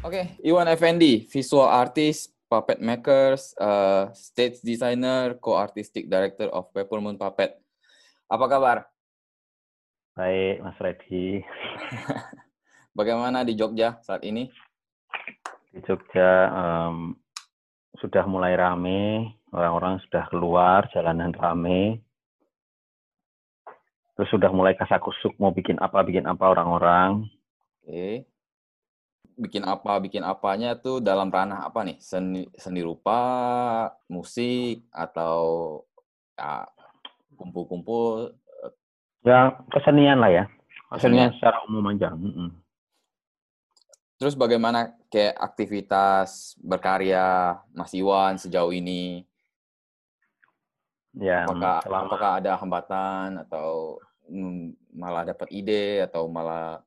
Oke, 0.00 0.32
Iwan 0.40 0.64
Effendi, 0.64 1.28
visual 1.28 1.68
artist, 1.68 2.32
puppet 2.48 2.80
makers, 2.80 3.52
uh, 3.60 4.08
stage 4.16 4.56
designer, 4.64 5.36
co-artistic 5.36 6.08
director 6.08 6.48
of 6.56 6.72
Peppermint 6.72 7.20
Puppet. 7.20 7.60
Apa 8.24 8.48
kabar? 8.48 8.88
Baik, 10.16 10.64
Mas 10.64 10.80
Reddy. 10.80 11.44
Bagaimana 12.98 13.44
di 13.44 13.52
Jogja 13.52 14.00
saat 14.00 14.24
ini? 14.24 14.48
Di 15.68 15.84
Jogja 15.84 16.48
um, 16.48 17.12
sudah 18.00 18.24
mulai 18.24 18.56
rame, 18.56 19.36
orang-orang 19.52 20.00
sudah 20.08 20.24
keluar, 20.32 20.88
jalanan 20.96 21.36
rame. 21.36 22.00
Terus 24.16 24.32
sudah 24.32 24.48
mulai 24.48 24.72
kasakusuk 24.80 25.36
mau 25.36 25.52
bikin 25.52 25.76
apa, 25.76 26.00
bikin 26.08 26.24
apa 26.24 26.56
orang-orang. 26.56 27.28
Oke 27.84 28.29
bikin 29.40 29.64
apa 29.64 29.96
bikin 30.04 30.20
apanya 30.20 30.76
tuh 30.76 31.00
dalam 31.00 31.32
ranah 31.32 31.64
apa 31.64 31.80
nih? 31.80 31.96
Seni 31.96 32.44
seni 32.60 32.84
rupa 32.84 33.20
musik 34.12 34.84
atau 34.92 35.80
ya 36.36 36.68
kumpul-kumpul 37.40 38.36
ya 39.24 39.56
kesenian 39.72 40.20
lah 40.20 40.28
ya. 40.28 40.44
Kesenian, 40.92 41.32
kesenian. 41.32 41.38
secara 41.38 41.58
umum 41.64 41.86
aja 41.88 42.10
mm 42.12 42.32
-mm. 42.34 42.48
terus 44.20 44.34
bagaimana 44.36 44.92
kayak 45.08 45.38
aktivitas 45.38 46.58
berkarya 46.60 47.56
Mas 47.72 47.96
Iwan 47.96 48.36
sejauh 48.36 48.74
ini? 48.74 49.24
Ya 51.16 51.48
apakah 51.48 51.80
selama... 51.82 52.04
apakah 52.06 52.30
ada 52.38 52.52
hambatan 52.60 53.28
atau 53.48 53.98
malah 54.94 55.26
dapat 55.26 55.48
ide 55.50 56.04
atau 56.06 56.30
malah 56.30 56.84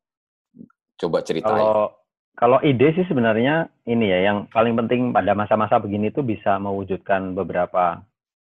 coba 0.96 1.20
ceritain? 1.26 1.60
Kalau 1.60 2.03
kalau 2.34 2.58
ide 2.66 2.94
sih 2.98 3.06
sebenarnya 3.06 3.70
ini 3.86 4.10
ya, 4.10 4.20
yang 4.34 4.38
paling 4.50 4.74
penting 4.74 5.14
pada 5.14 5.38
masa-masa 5.38 5.78
begini 5.78 6.10
tuh 6.10 6.26
bisa 6.26 6.58
mewujudkan 6.58 7.38
beberapa 7.38 8.02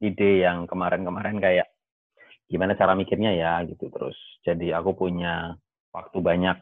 ide 0.03 0.43
yang 0.43 0.67
kemarin-kemarin 0.67 1.39
kayak 1.39 1.67
gimana 2.51 2.75
cara 2.75 2.93
mikirnya 2.93 3.31
ya 3.35 3.63
gitu 3.67 3.87
terus. 3.87 4.17
Jadi 4.43 4.75
aku 4.75 4.95
punya 4.95 5.55
waktu 5.95 6.17
banyak 6.19 6.57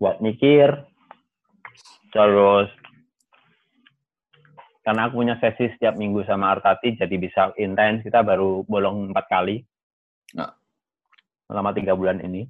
buat 0.00 0.20
mikir, 0.20 0.84
terus 2.12 2.68
karena 4.80 5.06
aku 5.06 5.22
punya 5.22 5.36
sesi 5.38 5.70
setiap 5.76 5.94
minggu 5.94 6.24
sama 6.26 6.50
Artati 6.56 6.98
jadi 6.98 7.14
bisa 7.20 7.52
intens 7.60 8.02
kita 8.02 8.24
baru 8.24 8.64
bolong 8.64 9.12
empat 9.12 9.26
kali 9.28 9.62
nah. 10.34 10.50
selama 11.46 11.70
tiga 11.76 11.92
bulan 11.94 12.18
ini 12.24 12.48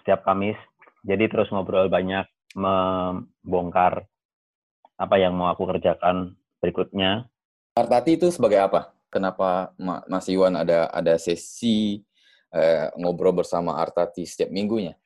setiap 0.00 0.24
Kamis 0.26 0.58
jadi 1.04 1.28
terus 1.28 1.52
ngobrol 1.52 1.92
banyak, 1.92 2.24
membongkar 2.56 4.08
apa 4.96 5.16
yang 5.20 5.36
mau 5.36 5.52
aku 5.52 5.68
kerjakan 5.68 6.32
berikutnya. 6.64 7.28
Artati 7.76 8.16
itu 8.16 8.32
sebagai 8.32 8.64
apa? 8.64 8.96
Kenapa 9.12 9.76
Mas 10.08 10.26
Iwan 10.32 10.56
ada 10.56 10.88
ada 10.88 11.20
sesi 11.20 12.00
eh, 12.50 12.88
ngobrol 12.96 13.36
bersama 13.36 13.76
Artati 13.76 14.24
setiap 14.24 14.48
minggunya? 14.48 14.96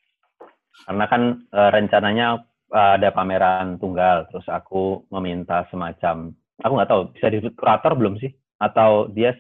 Karena 0.87 1.05
kan 1.11 1.23
eh, 1.51 1.71
rencananya 1.75 2.47
eh, 2.71 2.91
ada 3.03 3.11
pameran 3.11 3.83
tunggal, 3.83 4.31
terus 4.31 4.47
aku 4.47 5.03
meminta 5.11 5.67
semacam, 5.67 6.31
aku 6.63 6.73
nggak 6.79 6.91
tahu 6.95 7.03
bisa 7.11 7.27
disebut 7.27 7.55
kurator 7.59 7.93
belum 7.99 8.23
sih? 8.23 8.31
Atau 8.63 9.11
dia 9.11 9.35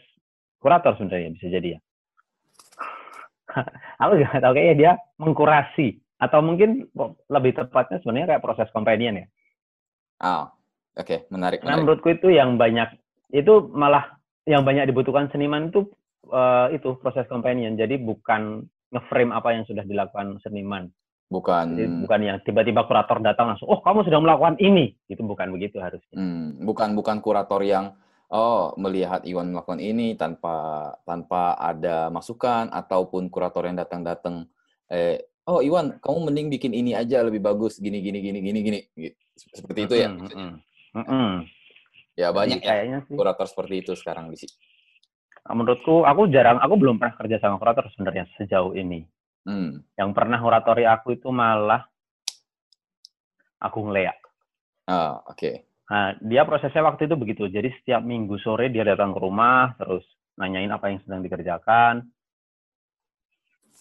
kurator 0.58 0.98
sebenarnya 0.98 1.38
bisa 1.38 1.46
jadi 1.46 1.68
ya? 1.76 1.80
aku 4.02 4.10
nggak 4.26 4.42
tahu 4.42 4.52
kayaknya 4.58 4.74
dia 4.74 4.92
mengkurasi 5.22 6.02
atau 6.18 6.42
mungkin 6.42 6.90
lebih 7.30 7.54
tepatnya 7.54 8.02
sebenarnya 8.02 8.36
kayak 8.36 8.44
proses 8.44 8.68
companion 8.74 9.22
ya. 9.22 9.26
Oh, 10.18 10.50
oke, 10.98 11.06
okay. 11.06 11.18
menarik, 11.30 11.62
Nah, 11.62 11.78
menurutku 11.78 12.10
itu 12.10 12.34
yang 12.34 12.58
banyak 12.58 12.90
itu 13.30 13.70
malah 13.70 14.18
yang 14.48 14.66
banyak 14.66 14.90
dibutuhkan 14.90 15.30
seniman 15.30 15.70
itu 15.70 15.86
uh, 16.34 16.66
itu 16.74 16.98
proses 16.98 17.28
companion. 17.30 17.78
Jadi 17.78 18.00
bukan 18.02 18.66
ngeframe 18.90 19.30
apa 19.30 19.54
yang 19.54 19.64
sudah 19.68 19.84
dilakukan 19.84 20.42
seniman. 20.42 20.90
Bukan 21.28 21.76
Jadi 21.76 22.08
bukan 22.08 22.20
yang 22.24 22.36
tiba-tiba 22.40 22.88
kurator 22.88 23.20
datang 23.20 23.52
langsung, 23.52 23.68
"Oh, 23.68 23.84
kamu 23.84 24.08
sudah 24.08 24.16
melakukan 24.16 24.56
ini." 24.64 24.96
Itu 25.12 25.20
bukan 25.28 25.52
begitu 25.52 25.76
harusnya. 25.76 26.16
Hmm, 26.16 26.56
bukan 26.64 26.96
bukan 26.96 27.20
kurator 27.20 27.60
yang 27.60 27.92
oh, 28.32 28.72
melihat 28.80 29.28
Iwan 29.28 29.52
melakukan 29.52 29.76
ini 29.76 30.16
tanpa 30.16 30.88
tanpa 31.04 31.52
ada 31.60 32.08
masukan 32.08 32.72
ataupun 32.72 33.28
kurator 33.28 33.68
yang 33.68 33.76
datang-datang 33.76 34.48
eh 34.88 35.20
oh 35.48 35.64
Iwan, 35.64 35.96
kamu 36.04 36.28
mending 36.28 36.46
bikin 36.52 36.72
ini 36.76 36.92
aja 36.92 37.24
lebih 37.24 37.40
bagus, 37.40 37.80
gini 37.80 38.04
gini 38.04 38.20
gini 38.20 38.38
gini 38.44 38.60
gini, 38.60 38.80
seperti 39.34 39.80
itu 39.88 39.94
ya. 39.96 40.08
Mm 40.12 40.28
-hmm. 40.28 40.52
Mm 40.92 41.04
-hmm. 41.08 41.32
Ya 42.18 42.28
banyak 42.34 42.60
Jadi, 42.60 42.90
ya 42.92 42.98
sih. 43.06 43.14
kurator 43.14 43.46
seperti 43.46 43.74
itu 43.80 43.92
sekarang 43.94 44.28
di 44.28 44.36
sini. 44.42 44.54
Nah, 45.46 45.54
menurutku, 45.54 46.02
aku 46.02 46.28
jarang, 46.28 46.58
aku 46.58 46.74
belum 46.76 46.98
pernah 46.98 47.14
kerja 47.14 47.38
sama 47.38 47.56
kurator 47.56 47.86
sebenarnya 47.94 48.26
sejauh 48.36 48.74
ini. 48.74 49.06
Hmm. 49.46 49.80
Yang 49.94 50.10
pernah 50.12 50.42
kuratori 50.42 50.84
aku 50.84 51.14
itu 51.14 51.30
malah 51.30 51.86
aku 53.62 53.86
Lea. 53.88 54.12
Ah, 54.90 55.22
oke. 55.24 55.38
Okay. 55.38 55.54
Nah, 55.88 56.18
dia 56.20 56.44
prosesnya 56.44 56.84
waktu 56.84 57.08
itu 57.08 57.16
begitu. 57.16 57.48
Jadi 57.48 57.72
setiap 57.80 58.04
minggu 58.04 58.36
sore 58.42 58.68
dia 58.68 58.84
datang 58.84 59.16
ke 59.16 59.20
rumah, 59.24 59.72
terus 59.80 60.04
nanyain 60.36 60.68
apa 60.68 60.92
yang 60.92 61.00
sedang 61.06 61.24
dikerjakan, 61.24 62.04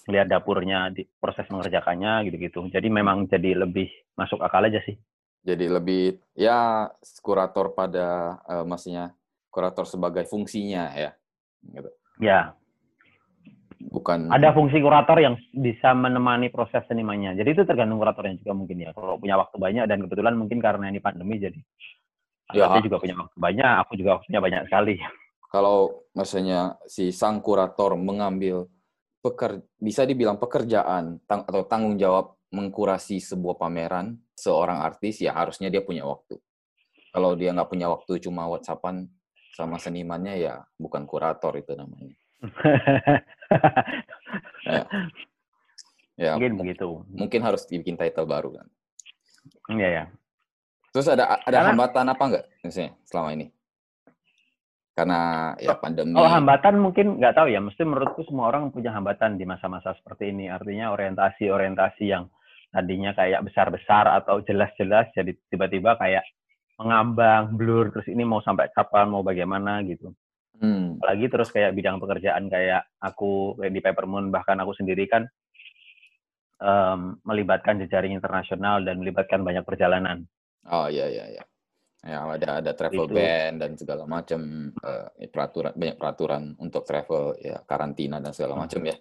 lihat 0.08 0.32
dapurnya 0.32 0.90
di 0.90 1.04
proses 1.20 1.46
mengerjakannya 1.52 2.28
gitu-gitu. 2.32 2.68
Jadi 2.72 2.88
memang 2.88 3.28
jadi 3.28 3.60
lebih 3.68 3.92
masuk 4.16 4.40
akal 4.40 4.64
aja 4.64 4.80
sih. 4.88 4.96
Jadi 5.44 5.68
lebih 5.68 6.20
ya 6.36 6.92
kurator 7.20 7.72
pada 7.76 8.40
uh, 8.48 8.64
maksudnya 8.68 9.16
kurator 9.52 9.84
sebagai 9.84 10.24
fungsinya 10.28 10.96
ya. 10.96 11.12
Gitu. 11.64 11.90
Ya. 12.24 12.56
Bukan 13.78 14.34
ada 14.34 14.52
fungsi 14.58 14.82
kurator 14.82 15.22
yang 15.22 15.38
bisa 15.54 15.94
menemani 15.94 16.50
proses 16.50 16.82
senimannya. 16.90 17.38
Jadi 17.38 17.50
itu 17.54 17.64
tergantung 17.64 18.02
kuratornya 18.02 18.42
juga 18.42 18.58
mungkin 18.58 18.84
ya. 18.84 18.90
Kalau 18.96 19.22
punya 19.22 19.38
waktu 19.38 19.56
banyak 19.60 19.86
dan 19.86 20.02
kebetulan 20.02 20.34
mungkin 20.34 20.58
karena 20.58 20.90
ini 20.90 20.98
pandemi 20.98 21.38
jadi 21.38 21.62
ya. 22.56 22.72
aku 22.72 22.88
juga 22.88 22.98
punya 23.04 23.16
waktu 23.20 23.38
banyak, 23.38 23.74
aku 23.84 23.94
juga 24.00 24.10
waktunya 24.20 24.40
banyak 24.40 24.62
sekali. 24.72 24.96
Kalau 25.48 26.04
maksudnya 26.12 26.76
si 26.88 27.12
sang 27.16 27.40
kurator 27.40 27.96
mengambil 27.96 28.68
peker, 29.28 29.60
bisa 29.76 30.08
dibilang 30.08 30.40
pekerjaan 30.40 31.20
tang, 31.28 31.44
atau 31.44 31.68
tanggung 31.68 32.00
jawab 32.00 32.40
mengkurasi 32.48 33.20
sebuah 33.20 33.60
pameran 33.60 34.16
seorang 34.32 34.80
artis 34.80 35.20
ya 35.20 35.36
harusnya 35.36 35.68
dia 35.68 35.84
punya 35.84 36.08
waktu. 36.08 36.40
Kalau 37.12 37.36
dia 37.36 37.52
nggak 37.52 37.68
punya 37.68 37.92
waktu 37.92 38.24
cuma 38.24 38.48
WhatsAppan 38.48 39.04
sama 39.58 39.82
senimannya 39.82 40.38
ya 40.38 40.62
bukan 40.78 41.10
kurator 41.10 41.58
itu 41.60 41.76
namanya. 41.76 42.16
ya. 44.70 44.86
ya. 46.16 46.32
Mungkin 46.38 46.62
begitu. 46.62 47.02
Mungkin 47.10 47.42
harus 47.42 47.66
dibikin 47.66 47.98
title 47.98 48.30
baru 48.30 48.54
kan. 48.54 48.68
Iya 49.74 49.90
ya. 49.90 50.04
Terus 50.94 51.10
ada 51.10 51.42
ada 51.42 51.46
Karena, 51.46 51.74
hambatan 51.74 52.06
apa 52.08 52.24
nggak 52.24 52.46
misalnya 52.64 52.94
selama 53.04 53.30
ini? 53.34 53.57
Karena 54.98 55.54
ya 55.62 55.78
pandemi. 55.78 56.18
Kalau 56.18 56.34
hambatan 56.34 56.82
mungkin 56.82 57.22
nggak 57.22 57.38
tahu 57.38 57.54
ya, 57.54 57.62
mesti 57.62 57.86
menurutku 57.86 58.26
semua 58.26 58.50
orang 58.50 58.74
punya 58.74 58.90
hambatan 58.98 59.38
di 59.38 59.46
masa-masa 59.46 59.94
seperti 59.94 60.34
ini. 60.34 60.50
Artinya 60.50 60.90
orientasi-orientasi 60.90 62.04
yang 62.10 62.26
tadinya 62.74 63.14
kayak 63.14 63.46
besar-besar 63.46 64.10
atau 64.10 64.42
jelas-jelas 64.42 65.14
jadi 65.14 65.38
tiba-tiba 65.54 66.02
kayak 66.02 66.26
mengambang, 66.82 67.54
blur, 67.54 67.94
terus 67.94 68.10
ini 68.10 68.26
mau 68.26 68.42
sampai 68.42 68.74
kapan, 68.74 69.14
mau 69.14 69.22
bagaimana 69.22 69.86
gitu. 69.86 70.18
Hmm. 70.58 70.98
Apalagi 70.98 71.30
terus 71.30 71.54
kayak 71.54 71.78
bidang 71.78 72.02
pekerjaan 72.02 72.50
kayak 72.50 72.90
aku 72.98 73.54
di 73.70 73.78
Peppermoon, 73.78 74.34
bahkan 74.34 74.58
aku 74.58 74.74
sendiri 74.74 75.06
kan 75.06 75.30
um, 76.58 77.22
melibatkan 77.22 77.78
jejaring 77.86 78.18
internasional 78.18 78.82
dan 78.82 78.98
melibatkan 78.98 79.46
banyak 79.46 79.62
perjalanan. 79.62 80.26
Oh 80.66 80.90
iya 80.90 81.06
iya 81.06 81.26
iya 81.38 81.44
ya 82.08 82.24
ada 82.24 82.64
ada 82.64 82.72
travel 82.72 83.06
itu. 83.12 83.16
ban 83.20 83.60
dan 83.60 83.76
segala 83.76 84.08
macam 84.08 84.72
uh, 84.80 85.12
peraturan 85.28 85.76
banyak 85.76 85.98
peraturan 86.00 86.44
untuk 86.64 86.88
travel 86.88 87.36
ya 87.44 87.60
karantina 87.68 88.24
dan 88.24 88.32
segala 88.32 88.56
hmm. 88.56 88.62
macam 88.64 88.82
ya 88.88 88.96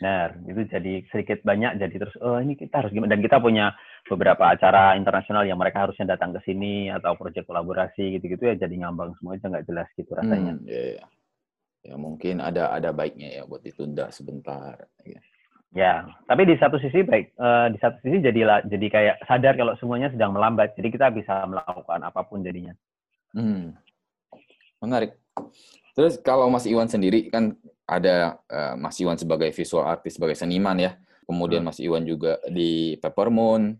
benar 0.00 0.28
itu 0.48 0.60
jadi 0.64 0.92
sedikit 1.12 1.44
banyak 1.44 1.76
jadi 1.76 1.94
terus 2.00 2.16
oh 2.24 2.40
ini 2.40 2.56
kita 2.56 2.84
harus 2.84 2.92
gimana 2.92 3.12
dan 3.12 3.20
kita 3.20 3.36
punya 3.36 3.76
beberapa 4.08 4.48
acara 4.48 4.96
internasional 4.96 5.44
yang 5.44 5.60
mereka 5.60 5.84
harusnya 5.84 6.16
datang 6.16 6.32
ke 6.32 6.40
sini 6.48 6.88
atau 6.88 7.16
proyek 7.20 7.44
kolaborasi 7.44 8.16
gitu-gitu 8.16 8.48
ya 8.48 8.56
jadi 8.56 8.74
ngambang 8.80 9.12
semua 9.20 9.36
aja 9.36 9.52
nggak 9.52 9.68
jelas 9.68 9.88
gitu 9.96 10.12
rasanya 10.16 10.56
hmm, 10.56 10.64
ya, 10.64 10.82
ya. 10.96 11.04
ya 11.84 11.94
mungkin 12.00 12.40
ada 12.40 12.72
ada 12.72 12.96
baiknya 12.96 13.40
ya 13.40 13.42
buat 13.44 13.60
ditunda 13.60 14.08
sebentar 14.08 14.88
ya. 15.04 15.20
Ya, 15.70 16.02
tapi 16.26 16.50
di 16.50 16.58
satu 16.58 16.82
sisi 16.82 17.06
baik, 17.06 17.38
uh, 17.38 17.70
di 17.70 17.78
satu 17.78 18.02
sisi 18.02 18.18
jadi 18.18 18.66
jadi 18.66 18.86
kayak 18.90 19.16
sadar 19.22 19.54
kalau 19.54 19.78
semuanya 19.78 20.10
sedang 20.10 20.34
melambat, 20.34 20.74
jadi 20.74 20.90
kita 20.90 21.06
bisa 21.14 21.46
melakukan 21.46 22.02
apa 22.02 22.26
pun 22.26 22.42
jadinya. 22.42 22.74
Hmm. 23.30 23.78
Menarik. 24.82 25.14
Terus 25.94 26.18
kalau 26.18 26.50
Mas 26.50 26.66
Iwan 26.66 26.90
sendiri 26.90 27.30
kan 27.30 27.54
ada 27.86 28.42
uh, 28.50 28.74
Mas 28.74 28.98
Iwan 28.98 29.14
sebagai 29.14 29.54
visual 29.54 29.86
artist, 29.86 30.18
sebagai 30.18 30.34
seniman 30.34 30.74
ya. 30.74 30.98
Kemudian 31.30 31.62
hmm. 31.62 31.70
Mas 31.70 31.78
Iwan 31.78 32.02
juga 32.02 32.42
di 32.50 32.98
Peppermoon. 32.98 33.78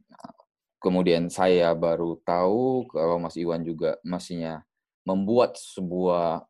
kemudian 0.80 1.28
saya 1.28 1.76
baru 1.76 2.16
tahu 2.24 2.88
kalau 2.88 3.20
Mas 3.20 3.36
Iwan 3.36 3.60
juga 3.60 4.00
masihnya 4.00 4.64
membuat 5.04 5.60
sebuah 5.60 6.48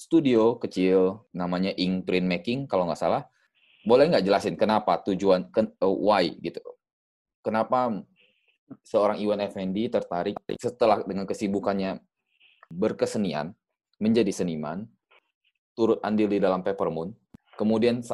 studio 0.00 0.56
kecil 0.56 1.28
namanya 1.36 1.76
Ink 1.76 2.08
Print 2.08 2.24
Making 2.24 2.60
kalau 2.64 2.88
nggak 2.88 2.96
salah. 2.96 3.28
Boleh 3.86 4.10
nggak 4.10 4.24
jelasin 4.26 4.56
kenapa 4.58 4.98
tujuan 5.06 5.50
ken, 5.54 5.70
uh, 5.82 5.90
why 5.90 6.34
gitu? 6.42 6.60
Kenapa 7.42 8.02
seorang 8.84 9.18
Iwan 9.22 9.40
Effendi 9.40 9.88
tertarik 9.88 10.36
setelah 10.58 11.00
dengan 11.06 11.24
kesibukannya 11.24 12.02
berkesenian 12.68 13.54
menjadi 13.98 14.30
seniman, 14.30 14.84
turut 15.72 15.98
andil 16.04 16.28
di 16.28 16.38
dalam 16.38 16.60
Peppermoon, 16.60 17.14
kemudian 17.56 18.04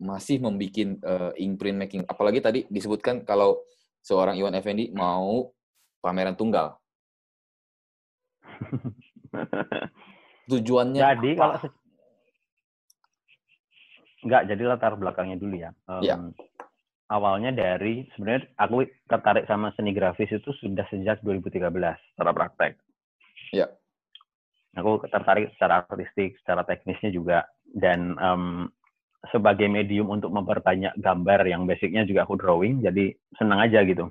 masih 0.00 0.40
membuat 0.40 0.76
uh, 1.04 1.32
ink 1.36 1.60
print 1.60 1.78
making. 1.78 2.02
Apalagi 2.08 2.40
tadi 2.40 2.60
disebutkan 2.68 3.24
kalau 3.24 3.60
seorang 4.00 4.36
Iwan 4.36 4.56
Effendi 4.56 4.88
mau 4.92 5.52
pameran 6.00 6.36
tunggal. 6.36 6.80
Tujuannya 10.50 11.00
Jadi 11.00 11.30
apa? 11.36 11.40
kalau 11.40 11.56
enggak 14.24 14.46
jadi 14.48 14.62
latar 14.68 14.92
belakangnya 14.96 15.36
dulu 15.40 15.56
ya. 15.56 15.70
Um, 15.88 16.02
ya. 16.02 16.16
Awalnya 17.10 17.50
dari 17.50 18.06
sebenarnya 18.14 18.46
aku 18.54 18.86
tertarik 19.10 19.44
sama 19.50 19.74
seni 19.74 19.90
grafis 19.90 20.30
itu 20.30 20.50
sudah 20.62 20.86
sejak 20.94 21.18
2013 21.26 21.58
secara 22.14 22.30
praktek. 22.30 22.78
Ya. 23.50 23.66
Aku 24.78 25.02
tertarik 25.10 25.50
secara 25.58 25.82
artistik, 25.82 26.38
secara 26.38 26.62
teknisnya 26.62 27.10
juga 27.10 27.50
dan 27.74 28.14
um, 28.22 28.70
sebagai 29.34 29.66
medium 29.66 30.06
untuk 30.14 30.30
memperbanyak 30.30 30.94
gambar 31.02 31.42
yang 31.50 31.66
basicnya 31.66 32.06
juga 32.06 32.22
aku 32.22 32.38
drawing, 32.38 32.78
jadi 32.78 33.10
senang 33.34 33.58
aja 33.58 33.82
gitu. 33.82 34.06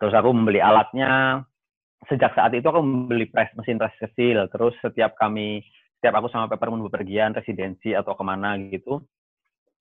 Terus 0.00 0.14
aku 0.16 0.32
membeli 0.32 0.64
alatnya, 0.64 1.44
sejak 2.08 2.32
saat 2.32 2.56
itu 2.56 2.64
aku 2.64 2.80
membeli 2.80 3.28
press 3.28 3.52
mesin 3.58 3.76
press 3.76 3.94
kecil 4.00 4.48
terus 4.48 4.72
setiap 4.80 5.18
kami 5.20 5.60
setiap 5.98 6.14
aku 6.22 6.30
sama 6.30 6.46
Peppermint 6.46 6.86
bepergian 6.86 7.34
residensi 7.34 7.92
atau 7.92 8.14
ke 8.14 8.22
mana 8.22 8.54
gitu 8.70 9.02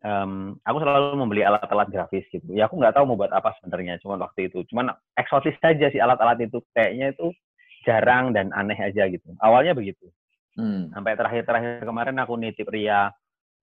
um, 0.03 0.57
aku 0.61 0.77
selalu 0.81 1.17
membeli 1.17 1.41
alat-alat 1.45 1.89
grafis 1.89 2.25
gitu. 2.29 2.45
Ya 2.53 2.69
aku 2.69 2.77
nggak 2.77 2.97
tahu 2.97 3.09
mau 3.09 3.17
buat 3.17 3.33
apa 3.33 3.55
sebenarnya 3.57 3.97
cuma 4.03 4.19
waktu 4.19 4.51
itu. 4.51 4.65
Cuman 4.69 4.93
eksotis 5.17 5.57
saja 5.57 5.89
sih 5.89 6.01
alat-alat 6.01 6.45
itu. 6.45 6.61
Kayaknya 6.75 7.15
itu 7.15 7.33
jarang 7.87 8.35
dan 8.35 8.51
aneh 8.53 8.77
aja 8.77 9.07
gitu. 9.09 9.33
Awalnya 9.41 9.73
begitu. 9.73 10.09
Hmm. 10.57 10.89
sampai 10.89 11.13
terakhir-terakhir 11.13 11.85
kemarin 11.85 12.17
aku 12.17 12.33
nitip 12.33 12.65
Ria 12.73 13.13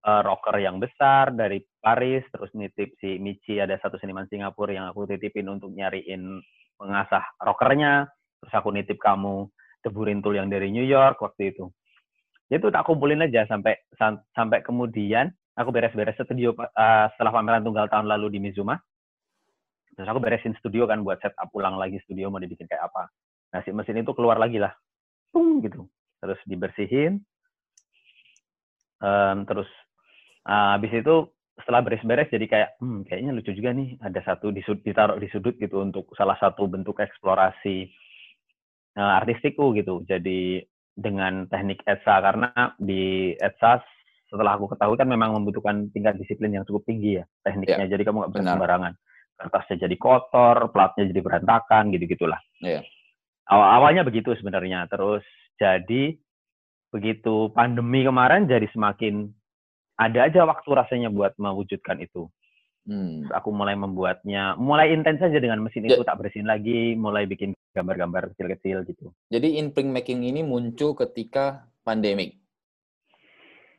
uh, 0.07 0.21
rocker 0.23 0.55
yang 0.63 0.79
besar 0.79 1.35
dari 1.35 1.59
Paris 1.83 2.23
terus 2.31 2.47
nitip 2.55 2.95
si 3.03 3.19
Michi 3.19 3.59
ada 3.59 3.75
satu 3.83 3.99
seniman 3.99 4.23
Singapura 4.31 4.71
yang 4.71 4.87
aku 4.87 5.03
titipin 5.03 5.51
untuk 5.51 5.75
nyariin 5.75 6.39
pengasah 6.79 7.35
rockernya. 7.43 8.07
Terus 8.39 8.53
aku 8.55 8.71
nitip 8.71 8.95
kamu 8.95 9.43
deburin 9.83 10.23
tool 10.23 10.39
yang 10.39 10.47
dari 10.47 10.71
New 10.71 10.87
York 10.87 11.19
waktu 11.19 11.51
itu 11.51 11.67
itu 12.49 12.69
tak 12.69 12.85
kumpulin 12.85 13.25
aja 13.25 13.49
sampai 13.49 13.73
sampai 14.37 14.61
kemudian 14.61 15.33
aku 15.57 15.71
beres-beres 15.73 16.19
studio 16.19 16.53
uh, 16.53 17.07
setelah 17.15 17.33
pameran 17.33 17.65
tunggal 17.65 17.89
tahun 17.89 18.05
lalu 18.05 18.37
di 18.37 18.39
Mizuma. 18.43 18.77
Terus 19.95 20.11
aku 20.11 20.19
beresin 20.19 20.53
studio 20.59 20.83
kan 20.85 21.01
buat 21.01 21.23
setup 21.23 21.47
ulang 21.55 21.79
lagi 21.79 21.97
studio 22.03 22.27
mau 22.27 22.43
dibikin 22.43 22.67
kayak 22.67 22.91
apa. 22.91 23.07
Nah 23.55 23.59
si 23.63 23.71
mesin 23.71 24.03
itu 24.03 24.11
keluar 24.11 24.35
lagi 24.35 24.59
lah. 24.59 24.75
Tung, 25.31 25.63
gitu. 25.63 25.87
Terus 26.19 26.39
dibersihin. 26.43 27.23
Um, 28.99 29.47
terus 29.47 29.67
uh, 30.43 30.75
habis 30.75 30.91
itu 30.91 31.31
setelah 31.55 31.87
beres-beres 31.87 32.27
jadi 32.27 32.45
kayak 32.51 32.69
hmm, 32.83 33.07
kayaknya 33.07 33.31
lucu 33.31 33.55
juga 33.55 33.71
nih 33.71 33.95
ada 34.03 34.19
satu 34.27 34.51
ditaruh 34.51 35.15
di 35.15 35.31
sudut 35.31 35.55
gitu 35.55 35.79
untuk 35.79 36.11
salah 36.19 36.35
satu 36.35 36.67
bentuk 36.67 36.99
eksplorasi 36.99 37.87
uh, 38.99 39.23
artistikku 39.23 39.71
gitu. 39.79 40.03
Jadi 40.03 40.59
dengan 40.95 41.45
teknik 41.51 41.83
ETSA 41.83 42.15
karena 42.23 42.49
di 42.79 43.35
ETSA 43.35 43.83
setelah 44.31 44.57
aku 44.57 44.71
ketahui 44.73 44.97
kan 44.97 45.11
memang 45.11 45.35
membutuhkan 45.37 45.91
tingkat 45.91 46.17
disiplin 46.17 46.55
yang 46.55 46.65
cukup 46.65 46.87
tinggi 46.87 47.21
ya 47.21 47.23
tekniknya. 47.45 47.85
Yeah. 47.85 47.91
Jadi 47.93 48.03
kamu 48.07 48.17
nggak 48.25 48.31
bisa 48.33 48.43
sembarangan. 48.55 48.93
Kertasnya 49.35 49.75
jadi 49.85 49.95
kotor, 49.99 50.57
platnya 50.71 51.11
jadi 51.11 51.21
berantakan, 51.21 51.91
gitu-gitulah. 51.91 52.39
Yeah. 52.63 52.81
Awal 53.51 53.67
awalnya 53.79 54.03
begitu 54.07 54.33
sebenarnya. 54.39 54.87
Terus 54.89 55.21
jadi 55.59 56.15
begitu 56.89 57.51
pandemi 57.51 58.07
kemarin 58.07 58.47
jadi 58.47 58.65
semakin 58.71 59.27
ada 59.99 60.27
aja 60.27 60.47
waktu 60.47 60.69
rasanya 60.71 61.11
buat 61.11 61.35
mewujudkan 61.35 61.99
itu. 61.99 62.31
Hmm. 62.85 63.25
Aku 63.33 63.49
mulai 63.49 63.73
membuatnya, 63.73 64.53
mulai 64.61 64.93
intens 64.93 65.17
saja 65.17 65.41
dengan 65.41 65.57
mesin 65.65 65.89
itu, 65.89 66.05
tak 66.05 66.21
bersihin 66.21 66.45
lagi, 66.45 66.93
mulai 66.93 67.25
bikin 67.25 67.57
gambar-gambar 67.73 68.29
kecil-kecil 68.33 68.85
gitu. 68.85 69.09
Jadi 69.33 69.57
in 69.57 69.73
print 69.73 69.89
making 69.89 70.21
ini 70.21 70.45
muncul 70.45 70.93
ketika 70.93 71.65
pandemik? 71.81 72.37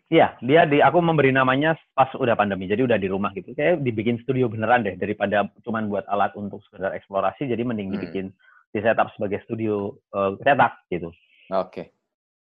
Iya, 0.06 0.38
dia 0.42 0.66
di 0.66 0.78
aku 0.82 1.02
memberi 1.02 1.34
namanya 1.34 1.74
pas 1.94 2.10
udah 2.14 2.38
pandemi, 2.38 2.70
jadi 2.70 2.82
udah 2.82 2.98
di 2.98 3.10
rumah 3.10 3.30
gitu. 3.34 3.54
Kayak 3.54 3.82
dibikin 3.82 4.22
studio 4.22 4.46
beneran 4.50 4.86
deh, 4.86 4.94
daripada 4.98 5.50
cuman 5.62 5.86
buat 5.86 6.06
alat 6.10 6.34
untuk 6.38 6.62
sekedar 6.66 6.94
eksplorasi, 6.94 7.46
jadi 7.46 7.62
mending 7.62 7.90
hmm. 7.90 7.94
dibikin 7.98 8.26
di 8.74 8.78
setup 8.82 9.10
sebagai 9.14 9.42
studio 9.46 9.94
uh, 10.14 10.34
cetak 10.42 10.82
gitu. 10.90 11.10
Oke. 11.54 11.70
Okay. 11.70 11.86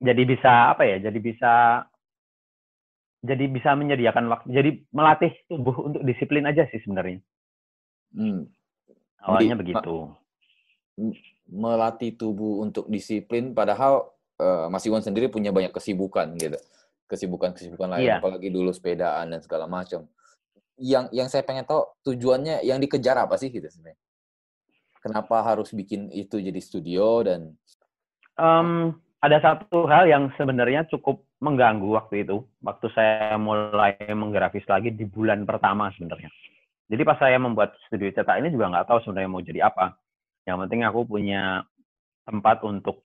Jadi 0.01 0.21
bisa 0.29 0.73
apa 0.73 0.85
ya? 0.85 0.97
Jadi 0.97 1.17
bisa 1.21 1.85
jadi 3.25 3.45
bisa 3.49 3.73
menyediakan 3.73 4.29
waktu 4.29 4.47
jadi 4.53 4.71
melatih 4.93 5.33
tubuh 5.49 5.91
untuk 5.91 6.01
disiplin 6.05 6.45
aja 6.45 6.69
sih 6.69 6.79
sebenarnya. 6.85 7.19
Hmm. 8.15 8.47
awalnya 9.19 9.59
jadi, 9.59 9.61
begitu. 9.75 9.95
melatih 11.51 12.15
tubuh 12.15 12.63
untuk 12.63 12.87
disiplin 12.87 13.51
padahal 13.51 14.15
uh, 14.39 14.71
Mas 14.71 14.87
Iwan 14.87 15.03
sendiri 15.03 15.27
punya 15.27 15.51
banyak 15.51 15.73
kesibukan 15.75 16.37
gitu. 16.39 16.55
Kesibukan-kesibukan 17.05 17.89
lain 17.91 18.07
iya. 18.07 18.17
apalagi 18.17 18.49
dulu 18.49 18.73
sepedaan 18.73 19.29
dan 19.29 19.39
segala 19.43 19.69
macam. 19.69 20.09
Yang 20.79 21.05
yang 21.11 21.27
saya 21.29 21.43
pengen 21.45 21.67
tahu 21.67 21.85
tujuannya 22.07 22.65
yang 22.65 22.81
dikejar 22.81 23.19
apa 23.19 23.37
sih 23.37 23.53
gitu 23.53 23.67
sebenarnya? 23.67 23.99
Kenapa 25.03 25.45
harus 25.45 25.69
bikin 25.69 26.09
itu 26.09 26.41
jadi 26.41 26.57
studio 26.57 27.21
dan 27.21 27.53
um, 28.41 28.97
ada 29.25 29.41
satu 29.41 29.89
hal 29.89 30.05
yang 30.05 30.29
sebenarnya 30.37 30.85
cukup 30.85 31.25
mengganggu 31.41 31.97
waktu 31.97 32.21
itu, 32.21 32.45
waktu 32.61 32.87
saya 32.93 33.41
mulai 33.41 33.97
menggrafis 34.13 34.61
lagi 34.69 34.93
di 34.93 35.09
bulan 35.09 35.49
pertama 35.49 35.89
sebenarnya. 35.97 36.29
Jadi 36.85 37.01
pas 37.01 37.17
saya 37.17 37.41
membuat 37.41 37.73
studio 37.89 38.13
cetak 38.13 38.45
ini 38.45 38.53
juga 38.53 38.69
nggak 38.69 38.85
tahu 38.85 39.01
sebenarnya 39.01 39.29
mau 39.33 39.41
jadi 39.41 39.65
apa. 39.65 39.97
Yang 40.45 40.57
penting 40.69 40.81
aku 40.85 40.99
punya 41.09 41.65
tempat 42.29 42.61
untuk 42.61 43.01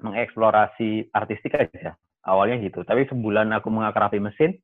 mengeksplorasi 0.00 1.12
artistik 1.12 1.52
aja. 1.52 2.00
Awalnya 2.24 2.64
gitu. 2.64 2.80
Tapi 2.88 3.04
sebulan 3.12 3.52
aku 3.52 3.68
mengakrapi 3.68 4.16
mesin, 4.24 4.56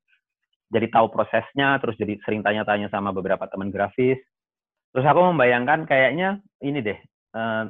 jadi 0.72 0.88
tahu 0.88 1.12
prosesnya, 1.12 1.76
terus 1.84 2.00
jadi 2.00 2.16
sering 2.24 2.40
tanya-tanya 2.40 2.88
sama 2.88 3.12
beberapa 3.12 3.44
teman 3.44 3.68
grafis. 3.68 4.16
Terus 4.96 5.04
aku 5.04 5.20
membayangkan 5.20 5.84
kayaknya 5.84 6.40
ini 6.64 6.80
deh, 6.80 6.98
uh, 7.36 7.68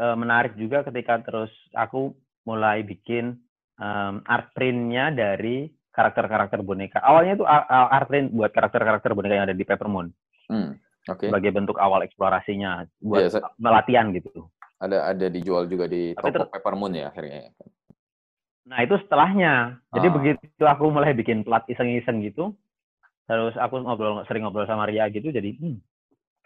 uh, 0.00 0.16
menarik 0.16 0.56
juga 0.56 0.80
ketika 0.88 1.20
terus 1.20 1.52
aku 1.76 2.16
mulai 2.48 2.80
bikin 2.80 3.36
um, 3.76 4.24
art 4.24 4.56
printnya 4.56 5.12
dari 5.12 5.68
karakter-karakter 5.92 6.64
boneka. 6.64 7.04
Awalnya 7.04 7.32
itu 7.36 7.44
art 7.44 8.08
print 8.08 8.32
buat 8.32 8.50
karakter-karakter 8.56 9.12
boneka 9.12 9.36
yang 9.36 9.46
ada 9.46 9.56
di 9.56 9.66
Peppermoon. 9.68 10.08
Hmm, 10.48 10.80
okay. 11.04 11.28
Sebagai 11.28 11.52
bentuk 11.52 11.76
awal 11.76 12.06
eksplorasinya 12.08 12.88
buat 13.04 13.28
yeah, 13.28 13.32
so, 13.36 13.44
melatihan 13.60 14.08
gitu. 14.16 14.48
Ada 14.80 15.12
ada 15.12 15.26
dijual 15.28 15.68
juga 15.68 15.84
di 15.84 16.16
Tapi 16.16 16.32
toko 16.32 16.48
Peppermoon 16.48 16.96
ya 16.96 17.12
akhirnya. 17.12 17.52
Nah 18.70 18.78
itu 18.80 18.96
setelahnya. 19.02 19.82
Jadi 19.92 20.06
ah. 20.08 20.14
begitu 20.14 20.64
aku 20.64 20.84
mulai 20.88 21.12
bikin 21.12 21.44
plat 21.44 21.66
iseng-iseng 21.68 22.24
gitu, 22.24 22.54
terus 23.28 23.52
aku 23.60 23.82
ngobrol 23.82 24.24
sering 24.30 24.46
ngobrol 24.46 24.64
sama 24.64 24.86
Ria 24.86 25.10
gitu, 25.10 25.34
jadi 25.34 25.58
hmm, 25.58 25.82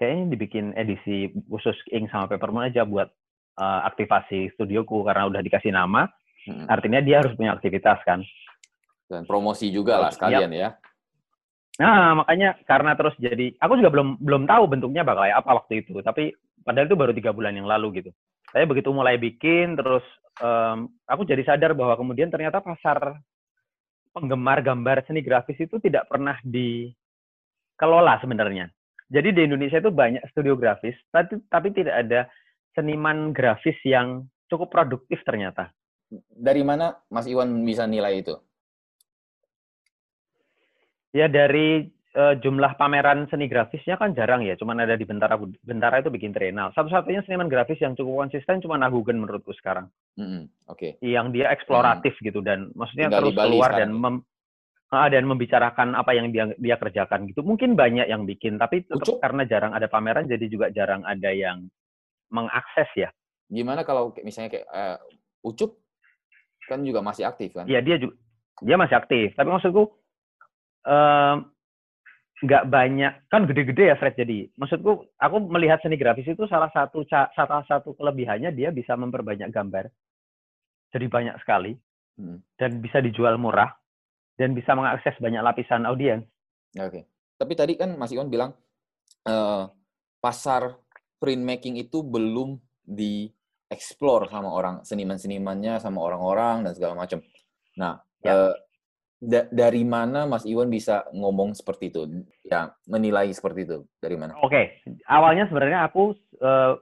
kayaknya 0.01 0.25
dibikin 0.33 0.73
edisi 0.75 1.31
khusus 1.47 1.77
ink 1.93 2.09
sama 2.11 2.27
Peppermoon 2.27 2.67
aja 2.67 2.83
buat 2.89 3.13
uh, 3.59 3.81
aktivasi 3.87 4.55
studioku 4.55 5.03
karena 5.07 5.27
udah 5.31 5.41
dikasih 5.43 5.75
nama. 5.75 6.07
Hmm. 6.45 6.69
Artinya 6.69 7.01
dia 7.01 7.25
harus 7.25 7.33
punya 7.35 7.55
aktivitas 7.57 7.99
kan. 8.05 8.21
Dan 9.09 9.25
promosi 9.29 9.69
juga 9.69 10.01
lah 10.01 10.11
sekalian 10.13 10.51
yep. 10.53 10.61
ya. 10.61 10.69
Nah, 11.75 12.23
makanya 12.23 12.55
karena 12.71 12.95
terus 12.95 13.15
jadi, 13.19 13.51
aku 13.59 13.83
juga 13.83 13.91
belum 13.91 14.23
belum 14.23 14.43
tahu 14.47 14.65
bentuknya 14.71 15.03
bakal 15.03 15.27
kayak 15.27 15.39
apa 15.43 15.51
waktu 15.59 15.75
itu. 15.83 15.99
Tapi 16.01 16.31
padahal 16.63 16.87
itu 16.87 16.97
baru 16.97 17.13
tiga 17.13 17.35
bulan 17.35 17.59
yang 17.59 17.67
lalu 17.67 18.03
gitu. 18.03 18.11
Saya 18.55 18.71
begitu 18.71 18.95
mulai 18.95 19.19
bikin, 19.19 19.75
terus 19.75 20.07
um, 20.39 20.87
aku 21.11 21.27
jadi 21.27 21.43
sadar 21.43 21.75
bahwa 21.75 21.99
kemudian 21.99 22.31
ternyata 22.31 22.63
pasar 22.63 23.19
penggemar 24.15 24.63
gambar 24.63 25.03
seni 25.11 25.27
grafis 25.27 25.59
itu 25.59 25.83
tidak 25.83 26.07
pernah 26.07 26.39
dikelola 26.47 28.23
sebenarnya. 28.23 28.71
Jadi 29.11 29.35
di 29.35 29.41
Indonesia 29.51 29.83
itu 29.83 29.91
banyak 29.91 30.23
studio 30.31 30.55
grafis, 30.55 30.95
tapi 31.11 31.43
tapi 31.51 31.75
tidak 31.75 32.07
ada 32.07 32.31
seniman 32.75 33.31
grafis 33.31 33.79
yang 33.87 34.27
cukup 34.51 34.71
produktif 34.71 35.23
ternyata. 35.25 35.73
Dari 36.31 36.63
mana 36.63 36.95
Mas 37.09 37.27
Iwan 37.27 37.65
bisa 37.65 37.89
nilai 37.89 38.21
itu? 38.23 38.35
Ya 41.15 41.31
dari 41.31 41.95
uh, 42.19 42.35
jumlah 42.39 42.75
pameran 42.79 43.27
seni 43.31 43.47
grafisnya 43.47 43.95
kan 43.99 44.15
jarang 44.15 44.43
ya, 44.43 44.59
cuman 44.59 44.83
ada 44.83 44.99
di 44.99 45.07
Bentara 45.07 45.39
Bentara 45.63 46.03
itu 46.03 46.11
bikin 46.11 46.35
Trienal. 46.35 46.75
Satu-satunya 46.75 47.23
seniman 47.27 47.51
grafis 47.51 47.79
yang 47.79 47.95
cukup 47.95 48.27
konsisten 48.27 48.63
cuma 48.63 48.79
Nahugen 48.79 49.23
menurutku 49.23 49.55
sekarang. 49.55 49.91
Mm 50.19 50.27
-hmm. 50.27 50.43
Oke. 50.71 50.99
Okay. 50.99 51.07
Yang 51.07 51.27
dia 51.39 51.47
eksploratif 51.55 52.15
mm. 52.19 52.23
gitu 52.31 52.41
dan 52.43 52.71
maksudnya 52.75 53.11
Tinggal 53.11 53.23
terus 53.31 53.35
keluar 53.39 53.71
dan 53.75 53.91
mem 53.95 54.17
uh, 54.95 55.09
dan 55.11 55.25
membicarakan 55.27 55.99
apa 55.99 56.11
yang 56.15 56.31
dia 56.31 56.51
dia 56.59 56.77
kerjakan 56.79 57.31
gitu. 57.31 57.43
Mungkin 57.43 57.75
banyak 57.75 58.07
yang 58.07 58.27
bikin, 58.27 58.59
tapi 58.59 58.87
tetap 58.87 59.19
karena 59.23 59.43
jarang 59.47 59.73
ada 59.75 59.91
pameran 59.91 60.27
jadi 60.31 60.47
juga 60.47 60.71
jarang 60.71 61.03
ada 61.07 61.31
yang 61.31 61.67
mengakses 62.35 62.91
ya. 62.99 63.09
Gimana 63.47 63.87
kalau 63.87 64.11
misalnya 64.27 64.59
kayak 64.59 64.67
uh, 64.75 64.99
Ucup 65.47 65.79
kan 66.67 66.83
juga 66.83 66.99
masih 67.05 67.23
aktif 67.29 67.55
kan? 67.55 67.71
Iya 67.71 67.79
dia 67.85 67.97
juga 68.03 68.19
dia 68.65 68.75
masih 68.75 68.97
aktif. 68.99 69.27
Tapi 69.39 69.49
maksudku 69.51 69.83
nggak 72.45 72.65
um, 72.67 72.71
banyak 72.71 73.13
kan 73.31 73.43
gede-gede 73.47 73.95
ya 73.95 73.97
Fred 73.97 74.19
jadi. 74.19 74.51
Maksudku 74.59 75.15
aku 75.15 75.37
melihat 75.47 75.79
seni 75.81 75.95
grafis 75.95 76.27
itu 76.27 76.45
salah 76.51 76.69
satu 76.75 77.07
salah 77.09 77.63
satu 77.71 77.95
kelebihannya 77.95 78.51
dia 78.51 78.75
bisa 78.75 78.99
memperbanyak 78.99 79.55
gambar. 79.55 79.87
Jadi 80.91 81.07
banyak 81.11 81.37
sekali 81.43 81.75
hmm. 82.19 82.59
dan 82.59 82.79
bisa 82.83 82.99
dijual 83.03 83.39
murah 83.39 83.71
dan 84.35 84.55
bisa 84.55 84.75
mengakses 84.75 85.15
banyak 85.23 85.43
lapisan 85.43 85.87
audiens. 85.87 86.27
Oke. 86.75 86.91
Okay. 86.91 87.03
Tapi 87.35 87.53
tadi 87.59 87.73
kan 87.75 87.99
Mas 87.99 88.15
Iwan 88.15 88.31
bilang 88.31 88.55
uh, 89.27 89.67
pasar 90.23 90.79
printmaking 91.25 91.81
itu 91.81 92.05
belum 92.05 92.61
di 92.85 93.33
explore 93.73 94.29
sama 94.29 94.53
orang 94.53 94.85
seniman-senimannya 94.85 95.81
sama 95.81 96.05
orang-orang 96.05 96.69
dan 96.69 96.73
segala 96.77 97.01
macam. 97.01 97.25
Nah, 97.81 97.97
ya. 98.21 98.53
uh, 98.53 98.55
da 99.25 99.49
dari 99.49 99.81
mana 99.89 100.29
Mas 100.29 100.45
Iwan 100.45 100.69
bisa 100.69 101.09
ngomong 101.17 101.57
seperti 101.57 101.89
itu? 101.89 102.05
Ya, 102.45 102.77
menilai 102.85 103.33
seperti 103.33 103.65
itu 103.65 103.89
dari 104.05 104.21
mana? 104.21 104.37
Oke, 104.45 104.53
okay. 104.53 104.65
awalnya 105.09 105.49
sebenarnya 105.49 105.89
aku 105.89 106.13
uh, 106.45 106.77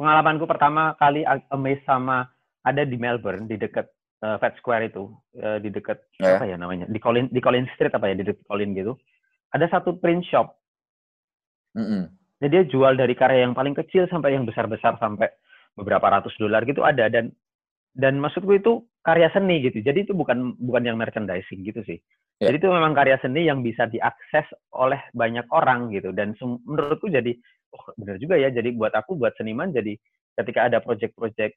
pengalamanku 0.00 0.48
pertama 0.48 0.96
kali 0.96 1.28
amazed 1.52 1.84
sama 1.84 2.24
ada 2.64 2.88
di 2.88 2.96
Melbourne 2.96 3.44
di 3.44 3.60
dekat 3.60 3.84
uh, 4.24 4.40
Fat 4.40 4.56
Square 4.56 4.88
itu 4.88 5.12
uh, 5.44 5.60
di 5.60 5.68
dekat 5.68 6.00
yeah. 6.18 6.40
apa 6.40 6.48
ya 6.48 6.56
namanya 6.56 6.88
di 6.88 6.96
Colin 6.96 7.28
di 7.28 7.38
Colin 7.44 7.68
Street 7.76 7.92
apa 7.92 8.08
ya 8.08 8.16
di 8.16 8.24
dekat 8.24 8.48
Colin 8.48 8.72
gitu 8.72 8.96
ada 9.52 9.68
satu 9.68 10.00
print 10.00 10.24
shop. 10.26 10.56
Mm 11.76 11.84
-hmm. 11.84 12.02
Jadi 12.42 12.50
dia 12.50 12.64
jual 12.66 12.98
dari 12.98 13.14
karya 13.14 13.46
yang 13.46 13.54
paling 13.54 13.74
kecil 13.74 14.10
sampai 14.10 14.34
yang 14.34 14.44
besar-besar 14.44 14.98
sampai 14.98 15.30
beberapa 15.74 16.06
ratus 16.06 16.34
dolar 16.38 16.62
gitu 16.66 16.86
ada 16.86 17.10
dan 17.10 17.34
dan 17.94 18.18
maksudku 18.18 18.58
itu 18.58 18.82
karya 19.06 19.30
seni 19.30 19.62
gitu. 19.62 19.78
Jadi 19.82 20.08
itu 20.08 20.12
bukan 20.12 20.58
bukan 20.58 20.82
yang 20.82 20.98
merchandising 20.98 21.62
gitu 21.62 21.80
sih. 21.86 21.98
Yeah. 22.42 22.50
Jadi 22.50 22.66
itu 22.66 22.68
memang 22.74 22.92
karya 22.98 23.16
seni 23.22 23.46
yang 23.46 23.62
bisa 23.62 23.86
diakses 23.86 24.50
oleh 24.74 24.98
banyak 25.14 25.46
orang 25.54 25.94
gitu. 25.94 26.10
Dan 26.10 26.34
menurutku 26.42 27.06
jadi 27.06 27.30
oh 27.70 27.84
benar 27.94 28.18
juga 28.18 28.34
ya. 28.34 28.50
Jadi 28.50 28.74
buat 28.74 28.90
aku 28.98 29.14
buat 29.14 29.38
seniman 29.38 29.70
jadi 29.70 29.94
ketika 30.34 30.66
ada 30.66 30.82
project-project 30.82 31.54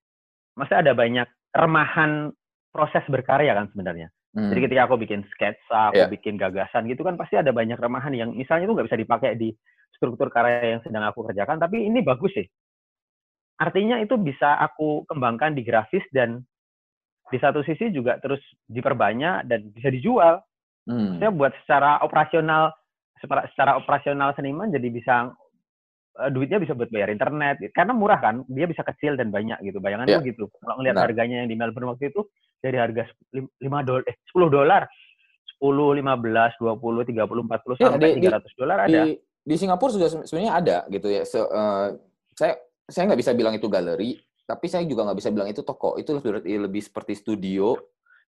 masih 0.53 0.77
ada 0.77 0.93
banyak 0.93 1.25
remahan 1.57 2.29
proses 2.69 3.01
berkarya 3.09 3.57
kan 3.57 3.73
sebenarnya. 3.73 4.13
Hmm. 4.37 4.53
Jadi 4.53 4.69
ketika 4.69 4.85
aku 4.85 5.01
bikin 5.01 5.25
sketsa, 5.33 5.89
aku 5.89 6.05
yeah. 6.05 6.11
bikin 6.11 6.37
gagasan 6.37 6.85
gitu 6.85 7.01
kan 7.01 7.17
pasti 7.17 7.41
ada 7.41 7.49
banyak 7.49 7.81
remahan 7.81 8.13
yang 8.13 8.29
misalnya 8.37 8.69
itu 8.69 8.73
nggak 8.77 8.87
bisa 8.93 8.99
dipakai 9.01 9.33
di 9.33 9.49
struktur 9.95 10.27
karya 10.29 10.77
yang 10.77 10.81
sedang 10.83 11.05
aku 11.07 11.25
kerjakan, 11.27 11.61
tapi 11.61 11.87
ini 11.87 12.03
bagus 12.03 12.33
sih. 12.33 12.47
Artinya 13.57 13.97
itu 13.97 14.13
bisa 14.21 14.57
aku 14.61 15.07
kembangkan 15.09 15.57
di 15.57 15.65
grafis 15.65 16.05
dan 16.13 16.45
di 17.27 17.37
satu 17.41 17.65
sisi 17.65 17.89
juga 17.89 18.21
terus 18.21 18.39
diperbanyak 18.69 19.49
dan 19.49 19.73
bisa 19.73 19.89
dijual. 19.89 20.39
Hmm. 20.87 21.19
Saya 21.19 21.33
buat 21.33 21.51
secara 21.65 21.99
operasional 22.05 22.71
secara 23.25 23.77
operasional 23.79 24.33
seniman 24.37 24.69
jadi 24.69 24.87
bisa 24.93 25.15
uh, 26.21 26.29
duitnya 26.29 26.61
bisa 26.61 26.77
buat 26.77 26.89
bayar 26.93 27.09
internet 27.09 27.57
karena 27.73 27.93
murah 27.97 28.21
kan 28.21 28.45
dia 28.45 28.69
bisa 28.69 28.85
kecil 28.85 29.17
dan 29.17 29.33
banyak 29.33 29.57
gitu 29.65 29.81
bayangannya 29.81 30.21
yeah. 30.21 30.27
gitu 30.27 30.49
kalau 30.61 30.77
ngelihat 30.77 30.97
harganya 31.01 31.43
yang 31.43 31.49
di 31.49 31.57
Melbourne 31.57 31.89
waktu 31.97 32.13
itu 32.13 32.29
dari 32.61 32.77
harga 32.77 33.09
5 33.33 33.57
dolar 33.61 34.03
eh 34.05 34.17
10 34.33 34.49
dolar 34.53 34.81
10 35.61 35.97
15 35.97 36.61
20 36.61 37.09
30 37.09 37.17
40 37.17 37.81
yeah, 37.81 37.89
sampai 37.89 38.09
di, 38.13 38.29
300 38.29 38.59
dolar 38.59 38.77
ada 38.85 38.99
di, 39.09 39.17
di 39.47 39.55
Singapura 39.55 39.95
sudah 39.95 40.09
sebenarnya 40.27 40.53
ada 40.59 40.77
gitu 40.91 41.07
ya 41.07 41.23
so, 41.23 41.47
uh, 41.47 41.95
saya 42.35 42.59
saya 42.87 43.03
nggak 43.11 43.19
bisa 43.19 43.31
bilang 43.35 43.53
itu 43.53 43.67
galeri, 43.67 44.15
tapi 44.47 44.65
saya 44.71 44.87
juga 44.87 45.03
nggak 45.03 45.19
bisa 45.19 45.29
bilang 45.29 45.51
itu 45.51 45.61
toko. 45.61 45.99
Itu 45.99 46.17
lebih, 46.17 46.39
lebih 46.71 46.81
seperti 46.81 47.19
studio 47.19 47.75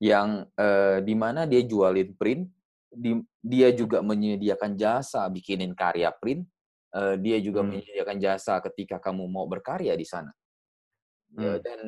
yang 0.00 0.48
eh, 0.56 1.04
di 1.04 1.12
mana 1.12 1.44
dia 1.44 1.60
jualin 1.60 2.16
print, 2.16 2.48
di, 2.88 3.20
dia 3.44 3.68
juga 3.76 4.00
menyediakan 4.00 4.72
jasa 4.80 5.28
bikinin 5.28 5.76
karya 5.76 6.08
print, 6.16 6.48
eh, 6.96 7.20
dia 7.20 7.36
juga 7.44 7.60
hmm. 7.60 7.68
menyediakan 7.68 8.16
jasa 8.16 8.64
ketika 8.64 8.96
kamu 8.96 9.28
mau 9.28 9.44
berkarya 9.44 9.92
di 9.92 10.08
sana. 10.08 10.32
Eh, 11.36 11.44
hmm. 11.44 11.58
dan 11.60 11.80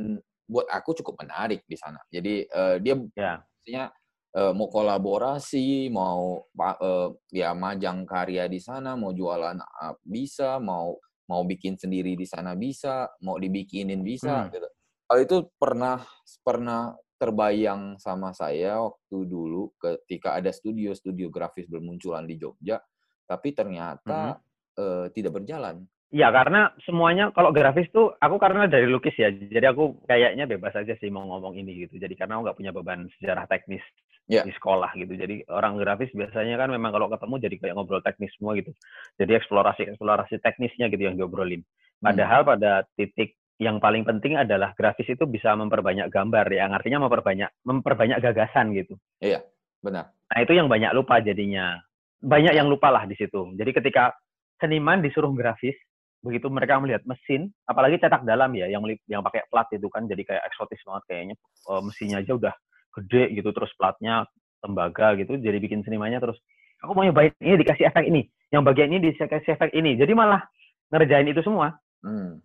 buat 0.44 0.68
aku 0.68 0.92
cukup 1.00 1.24
menarik 1.24 1.64
di 1.64 1.76
sana. 1.80 2.04
Jadi 2.12 2.44
eh, 2.44 2.76
dia 2.84 2.94
yeah. 3.16 3.88
Eh, 4.36 4.52
mau 4.52 4.68
kolaborasi, 4.68 5.88
mau 5.88 6.44
uh, 6.44 7.08
ya 7.32 7.56
majang 7.56 8.04
karya 8.04 8.44
di 8.44 8.60
sana, 8.60 8.92
mau 8.98 9.16
jualan 9.16 9.56
uh, 9.56 9.94
bisa, 10.04 10.60
mau 10.60 10.96
mau 11.28 11.44
bikin 11.44 11.76
sendiri 11.76 12.16
di 12.16 12.24
sana 12.24 12.56
bisa, 12.56 13.08
mau 13.24 13.36
dibikinin 13.36 14.00
bisa 14.00 14.44
hmm. 14.44 14.50
gitu. 14.52 14.68
Hal 15.08 15.18
itu 15.24 15.36
pernah 15.56 16.04
pernah 16.44 16.96
terbayang 17.18 17.98
sama 17.98 18.30
saya 18.30 18.78
waktu 18.78 19.26
dulu 19.26 19.74
ketika 19.76 20.38
ada 20.38 20.54
studio-studio 20.54 21.28
grafis 21.28 21.66
bermunculan 21.66 22.24
di 22.24 22.38
Jogja, 22.38 22.80
tapi 23.28 23.52
ternyata 23.52 24.38
hmm. 24.38 24.80
uh, 24.80 25.06
tidak 25.12 25.42
berjalan. 25.42 25.84
Ya 26.08 26.32
karena 26.32 26.72
semuanya 26.88 27.28
kalau 27.36 27.52
grafis 27.52 27.84
tuh 27.92 28.16
aku 28.16 28.40
karena 28.40 28.64
dari 28.64 28.88
lukis 28.88 29.12
ya, 29.20 29.28
jadi 29.28 29.76
aku 29.76 30.00
kayaknya 30.08 30.48
bebas 30.48 30.72
aja 30.72 30.96
sih 30.96 31.12
mau 31.12 31.28
ngomong 31.28 31.52
ini 31.60 31.84
gitu. 31.84 32.00
Jadi 32.00 32.16
karena 32.16 32.40
aku 32.40 32.48
nggak 32.48 32.58
punya 32.64 32.72
beban 32.72 33.00
sejarah 33.20 33.44
teknis 33.44 33.84
yeah. 34.24 34.40
di 34.40 34.52
sekolah 34.56 34.88
gitu. 34.96 35.12
Jadi 35.20 35.44
orang 35.52 35.76
grafis 35.76 36.08
biasanya 36.16 36.56
kan 36.56 36.72
memang 36.72 36.96
kalau 36.96 37.12
ketemu 37.12 37.34
jadi 37.44 37.56
kayak 37.60 37.74
ngobrol 37.76 38.00
teknis 38.00 38.32
semua 38.40 38.56
gitu. 38.56 38.72
Jadi 39.20 39.32
eksplorasi 39.36 39.82
eksplorasi 39.92 40.40
teknisnya 40.40 40.88
gitu 40.88 41.02
yang 41.04 41.16
diobrolin. 41.20 41.60
Padahal 42.00 42.40
hmm. 42.46 42.50
pada 42.56 42.72
titik 42.96 43.36
yang 43.58 43.82
paling 43.82 44.06
penting 44.06 44.38
adalah 44.38 44.70
grafis 44.78 45.12
itu 45.12 45.26
bisa 45.26 45.50
memperbanyak 45.58 46.08
gambar 46.14 46.46
yang 46.54 46.70
artinya 46.72 47.04
memperbanyak 47.04 47.50
memperbanyak 47.66 48.22
gagasan 48.22 48.70
gitu. 48.72 48.94
Iya, 49.18 49.42
benar. 49.82 50.14
Nah 50.30 50.38
itu 50.40 50.54
yang 50.54 50.70
banyak 50.70 50.94
lupa 50.94 51.18
jadinya. 51.18 51.76
Banyak 52.18 52.54
yang 52.54 52.70
lupa 52.70 52.90
lah 52.90 53.06
di 53.06 53.14
situ. 53.18 53.54
Jadi 53.58 53.70
ketika 53.74 54.14
seniman 54.58 55.02
disuruh 55.02 55.30
grafis, 55.34 55.74
begitu 56.18 56.50
mereka 56.50 56.82
melihat 56.82 57.02
mesin, 57.06 57.54
apalagi 57.64 58.02
cetak 58.02 58.26
dalam 58.26 58.50
ya, 58.58 58.66
yang 58.66 58.82
yang 59.06 59.22
pakai 59.22 59.46
plat 59.46 59.70
itu 59.70 59.86
kan 59.86 60.04
jadi 60.10 60.22
kayak 60.26 60.42
eksotis 60.50 60.82
banget 60.82 61.04
kayaknya. 61.06 61.34
Uh, 61.64 61.80
mesinnya 61.84 62.18
aja 62.18 62.34
udah 62.34 62.54
gede 62.98 63.38
gitu, 63.38 63.50
terus 63.54 63.70
platnya 63.78 64.26
tembaga 64.58 65.14
gitu, 65.14 65.38
jadi 65.38 65.54
bikin 65.62 65.86
senimannya 65.86 66.18
terus 66.18 66.38
aku 66.82 66.90
mau 66.90 67.06
nyobain 67.06 67.30
ini 67.38 67.62
dikasih 67.62 67.94
efek 67.94 68.10
ini, 68.10 68.26
yang 68.50 68.66
bagian 68.66 68.90
ini 68.90 69.14
dikasih 69.14 69.54
efek 69.54 69.70
ini, 69.70 69.94
jadi 69.94 70.10
malah 70.18 70.42
ngerjain 70.90 71.30
itu 71.30 71.38
semua. 71.46 71.78
Hmm. 72.02 72.42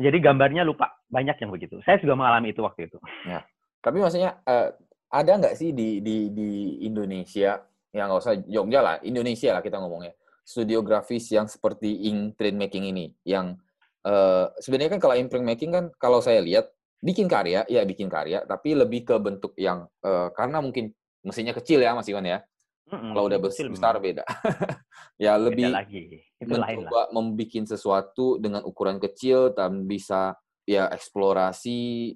Jadi 0.00 0.16
gambarnya 0.16 0.64
lupa 0.64 0.96
banyak 1.12 1.36
yang 1.44 1.52
begitu. 1.52 1.76
Saya 1.84 2.00
juga 2.00 2.16
mengalami 2.16 2.56
itu 2.56 2.64
waktu 2.64 2.88
itu. 2.88 2.96
Ya. 3.28 3.44
Tapi 3.84 4.00
maksudnya 4.00 4.40
uh, 4.48 4.72
ada 5.12 5.32
nggak 5.36 5.56
sih 5.60 5.76
di 5.76 6.00
di 6.00 6.32
di 6.32 6.80
Indonesia 6.88 7.60
yang 7.92 8.08
nggak 8.08 8.22
usah 8.22 8.34
Jogja 8.48 8.80
lah, 8.80 8.96
Indonesia 9.04 9.50
lah 9.52 9.60
kita 9.60 9.76
ngomongnya 9.76 10.16
studio 10.50 10.82
grafis 10.82 11.30
yang 11.30 11.46
seperti 11.46 12.10
ink 12.10 12.34
printmaking 12.34 12.90
ini 12.90 13.14
yang 13.22 13.54
uh, 14.02 14.50
sebenarnya 14.58 14.98
kan 14.98 15.00
kalau 15.06 15.14
ink 15.14 15.30
printmaking 15.30 15.70
kan 15.70 15.84
kalau 16.02 16.18
saya 16.18 16.42
lihat 16.42 16.74
bikin 16.98 17.30
karya 17.30 17.62
ya 17.70 17.86
bikin 17.86 18.10
karya 18.10 18.42
tapi 18.42 18.74
lebih 18.74 19.06
ke 19.06 19.14
bentuk 19.22 19.54
yang 19.54 19.86
uh, 20.02 20.34
karena 20.34 20.58
mungkin 20.58 20.90
mesinnya 21.22 21.54
kecil 21.54 21.78
ya 21.78 21.94
Mas 21.94 22.10
Iwan 22.10 22.26
ya 22.26 22.42
mm-hmm. 22.90 23.12
kalau 23.14 23.24
udah 23.30 23.38
besar, 23.38 23.70
besar 23.70 23.94
beda 24.02 24.26
ya 25.22 25.38
beda 25.38 25.46
lebih 25.46 25.66
lagi. 25.70 26.02
Itu 26.42 26.58
mencoba 26.58 27.14
membuat 27.14 27.64
sesuatu 27.70 28.42
dengan 28.42 28.66
ukuran 28.66 28.98
kecil 28.98 29.54
dan 29.54 29.86
bisa 29.86 30.34
ya 30.66 30.90
eksplorasi 30.90 32.12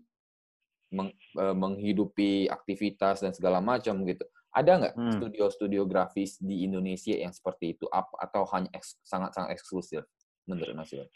meng, 0.91 1.14
uh, 1.38 1.55
menghidupi 1.55 2.50
aktivitas 2.50 3.23
dan 3.23 3.31
segala 3.31 3.62
macam 3.62 4.03
gitu 4.05 4.26
ada 4.54 4.70
nggak 4.78 4.94
hmm. 4.94 5.12
studio-studio 5.18 5.82
grafis 5.84 6.38
di 6.38 6.62
Indonesia 6.62 7.18
yang 7.18 7.34
seperti 7.34 7.75
itu 7.75 7.90
atau 7.90 8.46
hanya 8.54 8.70
sangat-sangat 9.02 9.50
eksklusif 9.58 10.06
menurut 10.46 10.70
Mas 10.78 10.94
Iwan? 10.94 11.11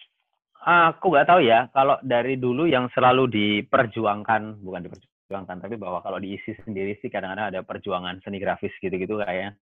Aku 0.58 1.14
nggak 1.14 1.30
tahu 1.30 1.40
ya. 1.46 1.70
Kalau 1.70 2.02
dari 2.02 2.34
dulu 2.34 2.66
yang 2.66 2.90
selalu 2.90 3.30
diperjuangkan, 3.30 4.58
bukan 4.58 4.90
diperjuangkan, 4.90 5.56
tapi 5.62 5.78
bahwa 5.78 6.02
kalau 6.02 6.18
diisi 6.18 6.50
sendiri 6.66 6.98
sih 6.98 7.06
kadang-kadang 7.06 7.54
ada 7.54 7.60
perjuangan 7.62 8.18
seni 8.26 8.42
grafis 8.42 8.74
gitu-gitu 8.82 9.22
kayak 9.22 9.54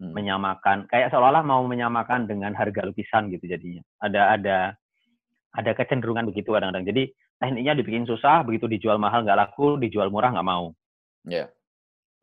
hmm. 0.00 0.16
menyamakan, 0.16 0.88
kayak 0.88 1.12
seolah-olah 1.12 1.44
mau 1.44 1.60
menyamakan 1.68 2.24
dengan 2.24 2.56
harga 2.56 2.88
lukisan 2.88 3.28
gitu 3.28 3.44
jadinya. 3.44 3.84
Ada 4.00 4.40
ada 4.40 4.58
ada 5.60 5.70
kecenderungan 5.76 6.24
begitu 6.32 6.56
kadang-kadang. 6.56 6.88
Jadi 6.88 7.12
tekniknya 7.36 7.76
dibikin 7.76 8.08
susah, 8.08 8.40
begitu 8.48 8.64
dijual 8.64 8.96
mahal 8.96 9.28
nggak 9.28 9.36
laku, 9.36 9.76
dijual 9.76 10.08
murah 10.08 10.32
nggak 10.32 10.48
mau. 10.48 10.72
Yeah 11.28 11.52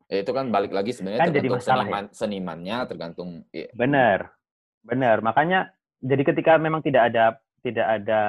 Ya, 0.08 0.24
itu 0.24 0.32
kan 0.32 0.48
balik 0.48 0.72
lagi 0.72 0.96
sebenarnya 0.96 1.20
Kan 1.20 1.36
jadi 1.36 1.52
tergantung 1.52 1.60
masalah 1.60 1.84
ya? 1.84 1.88
seniman, 1.92 2.04
senimannya, 2.16 2.76
tergantung 2.88 3.28
ya, 3.52 3.68
Benar, 3.76 4.18
benar. 4.80 5.16
Makanya 5.20 5.68
jadi 6.00 6.22
ketika 6.24 6.56
memang 6.56 6.80
tidak 6.80 7.12
ada 7.12 7.36
tidak 7.60 7.86
ada 7.86 8.22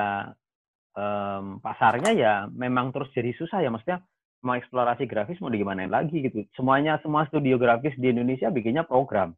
em, 0.98 1.64
pasarnya 1.64 2.12
ya 2.12 2.34
memang 2.52 2.92
terus 2.92 3.08
jadi 3.16 3.32
susah 3.32 3.64
ya. 3.64 3.72
Maksudnya 3.72 4.04
mau 4.44 4.60
eksplorasi 4.60 5.08
grafis 5.08 5.40
mau 5.40 5.48
digimanain 5.48 5.88
lagi 5.88 6.20
gitu. 6.20 6.44
Semuanya 6.52 7.00
semua 7.00 7.24
studio 7.32 7.56
grafis 7.56 7.96
di 7.96 8.12
Indonesia 8.12 8.52
bikinnya 8.52 8.84
program 8.84 9.36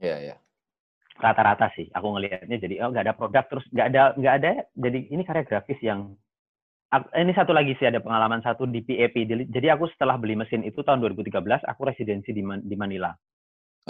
ya, 0.00 0.16
ya. 0.32 0.36
rata-rata 1.16 1.72
sih. 1.76 1.88
Aku 1.96 2.12
ngelihatnya 2.12 2.56
jadi 2.60 2.84
oh 2.84 2.92
nggak 2.92 3.04
ada 3.08 3.16
produk 3.16 3.44
terus 3.48 3.64
nggak 3.72 3.86
ada 3.92 4.02
nggak 4.16 4.34
ada. 4.42 4.50
Jadi 4.76 4.98
ini 5.12 5.22
karya 5.24 5.44
grafis 5.48 5.80
yang 5.80 6.12
ini 6.94 7.34
satu 7.34 7.50
lagi 7.50 7.74
sih 7.76 7.86
ada 7.90 7.98
pengalaman 7.98 8.40
satu 8.46 8.64
di 8.64 8.80
PAP. 8.80 9.26
Jadi 9.26 9.66
aku 9.68 9.90
setelah 9.90 10.14
beli 10.16 10.38
mesin 10.38 10.62
itu 10.62 10.86
tahun 10.86 11.02
2013 11.02 11.66
aku 11.66 11.80
residensi 11.82 12.30
di 12.30 12.46
Man- 12.46 12.62
di 12.62 12.78
Manila. 12.78 13.10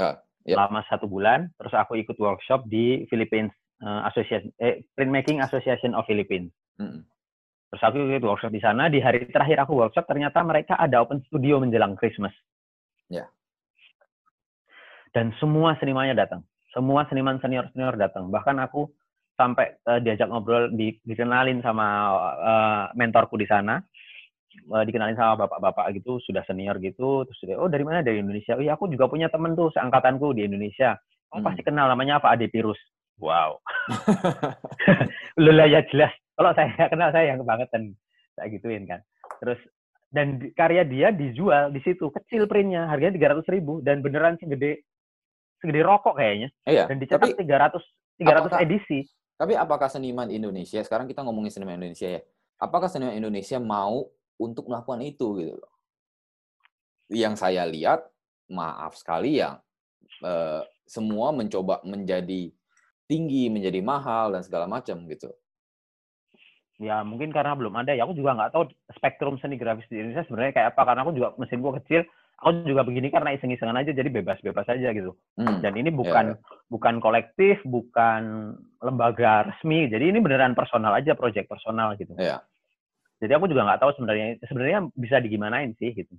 Ah, 0.00 0.16
ya. 0.48 0.56
Selama 0.56 0.80
satu 0.88 1.04
bulan, 1.04 1.52
terus 1.60 1.76
aku 1.76 2.00
ikut 2.00 2.16
workshop 2.16 2.64
di 2.68 3.04
Philippines 3.12 3.52
eh, 3.84 4.00
Association 4.08 4.48
eh, 4.56 4.84
Printmaking 4.96 5.44
Association 5.44 5.92
of 5.92 6.08
Philippines. 6.08 6.48
Mm-mm. 6.80 7.04
Terus 7.68 7.82
aku 7.82 7.96
ikut 8.00 8.24
workshop 8.24 8.52
di 8.54 8.62
sana. 8.64 8.88
Di 8.88 9.04
hari 9.04 9.28
terakhir 9.28 9.60
aku 9.60 9.76
workshop, 9.76 10.08
ternyata 10.08 10.40
mereka 10.40 10.80
ada 10.80 11.04
open 11.04 11.20
studio 11.28 11.60
menjelang 11.60 11.98
Christmas. 12.00 12.32
Ya. 13.12 13.28
Dan 15.12 15.36
semua 15.36 15.76
senimannya 15.80 16.16
datang. 16.16 16.44
Semua 16.72 17.08
seniman 17.08 17.40
senior-senior 17.40 17.96
datang. 17.96 18.28
Bahkan 18.28 18.56
aku 18.60 18.88
sampai 19.36 19.76
eh, 19.78 20.00
diajak 20.00 20.28
ngobrol, 20.28 20.72
di, 20.72 20.96
dikenalin 21.04 21.60
sama 21.60 21.86
eh, 22.36 22.84
mentorku 22.96 23.36
di 23.36 23.44
sana. 23.44 23.78
Eh, 24.56 24.84
dikenalin 24.88 25.14
sama 25.14 25.46
bapak-bapak 25.46 25.92
gitu, 25.94 26.16
sudah 26.24 26.40
senior 26.48 26.80
gitu. 26.80 27.28
Terus 27.28 27.40
dia, 27.44 27.56
oh 27.60 27.68
dari 27.68 27.84
mana? 27.84 28.00
Dari 28.00 28.24
Indonesia. 28.24 28.56
Oh 28.56 28.64
iya, 28.64 28.74
aku 28.74 28.88
juga 28.88 29.06
punya 29.06 29.28
temen 29.28 29.52
tuh, 29.52 29.68
seangkatanku 29.70 30.32
di 30.32 30.48
Indonesia. 30.48 30.96
Oh 31.30 31.38
Hmm. 31.38 31.46
pasti 31.46 31.60
kenal, 31.60 31.86
namanya 31.86 32.18
apa? 32.18 32.32
Ade 32.32 32.48
Pirus. 32.48 32.80
Wow. 33.16 33.60
Lu 35.42 35.52
lah 35.52 35.68
ya 35.68 35.80
jelas. 35.88 36.12
Kalau 36.36 36.52
saya 36.52 36.68
nggak 36.72 36.90
kenal, 36.92 37.08
saya 37.12 37.24
yang 37.32 37.40
kebangetan. 37.40 37.82
Saya 38.36 38.46
gituin 38.52 38.84
kan. 38.84 39.00
Terus 39.40 39.60
dan 40.06 40.38
di- 40.38 40.52
karya 40.52 40.84
dia 40.86 41.08
dijual 41.10 41.72
di 41.72 41.82
situ 41.82 42.08
kecil 42.08 42.46
printnya 42.46 42.86
harganya 42.86 43.18
tiga 43.18 43.28
ratus 43.34 43.48
ribu 43.50 43.82
dan 43.82 44.00
beneran 44.00 44.38
segede 44.38 44.86
segede 45.58 45.82
rokok 45.82 46.14
kayaknya 46.14 46.48
Iya, 46.62 46.86
dan 46.86 46.96
dicetak 47.02 47.34
tiga 47.34 47.56
ratus 47.58 47.82
tiga 48.14 48.38
ratus 48.38 48.54
edisi 48.62 49.02
tapi 49.36 49.52
apakah 49.52 49.92
seniman 49.92 50.32
Indonesia, 50.32 50.80
sekarang 50.80 51.04
kita 51.04 51.20
ngomongin 51.20 51.52
seniman 51.52 51.76
Indonesia 51.76 52.08
ya, 52.08 52.20
apakah 52.56 52.88
seniman 52.88 53.12
Indonesia 53.12 53.60
mau 53.60 54.08
untuk 54.40 54.68
melakukan 54.68 55.04
itu 55.04 55.26
gitu 55.40 55.54
loh? 55.60 55.72
Yang 57.12 57.44
saya 57.44 57.68
lihat, 57.68 58.08
maaf 58.48 58.96
sekali 58.96 59.38
ya, 59.44 59.60
eh, 60.24 60.62
semua 60.88 61.36
mencoba 61.36 61.84
menjadi 61.84 62.48
tinggi, 63.06 63.52
menjadi 63.52 63.84
mahal 63.84 64.34
dan 64.34 64.42
segala 64.42 64.66
macam 64.66 65.04
gitu. 65.06 65.30
ya 66.76 67.00
mungkin 67.00 67.32
karena 67.32 67.56
belum 67.56 67.72
ada 67.72 67.96
ya 67.96 68.04
aku 68.04 68.12
juga 68.12 68.36
nggak 68.36 68.52
tahu 68.52 68.68
spektrum 69.00 69.40
seni 69.40 69.56
grafis 69.56 69.88
di 69.88 69.96
Indonesia 69.96 70.28
sebenarnya 70.28 70.52
kayak 70.52 70.68
apa 70.76 70.82
karena 70.84 71.00
aku 71.08 71.12
juga 71.16 71.28
mesin 71.40 71.64
gua 71.64 71.80
kecil 71.80 72.04
aku 72.36 72.68
juga 72.68 72.84
begini 72.84 73.08
karena 73.08 73.32
iseng-isengan 73.32 73.80
aja 73.80 73.90
jadi 73.90 74.12
bebas-bebas 74.12 74.68
aja 74.68 74.92
gitu 74.92 75.16
Hmm. 75.36 75.60
dan 75.60 75.72
ini 75.72 75.88
bukan 75.90 76.36
bukan 76.68 77.00
kolektif 77.00 77.60
bukan 77.64 78.52
lembaga 78.78 79.48
resmi 79.48 79.88
jadi 79.88 80.12
ini 80.12 80.20
beneran 80.20 80.52
personal 80.52 80.92
aja 80.92 81.12
project 81.12 81.48
personal 81.48 81.96
gitu 81.96 82.12
Iya. 82.16 82.44
jadi 83.20 83.40
aku 83.40 83.48
juga 83.48 83.64
nggak 83.64 83.80
tahu 83.80 83.90
sebenarnya 83.96 84.26
sebenarnya 84.44 84.78
bisa 84.92 85.16
digimanain 85.18 85.72
sih 85.76 85.92
gitu 85.92 86.12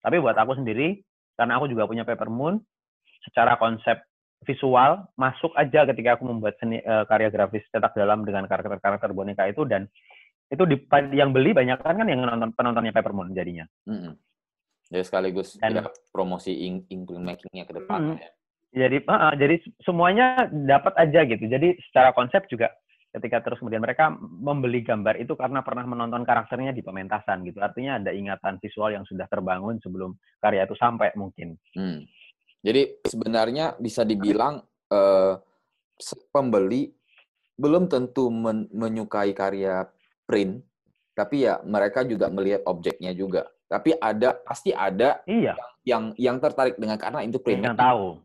tapi 0.00 0.18
buat 0.18 0.36
aku 0.36 0.56
sendiri 0.56 1.00
karena 1.34 1.56
aku 1.56 1.66
juga 1.66 1.88
punya 1.88 2.04
paper 2.04 2.28
moon 2.28 2.60
secara 3.24 3.56
konsep 3.56 4.02
visual 4.42 5.06
masuk 5.14 5.54
aja 5.54 5.86
ketika 5.86 6.18
aku 6.18 6.26
membuat 6.26 6.58
seni 6.58 6.82
eh, 6.82 7.04
karya 7.06 7.30
grafis 7.30 7.62
cetak 7.70 7.94
dalam 7.94 8.26
dengan 8.26 8.44
karakter-karakter 8.44 9.14
boneka 9.14 9.46
itu 9.46 9.62
dan 9.64 9.86
itu 10.50 10.66
di, 10.66 10.76
yang 11.14 11.32
beli 11.32 11.54
banyak 11.54 11.80
kan 11.80 11.96
kan 11.96 12.04
yang 12.04 12.20
nonton 12.20 12.52
penontonnya 12.52 12.92
paper 12.92 13.14
moon 13.14 13.32
jadinya 13.32 13.64
Mm-mm. 13.88 14.12
Jadi 14.92 15.02
sekaligus 15.08 15.56
Dan- 15.56 15.80
ya, 15.80 15.88
promosi 16.12 16.52
ink, 16.52 16.92
ink 16.92 17.08
makingnya 17.16 17.64
ke 17.64 17.72
depan. 17.80 18.12
Hmm. 18.12 18.20
ya. 18.20 18.30
jadi 18.72 18.96
eh, 19.04 19.34
jadi 19.40 19.54
semuanya 19.84 20.48
dapat 20.48 20.96
aja 20.96 21.28
gitu 21.28 21.44
jadi 21.44 21.76
secara 21.88 22.12
konsep 22.16 22.44
juga 22.48 22.72
ketika 23.12 23.44
terus 23.44 23.60
kemudian 23.60 23.84
mereka 23.84 24.08
membeli 24.20 24.80
gambar 24.80 25.20
itu 25.20 25.36
karena 25.36 25.60
pernah 25.60 25.84
menonton 25.84 26.24
karakternya 26.24 26.72
di 26.72 26.80
pementasan 26.80 27.44
gitu 27.44 27.60
artinya 27.60 28.00
ada 28.00 28.16
ingatan 28.16 28.56
visual 28.64 28.88
yang 28.96 29.04
sudah 29.04 29.28
terbangun 29.28 29.76
sebelum 29.84 30.16
karya 30.40 30.64
itu 30.64 30.76
sampai 30.76 31.12
mungkin 31.16 31.60
Hmm. 31.76 32.04
Jadi 32.62 33.02
sebenarnya 33.04 33.74
bisa 33.76 34.06
dibilang 34.06 34.62
eh, 34.88 35.34
se- 35.98 36.30
pembeli 36.30 36.88
belum 37.58 37.90
tentu 37.90 38.30
men- 38.30 38.70
menyukai 38.72 39.34
karya 39.34 39.84
print, 40.24 40.62
tapi 41.12 41.44
ya 41.44 41.58
mereka 41.66 42.06
juga 42.06 42.30
melihat 42.30 42.62
objeknya 42.64 43.12
juga. 43.12 43.50
Tapi 43.72 43.96
ada 43.96 44.36
pasti 44.44 44.68
ada 44.76 45.24
iya 45.24 45.56
yang 45.88 46.12
yang 46.20 46.36
tertarik 46.36 46.76
dengan 46.76 47.00
karena 47.00 47.24
itu 47.24 47.40
print. 47.40 47.64
yang 47.64 47.72
tahu 47.72 48.20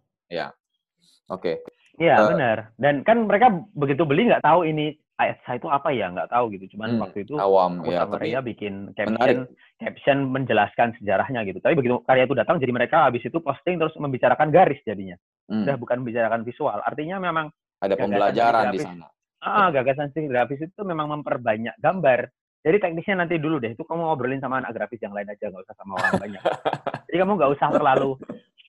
Oke. 1.28 1.60
Iya 1.98 2.16
Eh, 2.24 2.28
benar. 2.30 2.58
Dan 2.78 3.02
kan 3.04 3.26
mereka 3.28 3.52
begitu 3.76 4.04
beli 4.08 4.30
nggak 4.30 4.44
tahu 4.46 4.64
ini 4.64 4.96
ASA 5.18 5.58
itu 5.58 5.66
apa 5.66 5.90
ya 5.90 6.14
nggak 6.14 6.30
tahu 6.30 6.54
gitu. 6.54 6.78
Cuman 6.78 6.94
Hmm, 6.96 7.02
waktu 7.10 7.26
itu 7.26 7.34
Awam 7.42 7.82
aku 7.82 7.90
ya, 7.90 8.06
tapi 8.06 8.30
bikin 8.54 8.94
caption 8.94 9.18
menarik. 9.18 9.38
caption 9.82 10.18
menjelaskan 10.30 10.94
sejarahnya 11.02 11.42
gitu. 11.50 11.58
Tapi 11.58 11.74
begitu 11.74 11.98
karya 12.06 12.30
itu 12.30 12.38
datang, 12.38 12.62
jadi 12.62 12.70
mereka 12.70 13.10
habis 13.10 13.26
itu 13.26 13.42
posting 13.42 13.82
terus 13.82 13.98
membicarakan 13.98 14.54
garis 14.54 14.78
jadinya. 14.86 15.18
hmm, 15.50 15.66
Udah 15.66 15.76
bukan 15.82 16.06
membicarakan 16.06 16.46
visual. 16.46 16.78
Artinya 16.86 17.18
memang 17.18 17.50
ada 17.82 17.96
pembelajaran 17.98 18.70
di 18.70 18.80
sana. 18.80 19.10
ah 19.38 19.70
gagasan 19.70 20.10
grafis 20.14 20.66
itu 20.66 20.82
memang 20.86 21.10
memperbanyak 21.10 21.78
gambar. 21.82 22.30
Jadi 22.68 22.84
teknisnya 22.84 23.24
nanti 23.24 23.40
dulu 23.40 23.64
deh. 23.64 23.72
Itu 23.72 23.88
kamu 23.88 24.04
ngobrolin 24.04 24.44
sama 24.44 24.60
anak 24.60 24.76
grafis 24.76 25.00
yang 25.00 25.16
lain 25.16 25.32
aja, 25.32 25.48
nggak 25.48 25.64
usah 25.64 25.76
sama 25.80 25.96
orang 25.96 26.14
banyak. 26.20 26.42
Jadi 27.08 27.16
kamu 27.16 27.32
nggak 27.40 27.52
usah 27.56 27.68
terlalu 27.72 28.12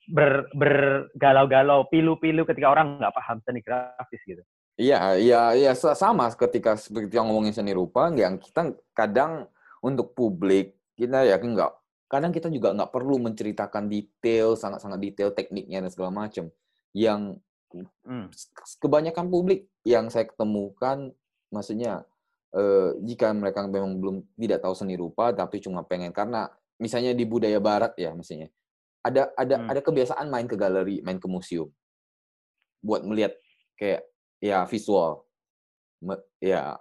ber 0.07 0.47
bergalau-galau, 0.55 1.91
pilu-pilu 1.91 2.47
ketika 2.47 2.71
orang 2.71 3.03
nggak 3.03 3.11
paham 3.11 3.43
seni 3.43 3.59
grafis 3.59 4.23
gitu. 4.23 4.43
Iya, 4.79 5.19
iya, 5.19 5.41
iya 5.59 5.73
sa- 5.75 5.99
sama 5.99 6.31
ketika 6.31 6.79
seperti 6.79 7.19
yang 7.19 7.27
ngomongin 7.27 7.51
seni 7.51 7.75
rupa, 7.75 8.07
yang 8.15 8.39
kita 8.39 8.79
kadang 8.95 9.51
untuk 9.83 10.15
publik 10.15 10.79
kita 10.95 11.27
ya 11.27 11.35
nggak, 11.35 11.73
kadang 12.07 12.31
kita 12.31 12.47
juga 12.55 12.71
nggak 12.71 12.95
perlu 12.95 13.19
menceritakan 13.19 13.91
detail, 13.91 14.55
sangat-sangat 14.55 15.03
detail 15.03 15.35
tekniknya 15.35 15.83
dan 15.83 15.91
segala 15.91 16.15
macam. 16.15 16.47
Yang 16.95 17.43
Hmm. 18.01 18.33
kebanyakan 18.81 19.29
publik 19.29 19.69
yang 19.85 20.09
saya 20.09 20.25
ketemukan, 20.25 21.13
maksudnya 21.53 22.08
eh, 22.55 22.91
jika 23.05 23.33
mereka 23.37 23.67
memang 23.67 23.99
belum 23.99 24.17
tidak 24.39 24.65
tahu 24.65 24.75
seni 24.77 24.95
rupa, 24.97 25.33
tapi 25.37 25.61
cuma 25.61 25.85
pengen 25.85 26.13
karena 26.13 26.49
misalnya 26.79 27.13
di 27.13 27.25
budaya 27.27 27.59
Barat 27.59 27.93
ya, 27.99 28.15
maksudnya 28.15 28.49
ada 29.05 29.31
ada 29.35 29.57
Hmm. 29.57 29.69
ada 29.71 29.81
kebiasaan 29.81 30.27
main 30.29 30.47
ke 30.47 30.57
galeri, 30.59 31.01
main 31.03 31.19
ke 31.19 31.29
museum, 31.31 31.71
buat 32.83 33.03
melihat 33.07 33.35
kayak 33.79 34.05
ya 34.43 34.63
visual, 34.67 35.25
Me- 35.99 36.23
ya 36.39 36.79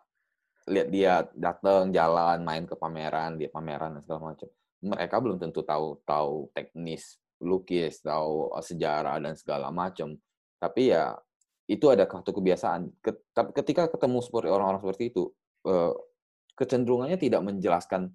lihat 0.68 0.88
dia 0.92 1.14
datang 1.34 1.90
jalan 1.96 2.44
main 2.44 2.68
ke 2.68 2.76
pameran, 2.76 3.40
dia 3.40 3.50
pameran 3.50 3.98
dan 3.98 4.02
segala 4.04 4.34
macam. 4.34 4.50
Mereka 4.78 5.16
belum 5.18 5.38
tentu 5.42 5.66
tahu 5.66 5.98
tahu 6.06 6.52
teknis 6.54 7.18
lukis, 7.42 8.02
tahu 8.04 8.52
eh, 8.54 8.64
sejarah 8.66 9.18
dan 9.22 9.34
segala 9.34 9.74
macam. 9.74 10.14
Tapi 10.58 10.92
ya 10.94 11.18
itu 11.70 11.86
ada 11.88 12.04
satu 12.08 12.32
kebiasaan. 12.34 12.92
Ketika 13.34 13.92
ketemu 13.92 14.20
seperti 14.24 14.50
orang-orang 14.50 14.82
seperti 14.82 15.12
itu, 15.12 15.30
eh, 15.68 15.94
kecenderungannya 16.56 17.20
tidak 17.20 17.44
menjelaskan, 17.44 18.10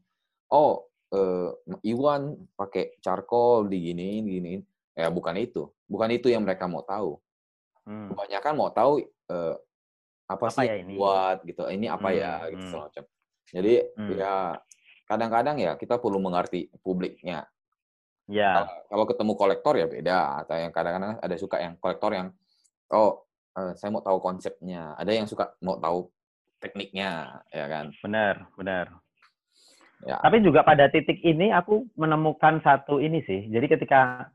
oh 0.48 0.88
eh, 1.12 1.52
Iwan 1.84 2.34
pakai 2.56 2.96
charcoal 2.98 3.68
diginiin, 3.68 4.24
diginiin. 4.24 4.62
Ya 4.92 5.08
bukan 5.08 5.36
itu, 5.36 5.68
bukan 5.88 6.08
itu 6.12 6.28
yang 6.28 6.44
mereka 6.44 6.64
mau 6.64 6.84
tahu. 6.84 7.16
Hmm. 7.84 8.12
Kebanyakan 8.12 8.52
mau 8.56 8.68
tahu 8.68 9.00
eh, 9.04 9.56
apa, 10.28 10.48
Apa 10.48 10.52
sih 10.52 10.68
ya 10.68 10.76
ini? 10.80 10.96
buat 10.96 11.44
gitu, 11.44 11.68
ini 11.68 11.86
apa 11.88 12.08
ya 12.12 12.44
Hmm, 12.44 12.50
gitu 12.56 12.64
hmm. 12.72 12.80
macam. 12.80 13.04
Jadi 13.52 13.72
Hmm. 13.96 14.08
ya 14.16 14.34
kadang-kadang 15.04 15.56
ya 15.60 15.72
kita 15.76 16.00
perlu 16.00 16.16
mengerti 16.16 16.72
publiknya. 16.80 17.44
Ya, 18.30 18.64
Kalau- 18.64 18.84
Kalau 18.88 19.04
ketemu 19.08 19.32
kolektor 19.34 19.74
ya 19.76 19.84
beda. 19.84 20.46
Atau 20.46 20.56
yang 20.56 20.72
kadang-kadang 20.72 21.20
ada 21.20 21.36
suka 21.36 21.60
yang 21.60 21.76
kolektor 21.76 22.12
yang 22.16 22.28
oh 22.88 23.26
saya 23.52 23.90
mau 23.92 24.00
tahu 24.00 24.16
konsepnya. 24.24 24.96
Ada 24.96 25.12
yang 25.12 25.26
suka 25.28 25.52
mau 25.60 25.76
tahu 25.76 26.08
tekniknya, 26.62 27.42
ya 27.50 27.66
kan? 27.66 27.90
benar, 27.98 28.46
benar. 28.54 28.86
Ya. 30.02 30.18
Tapi 30.18 30.42
juga 30.42 30.66
pada 30.66 30.90
titik 30.90 31.22
ini 31.22 31.50
aku 31.54 31.86
menemukan 31.94 32.58
satu 32.62 32.98
ini 32.98 33.22
sih. 33.22 33.46
Jadi 33.50 33.66
ketika 33.70 34.30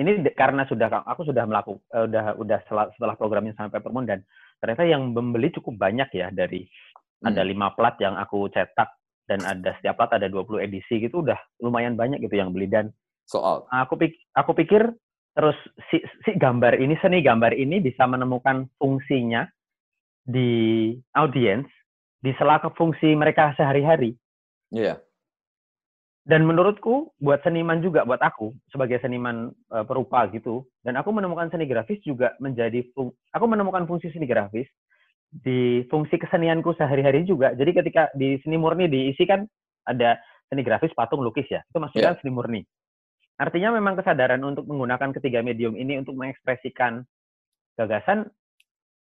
ini 0.00 0.24
karena 0.32 0.64
sudah 0.66 0.88
aku 1.04 1.22
sudah 1.28 1.44
melakukan 1.44 1.82
udah 1.92 2.34
udah 2.40 2.58
setelah, 2.66 3.14
programnya 3.14 3.52
sampai 3.54 3.78
Peppermoon 3.78 4.08
dan 4.08 4.24
ternyata 4.58 4.88
yang 4.88 5.12
membeli 5.12 5.52
cukup 5.52 5.76
banyak 5.76 6.08
ya 6.16 6.32
dari 6.32 6.64
ada 7.22 7.42
Hmm. 7.46 7.50
lima 7.54 7.70
plat 7.78 7.94
yang 8.02 8.18
aku 8.18 8.50
cetak 8.50 8.98
dan 9.30 9.46
ada 9.46 9.78
setiap 9.78 9.94
plat 9.94 10.10
ada 10.10 10.26
20 10.26 10.58
edisi 10.58 10.98
gitu 10.98 11.22
udah 11.22 11.38
lumayan 11.62 11.94
banyak 11.94 12.18
gitu 12.18 12.34
yang 12.34 12.50
beli 12.50 12.66
dan 12.66 12.90
Soal. 13.30 13.62
aku 13.70 13.94
pikir 13.94 14.18
aku 14.34 14.50
pikir 14.58 14.82
terus 15.32 15.54
si, 15.88 16.02
si 16.26 16.34
gambar 16.34 16.74
ini 16.82 16.98
seni 16.98 17.22
gambar 17.22 17.54
ini 17.54 17.78
bisa 17.78 18.04
menemukan 18.10 18.66
fungsinya 18.76 19.46
di 20.22 20.94
audiens 21.18 21.66
di 22.22 22.30
sela 22.38 22.62
fungsi 22.78 23.18
mereka 23.18 23.50
sehari-hari. 23.58 24.14
Iya. 24.70 25.02
Dan 26.22 26.46
menurutku 26.46 27.10
buat 27.18 27.42
seniman 27.42 27.82
juga 27.82 28.06
buat 28.06 28.22
aku 28.22 28.54
sebagai 28.70 29.02
seniman 29.02 29.50
uh, 29.74 29.82
perupa 29.82 30.30
gitu 30.30 30.62
dan 30.86 30.94
aku 30.94 31.10
menemukan 31.10 31.50
seni 31.50 31.66
grafis 31.66 31.98
juga 32.06 32.38
menjadi 32.38 32.86
fung 32.94 33.10
aku 33.34 33.44
menemukan 33.50 33.90
fungsi 33.90 34.14
seni 34.14 34.30
grafis 34.30 34.70
di 35.34 35.82
fungsi 35.90 36.22
kesenianku 36.22 36.78
sehari-hari 36.78 37.26
juga. 37.26 37.50
Jadi 37.58 37.74
ketika 37.74 38.06
di 38.14 38.38
seni 38.46 38.54
murni 38.54 38.86
diisi 38.86 39.26
kan 39.26 39.42
ada 39.82 40.14
seni 40.46 40.62
grafis 40.62 40.94
patung 40.94 41.26
lukis 41.26 41.50
ya. 41.50 41.58
Itu 41.66 41.82
maksudnya 41.82 42.14
yeah. 42.14 42.20
seni 42.22 42.30
murni. 42.30 42.62
Artinya 43.42 43.74
memang 43.74 43.98
kesadaran 43.98 44.38
untuk 44.46 44.68
menggunakan 44.70 45.10
ketiga 45.18 45.42
medium 45.42 45.74
ini 45.74 45.98
untuk 45.98 46.14
mengekspresikan 46.14 47.02
gagasan 47.74 48.30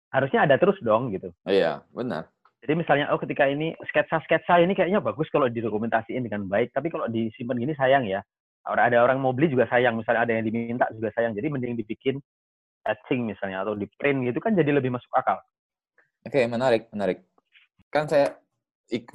harusnya 0.09 0.45
ada 0.45 0.55
terus 0.57 0.77
dong 0.81 1.13
gitu. 1.13 1.29
Iya, 1.45 1.85
benar. 1.93 2.29
Jadi 2.59 2.73
misalnya, 2.75 3.07
oh 3.15 3.19
ketika 3.21 3.47
ini 3.47 3.71
sketsa-sketsa 3.87 4.59
ini 4.59 4.75
kayaknya 4.75 4.99
bagus 4.99 5.31
kalau 5.31 5.47
didokumentasiin 5.47 6.27
dengan 6.27 6.43
baik, 6.49 6.75
tapi 6.75 6.91
kalau 6.91 7.07
disimpan 7.07 7.55
gini 7.55 7.73
sayang 7.77 8.03
ya. 8.03 8.19
Orang 8.67 8.91
ada 8.91 8.99
orang 8.99 9.17
mau 9.23 9.31
beli 9.31 9.47
juga 9.47 9.65
sayang, 9.71 9.95
misalnya 9.95 10.27
ada 10.27 10.33
yang 10.35 10.43
diminta 10.43 10.85
juga 10.91 11.09
sayang. 11.15 11.31
Jadi 11.31 11.47
mending 11.47 11.79
dibikin 11.79 12.19
etching 12.83 13.31
misalnya 13.31 13.63
atau 13.63 13.75
di 13.75 13.87
print 13.87 14.27
gitu 14.27 14.39
kan 14.43 14.55
jadi 14.55 14.71
lebih 14.75 14.91
masuk 14.91 15.09
akal. 15.15 15.39
Oke, 16.27 16.43
menarik, 16.51 16.91
menarik. 16.91 17.23
Kan 17.87 18.11
saya 18.11 18.35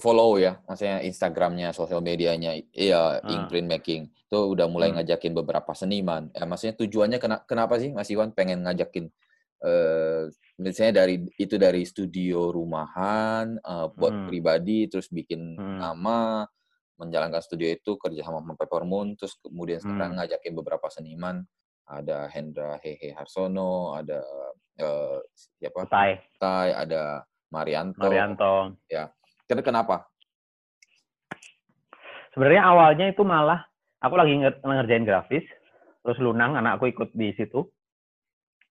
follow 0.01 0.41
ya, 0.41 0.57
maksudnya 0.65 1.05
Instagramnya, 1.05 1.75
sosial 1.77 2.01
medianya, 2.01 2.57
iya, 2.73 3.21
hmm. 3.21 3.29
ink 3.29 3.45
print 3.53 3.69
making. 3.69 4.03
Itu 4.31 4.57
udah 4.57 4.71
mulai 4.71 4.91
hmm. 4.91 5.05
ngajakin 5.05 5.33
beberapa 5.37 5.73
seniman. 5.77 6.33
Ya, 6.33 6.49
maksudnya 6.49 6.75
tujuannya 6.81 7.19
kena, 7.21 7.37
kenapa 7.45 7.77
sih 7.77 7.93
Mas 7.93 8.09
Iwan 8.09 8.33
pengen 8.33 8.65
ngajakin 8.65 9.13
uh, 9.65 10.29
misalnya 10.61 11.05
dari 11.05 11.25
itu 11.41 11.57
dari 11.57 11.83
studio 11.89 12.53
rumahan 12.53 13.57
uh, 13.65 13.89
buat 13.91 14.13
hmm. 14.15 14.27
pribadi 14.29 14.87
terus 14.87 15.09
bikin 15.09 15.57
hmm. 15.57 15.81
nama 15.81 16.45
menjalankan 16.95 17.43
studio 17.43 17.75
itu 17.75 17.99
kerja 17.99 18.23
sama 18.23 18.45
sama 18.45 18.55
Peppermoon 18.55 19.19
terus 19.19 19.35
kemudian 19.43 19.83
sekarang 19.83 20.15
hmm. 20.15 20.19
ngajakin 20.23 20.55
beberapa 20.55 20.87
seniman. 20.93 21.43
Ada 21.85 22.33
Hendra 22.33 22.81
Hehe 22.81 23.13
Harsono 23.13 23.93
ada 23.93 24.25
uh, 24.81 25.21
siapa? 25.61 25.85
Tai. 25.85 26.17
Tai 26.41 26.73
ada 26.73 27.29
Marianto. 27.53 28.01
Marianto. 28.01 28.81
Ya 28.89 29.13
kenapa? 29.45 30.09
Sebenarnya 32.33 32.65
awalnya 32.65 33.07
itu 33.13 33.21
malah 33.21 33.69
aku 34.01 34.17
lagi 34.17 34.33
ngerjain 34.65 35.05
grafis 35.05 35.45
terus 36.05 36.21
Lunang 36.21 36.57
anakku 36.57 36.89
ikut 36.89 37.13
di 37.13 37.37
situ 37.37 37.69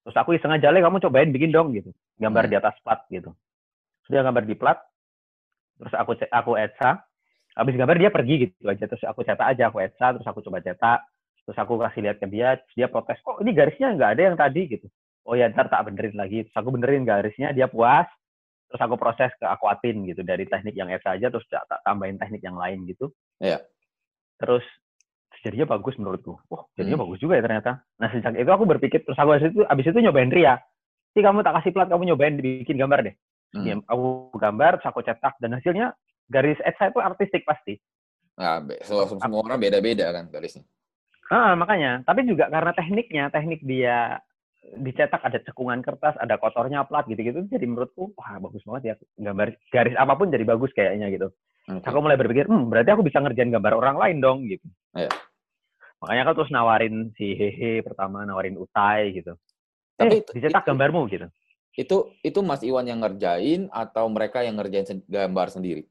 Terus 0.04 0.16
aku 0.20 0.36
iseng 0.36 0.52
aja, 0.52 0.68
kamu 0.70 1.00
cobain 1.00 1.32
bikin 1.32 1.56
dong 1.56 1.72
gitu. 1.72 1.96
Gambar 2.20 2.48
hmm. 2.48 2.52
di 2.52 2.56
atas 2.60 2.76
plat 2.84 3.00
gitu. 3.08 3.32
Sudah 4.04 4.28
gambar 4.28 4.44
di 4.44 4.56
plat, 4.60 4.80
terus 5.80 5.94
aku 5.96 6.12
aku 6.28 6.52
etsa, 6.60 7.08
habis 7.56 7.76
gambar 7.80 7.96
dia 7.96 8.12
pergi 8.12 8.36
gitu 8.48 8.68
aja. 8.68 8.84
Terus 8.84 9.04
aku 9.08 9.24
cetak 9.24 9.48
aja, 9.56 9.72
aku 9.72 9.80
etsa, 9.80 10.12
terus 10.12 10.28
aku 10.28 10.44
coba 10.44 10.60
cetak. 10.60 11.08
Terus 11.44 11.58
aku 11.60 11.76
kasih 11.80 12.02
lihat 12.08 12.18
ke 12.20 12.28
dia, 12.28 12.56
terus 12.60 12.76
dia 12.76 12.88
protes, 12.88 13.20
kok 13.20 13.40
ini 13.44 13.52
garisnya 13.52 13.96
nggak 13.96 14.12
ada 14.16 14.22
yang 14.32 14.38
tadi 14.40 14.62
gitu. 14.68 14.88
Oh 15.24 15.36
ya 15.40 15.48
ntar 15.52 15.72
tak 15.72 15.88
benerin 15.88 16.16
lagi. 16.20 16.44
Terus 16.48 16.56
aku 16.60 16.70
benerin 16.76 17.08
garisnya, 17.08 17.56
dia 17.56 17.72
puas. 17.72 18.08
Terus 18.68 18.82
aku 18.84 18.96
proses 19.00 19.32
ke 19.40 19.46
akuatin 19.48 20.04
gitu. 20.04 20.20
Dari 20.24 20.44
teknik 20.48 20.76
yang 20.76 20.92
etsa 20.92 21.16
aja, 21.16 21.32
terus 21.32 21.48
tak 21.48 21.64
tambahin 21.88 22.20
teknik 22.20 22.44
yang 22.44 22.60
lain 22.60 22.84
gitu. 22.84 23.12
Iya. 23.40 23.60
Yeah. 23.60 23.62
Terus 24.40 24.66
jadinya 25.44 25.68
bagus 25.76 26.00
menurutku. 26.00 26.40
Oh, 26.48 26.72
jadinya 26.80 26.98
hmm. 26.98 27.06
bagus 27.06 27.20
juga 27.20 27.38
ya 27.38 27.44
ternyata. 27.44 27.72
Nah, 28.00 28.10
sejak 28.10 28.34
itu 28.40 28.48
aku 28.50 28.64
berpikir 28.64 29.04
terus 29.04 29.20
aku 29.20 29.36
habis 29.36 29.52
itu 29.52 29.62
habis 29.68 29.86
itu 29.92 30.00
nyobain 30.00 30.32
Ria. 30.32 30.56
Si 31.14 31.20
kamu 31.22 31.44
tak 31.46 31.62
kasih 31.62 31.72
plat, 31.76 31.92
kamu 31.92 32.10
nyobain 32.10 32.40
bikin 32.40 32.80
gambar 32.80 33.12
deh. 33.12 33.16
Hmm. 33.54 33.66
Ya, 33.68 33.76
aku 33.86 34.34
gambar, 34.40 34.82
terus 34.82 34.90
aku 34.90 35.06
cetak 35.06 35.38
dan 35.38 35.54
hasilnya 35.54 35.94
garis 36.32 36.58
saya 36.58 36.90
itu 36.90 37.00
artistik 37.04 37.44
pasti. 37.46 37.78
Nah, 38.34 38.66
semua, 38.82 39.06
semua 39.06 39.40
orang 39.46 39.62
beda-beda 39.62 40.10
kan 40.10 40.26
garisnya. 40.32 40.66
Ah, 41.30 41.54
makanya. 41.54 42.02
Tapi 42.02 42.26
juga 42.26 42.50
karena 42.50 42.72
tekniknya, 42.74 43.24
teknik 43.30 43.62
dia 43.62 44.18
dicetak 44.80 45.22
ada 45.22 45.38
cekungan 45.44 45.84
kertas, 45.84 46.16
ada 46.18 46.40
kotornya 46.40 46.88
plat 46.88 47.06
gitu-gitu. 47.06 47.46
Jadi 47.52 47.66
menurutku, 47.68 48.16
wah 48.18 48.40
bagus 48.42 48.64
banget 48.66 48.84
ya. 48.84 48.96
Gambar 49.30 49.54
garis 49.70 49.96
apa 50.00 50.14
pun 50.18 50.34
jadi 50.34 50.46
bagus 50.48 50.72
kayaknya 50.74 51.14
gitu. 51.14 51.30
Okay. 51.64 51.88
Aku 51.88 52.00
mulai 52.04 52.20
berpikir, 52.20 52.50
hmm, 52.50 52.68
berarti 52.68 52.90
aku 52.92 53.06
bisa 53.08 53.24
ngerjain 53.24 53.54
gambar 53.54 53.74
orang 53.78 53.96
lain 53.96 54.18
dong 54.20 54.38
gitu. 54.50 54.66
Yeah. 54.98 55.14
Makanya 56.04 56.28
kan 56.28 56.34
terus 56.36 56.52
nawarin 56.52 57.16
si 57.16 57.32
Hehe 57.32 57.80
pertama, 57.80 58.28
nawarin 58.28 58.60
Utai 58.60 59.16
gitu. 59.16 59.40
Tapi 59.96 60.20
eh, 60.20 60.34
dicetak 60.36 60.68
itu, 60.68 60.70
gambarmu 60.76 61.08
gitu. 61.08 61.32
Itu 61.80 62.12
itu 62.20 62.40
Mas 62.44 62.60
Iwan 62.60 62.84
yang 62.84 63.00
ngerjain 63.00 63.72
atau 63.72 64.12
mereka 64.12 64.44
yang 64.44 64.60
ngerjain 64.60 64.84
sen 64.84 65.00
gambar 65.08 65.48
sendiri? 65.48 65.88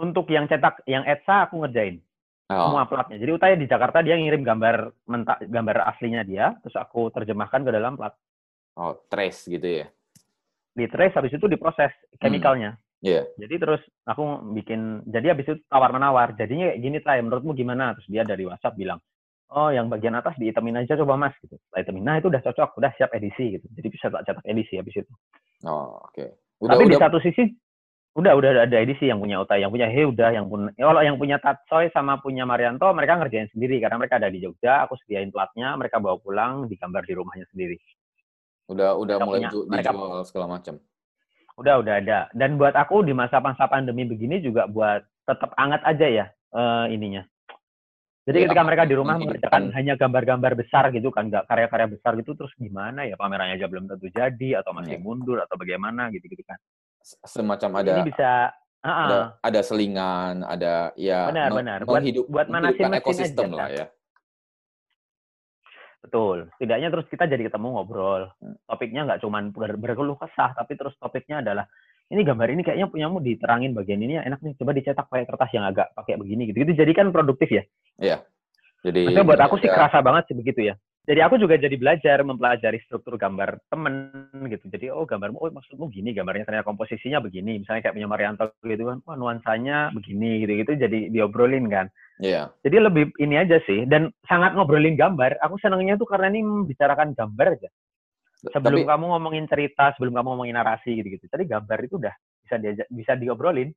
Untuk 0.00 0.32
yang 0.32 0.48
cetak, 0.48 0.80
yang 0.88 1.04
Etsa 1.04 1.44
aku 1.44 1.60
ngerjain. 1.60 2.00
Oh. 2.48 2.72
Semua 2.72 2.88
platnya. 2.88 3.20
Jadi 3.20 3.30
Utai 3.36 3.60
di 3.60 3.68
Jakarta 3.68 4.00
dia 4.00 4.16
ngirim 4.16 4.40
gambar 4.40 5.04
mentak 5.04 5.44
gambar 5.44 5.92
aslinya 5.92 6.24
dia, 6.24 6.56
terus 6.64 6.80
aku 6.80 7.12
terjemahkan 7.12 7.68
ke 7.68 7.70
dalam 7.70 8.00
plat. 8.00 8.16
Oh, 8.80 8.96
trace 9.12 9.44
gitu 9.44 9.84
ya. 9.84 9.86
Di 10.72 10.88
trace 10.88 11.20
habis 11.20 11.36
itu 11.36 11.44
diproses 11.52 11.92
chemicalnya. 12.16 12.80
Hmm. 12.80 12.82
Yeah. 13.04 13.28
Jadi 13.36 13.60
terus 13.60 13.84
aku 14.08 14.56
bikin, 14.56 15.04
jadi 15.04 15.36
habis 15.36 15.44
itu 15.52 15.60
tawar 15.68 15.92
menawar. 15.92 16.32
Jadinya 16.40 16.72
kayak 16.72 16.80
gini 16.80 16.98
Tay, 17.04 17.20
menurutmu 17.20 17.52
gimana? 17.52 17.92
Terus 17.92 18.08
dia 18.08 18.24
dari 18.24 18.48
WhatsApp 18.48 18.80
bilang, 18.80 18.96
oh 19.52 19.68
yang 19.68 19.92
bagian 19.92 20.16
atas 20.16 20.34
dihitamin 20.40 20.80
aja 20.80 20.96
coba 20.96 21.18
mas 21.18 21.34
gitu. 21.44 21.58
Setelah 21.68 21.80
hitamin 21.84 22.04
nah 22.04 22.16
itu 22.16 22.28
udah 22.32 22.42
cocok 22.42 22.70
udah 22.80 22.90
siap 22.96 23.10
edisi 23.12 23.58
gitu. 23.58 23.66
Jadi 23.76 23.88
bisa 23.92 24.06
tak 24.08 24.22
cetak 24.24 24.44
edisi 24.48 24.74
habis 24.80 24.94
itu. 24.96 25.12
Oh 25.68 26.00
oke. 26.00 26.14
Okay. 26.16 26.28
tapi 26.64 26.84
udah... 26.88 26.92
di 26.92 26.96
satu 26.96 27.18
sisi 27.20 27.44
udah 28.14 28.32
udah 28.38 28.50
ada 28.70 28.78
edisi 28.78 29.10
yang 29.10 29.18
punya 29.18 29.42
Utai 29.42 29.66
yang 29.66 29.74
punya 29.74 29.90
He 29.90 30.06
udah 30.06 30.30
yang 30.30 30.46
punya 30.46 30.70
ya, 30.78 30.86
kalau 30.86 31.02
yang 31.02 31.16
punya 31.18 31.36
Tatsoy 31.42 31.90
sama 31.90 32.22
punya 32.22 32.46
Marianto 32.46 32.86
mereka 32.94 33.18
ngerjain 33.18 33.50
sendiri 33.50 33.82
karena 33.82 33.98
mereka 33.98 34.22
ada 34.22 34.30
di 34.30 34.38
Jogja 34.38 34.86
aku 34.86 34.94
sediain 35.02 35.34
platnya 35.34 35.74
mereka 35.74 35.98
bawa 35.98 36.22
pulang 36.22 36.70
digambar 36.70 37.02
di 37.02 37.14
rumahnya 37.18 37.46
sendiri. 37.50 37.74
Udah 38.70 38.96
udah 38.96 39.18
mereka 39.18 39.26
mulai 39.26 39.40
punya, 39.42 39.48
dijual 39.50 39.66
mereka, 39.68 39.90
segala 40.30 40.46
macam. 40.46 40.74
Udah 41.54 41.74
udah 41.82 41.94
ada. 42.00 42.18
Dan 42.32 42.54
buat 42.54 42.74
aku 42.78 43.02
di 43.02 43.12
masa-masa 43.12 43.66
pandemi 43.66 44.06
begini 44.06 44.38
juga 44.38 44.70
buat 44.70 45.02
tetap 45.26 45.50
anget 45.58 45.82
aja 45.82 46.06
ya 46.06 46.26
uh, 46.54 46.86
ininya 46.86 47.26
jadi 48.24 48.36
ya, 48.40 48.44
ketika 48.48 48.64
mereka 48.64 48.84
di 48.88 48.96
rumah 48.96 49.20
mengerjakan 49.20 49.68
hanya 49.76 50.00
gambar-gambar 50.00 50.52
besar 50.56 50.88
gitu 50.96 51.12
kan, 51.12 51.28
nggak 51.28 51.44
karya-karya 51.44 51.88
besar 51.92 52.16
gitu, 52.16 52.32
terus 52.32 52.56
gimana 52.56 53.04
ya 53.04 53.20
pamerannya 53.20 53.60
aja 53.60 53.68
belum 53.68 53.84
tentu 53.84 54.08
jadi 54.08 54.64
atau 54.64 54.72
masih 54.72 54.96
ya. 54.96 55.04
mundur 55.04 55.44
atau 55.44 55.60
bagaimana 55.60 56.08
gitu-gitu 56.08 56.40
kan. 56.48 56.56
Semacam 57.04 57.84
ada. 57.84 58.00
Ini 58.00 58.08
bisa 58.08 58.48
uh 58.80 58.88
-uh. 58.88 59.04
ada 59.04 59.18
ada 59.44 59.60
selingan, 59.60 60.40
ada 60.40 60.96
ya 60.96 61.28
benar 61.28 61.48
no, 61.52 61.56
benar 61.60 61.78
buat 61.84 62.00
hidup, 62.00 62.24
buat 62.32 62.48
manasin 62.48 62.96
ekosistem 62.96 63.52
aja, 63.52 63.60
lah 63.60 63.68
ya. 63.68 63.86
Betul. 66.04 66.52
Tidaknya 66.60 66.88
terus 66.92 67.06
kita 67.08 67.24
jadi 67.24 67.48
ketemu 67.48 67.80
ngobrol. 67.80 68.28
Hmm. 68.40 68.56
Topiknya 68.68 69.08
nggak 69.08 69.20
cuma 69.24 69.40
berkeluh 69.52 70.16
kesah, 70.20 70.52
tapi 70.52 70.76
terus 70.76 70.92
topiknya 71.00 71.40
adalah 71.40 71.64
ini 72.12 72.20
gambar 72.20 72.48
ini 72.52 72.62
kayaknya 72.62 72.88
punyamu 72.92 73.16
diterangin 73.24 73.72
bagian 73.72 74.00
ini 74.04 74.20
ya 74.20 74.22
enak 74.28 74.44
nih. 74.44 74.54
Coba 74.60 74.76
dicetak 74.76 75.08
pakai 75.08 75.24
kertas 75.24 75.50
yang 75.56 75.64
agak 75.64 75.88
pakai 75.96 76.20
begini 76.20 76.52
gitu. 76.52 76.60
Itu 76.68 76.72
jadi 76.76 76.92
kan 76.92 77.08
produktif 77.08 77.48
ya? 77.48 77.62
Iya. 77.96 78.18
Jadi 78.84 79.08
Maksudnya 79.08 79.24
buat 79.24 79.40
aku 79.40 79.56
sih 79.64 79.70
kerasa 79.72 80.04
banget 80.04 80.28
sih 80.28 80.36
begitu 80.36 80.60
ya. 80.68 80.74
Jadi 81.04 81.20
aku 81.20 81.36
juga 81.36 81.60
jadi 81.60 81.76
belajar 81.76 82.24
mempelajari 82.24 82.80
struktur 82.84 83.20
gambar 83.20 83.60
temen 83.68 84.08
gitu. 84.48 84.68
Jadi 84.72 84.88
oh 84.88 85.04
gambarmu 85.04 85.36
oh 85.36 85.52
maksudmu 85.52 85.92
gini 85.92 86.16
gambarnya 86.16 86.48
ternyata 86.48 86.68
komposisinya 86.68 87.20
begini. 87.20 87.60
Misalnya 87.60 87.88
kayak 87.88 87.96
punya 87.96 88.08
Marianto 88.08 88.52
gitu 88.64 88.88
kan 88.88 89.00
wah 89.04 89.16
nuansanya 89.16 89.92
begini 89.92 90.44
gitu 90.44 90.52
gitu 90.64 90.72
jadi 90.80 90.98
diobrolin 91.12 91.68
kan. 91.68 91.88
Iya. 92.20 92.52
Jadi 92.64 92.76
lebih 92.76 93.04
ini 93.20 93.36
aja 93.36 93.60
sih. 93.64 93.88
Dan 93.88 94.12
sangat 94.28 94.56
ngobrolin 94.56 94.96
gambar 94.96 95.40
aku 95.40 95.56
senangnya 95.60 95.96
tuh 95.96 96.08
karena 96.08 96.32
ini 96.32 96.44
membicarakan 96.44 97.16
gambar 97.16 97.56
aja 97.56 97.68
sebelum 98.52 98.84
Tapi, 98.84 98.90
kamu 98.90 99.04
ngomongin 99.16 99.44
cerita, 99.48 99.94
sebelum 99.96 100.12
kamu 100.16 100.28
ngomongin 100.36 100.56
narasi 100.56 100.90
gitu-gitu. 101.00 101.26
Tadi 101.30 101.44
gambar 101.48 101.78
itu 101.84 101.94
udah 101.96 102.14
bisa 102.44 102.56
diajak, 102.60 102.86
bisa 102.92 103.12
diobrolin. 103.16 103.70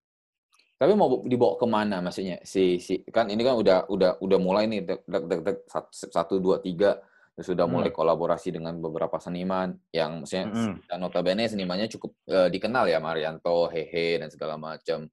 Tapi 0.77 0.93
mau 0.93 1.25
dibawa 1.25 1.57
ke 1.57 1.65
mana 1.65 1.97
maksudnya? 2.05 2.37
Si, 2.45 2.77
si 2.77 3.01
kan 3.09 3.31
ini 3.33 3.41
kan 3.41 3.57
udah 3.57 3.89
udah 3.89 4.21
udah 4.21 4.39
mulai 4.41 4.69
nih 4.69 4.85
dek, 4.85 5.01
dek, 5.09 5.41
dek, 5.41 5.57
satu 5.89 6.37
dua 6.37 6.61
tiga 6.61 7.01
sudah 7.37 7.69
hmm. 7.69 7.73
mulai 7.73 7.89
kolaborasi 7.93 8.49
dengan 8.49 8.81
beberapa 8.81 9.21
seniman 9.21 9.77
yang 9.93 10.25
maksudnya 10.25 10.49
hmm. 10.49 10.89
dan 10.89 10.97
notabene 10.97 11.45
senimannya 11.45 11.85
cukup 11.85 12.17
uh, 12.33 12.49
dikenal 12.49 12.89
ya 12.89 12.97
Marianto, 12.97 13.69
Hehe 13.69 14.17
dan 14.17 14.33
segala 14.33 14.57
macam. 14.57 15.05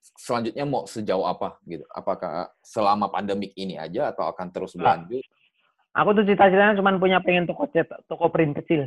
Selanjutnya 0.00 0.64
mau 0.64 0.88
sejauh 0.88 1.28
apa 1.28 1.60
gitu? 1.68 1.84
Apakah 1.92 2.48
selama 2.64 3.12
pandemik 3.12 3.52
ini 3.52 3.76
aja 3.76 4.12
atau 4.16 4.32
akan 4.32 4.48
terus 4.48 4.72
berlanjut? 4.72 5.20
Aku 5.96 6.12
tuh 6.12 6.24
cita-citanya 6.28 6.76
cuma 6.76 6.94
punya 7.00 7.22
pengen 7.24 7.48
toko 7.48 7.70
cetak, 7.70 8.04
toko 8.06 8.28
print 8.28 8.56
kecil. 8.60 8.86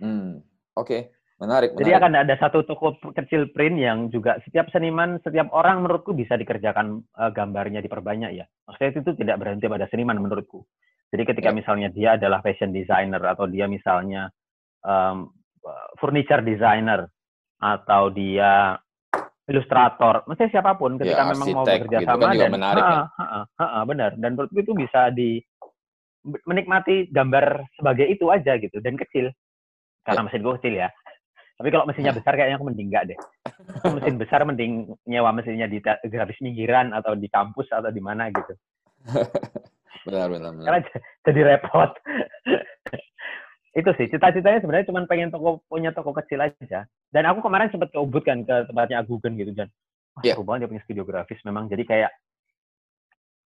Hmm, 0.00 0.40
oke, 0.74 0.88
okay. 0.88 1.00
Menarik, 1.42 1.74
Jadi 1.74 1.90
akan 1.90 2.12
ada 2.22 2.38
satu 2.38 2.62
toko 2.62 2.94
kecil 3.18 3.50
print 3.50 3.74
yang 3.74 4.06
juga 4.14 4.38
setiap 4.46 4.70
seniman, 4.70 5.18
setiap 5.26 5.50
orang 5.50 5.82
menurutku 5.82 6.14
bisa 6.14 6.38
dikerjakan 6.38 7.02
uh, 7.18 7.34
gambarnya 7.34 7.82
diperbanyak 7.82 8.30
ya. 8.38 8.46
Maksudnya 8.70 9.02
itu, 9.02 9.12
tidak 9.18 9.42
berhenti 9.42 9.66
pada 9.66 9.90
seniman 9.90 10.22
menurutku. 10.22 10.62
Jadi 11.10 11.22
ketika 11.26 11.50
ya. 11.50 11.56
misalnya 11.58 11.88
dia 11.90 12.14
adalah 12.14 12.40
fashion 12.46 12.70
designer 12.70 13.18
atau 13.26 13.50
dia 13.50 13.66
misalnya 13.66 14.30
um, 14.86 15.34
furniture 15.98 16.46
designer 16.46 17.10
atau 17.58 18.14
dia 18.14 18.78
ilustrator, 19.50 20.22
maksudnya 20.24 20.50
siapa 20.54 20.78
pun 20.78 20.94
ketika 20.96 21.26
ya, 21.26 21.30
memang 21.34 21.48
mau 21.50 21.66
bekerja 21.66 21.98
gitu 21.98 22.08
sama 22.08 22.22
kan 22.30 22.38
dan 22.38 22.50
menarik, 22.54 22.82
ha, 22.86 22.94
ha, 23.02 23.24
ha, 23.26 23.40
ha, 23.58 23.66
ha, 23.66 23.78
benar 23.82 24.14
dan 24.14 24.38
menurutku 24.38 24.62
itu 24.62 24.72
bisa 24.72 25.10
di 25.10 25.42
menikmati 26.22 27.10
gambar 27.10 27.66
sebagai 27.74 28.06
itu 28.06 28.30
aja 28.30 28.58
gitu 28.58 28.78
dan 28.78 28.94
kecil 28.94 29.30
karena 30.06 30.22
ya. 30.22 30.26
mesin 30.26 30.42
gue 30.42 30.54
kecil 30.58 30.74
ya 30.78 30.88
tapi 31.62 31.68
kalau 31.70 31.86
mesinnya 31.86 32.10
besar 32.18 32.34
kayaknya 32.34 32.58
aku 32.58 32.66
mending 32.66 32.90
enggak 32.90 33.14
deh. 33.14 33.18
mesin 33.86 34.18
besar 34.18 34.42
mending 34.42 34.90
nyewa 35.06 35.30
mesinnya 35.30 35.70
di 35.70 35.78
grafis 35.82 36.42
minggiran 36.42 36.90
atau 36.90 37.14
di 37.14 37.30
kampus 37.30 37.70
atau 37.70 37.94
di 37.94 38.02
mana 38.02 38.26
gitu. 38.34 38.52
benar, 40.10 40.26
benar, 40.26 40.50
benar. 40.50 40.66
Karena 40.66 40.80
jadi 41.22 41.40
repot. 41.54 41.90
itu 43.78 43.88
sih 43.96 44.04
cita-citanya 44.10 44.60
sebenarnya 44.60 44.90
cuma 44.92 45.06
pengen 45.08 45.32
toko 45.32 45.62
punya 45.70 45.94
toko 45.94 46.10
kecil 46.18 46.42
aja. 46.42 46.84
Dan 47.14 47.24
aku 47.30 47.46
kemarin 47.46 47.70
sempat 47.70 47.94
ke 47.94 47.98
Ubud 48.02 48.26
kan 48.26 48.42
ke 48.42 48.66
tempatnya 48.66 49.00
Agugen 49.00 49.38
gitu 49.38 49.54
dan 49.54 49.70
wah 50.18 50.22
yeah. 50.26 50.36
banget 50.36 50.66
dia 50.66 50.70
punya 50.76 50.82
studio 50.84 51.04
grafis 51.08 51.40
memang 51.46 51.72
jadi 51.72 51.84
kayak 51.88 52.10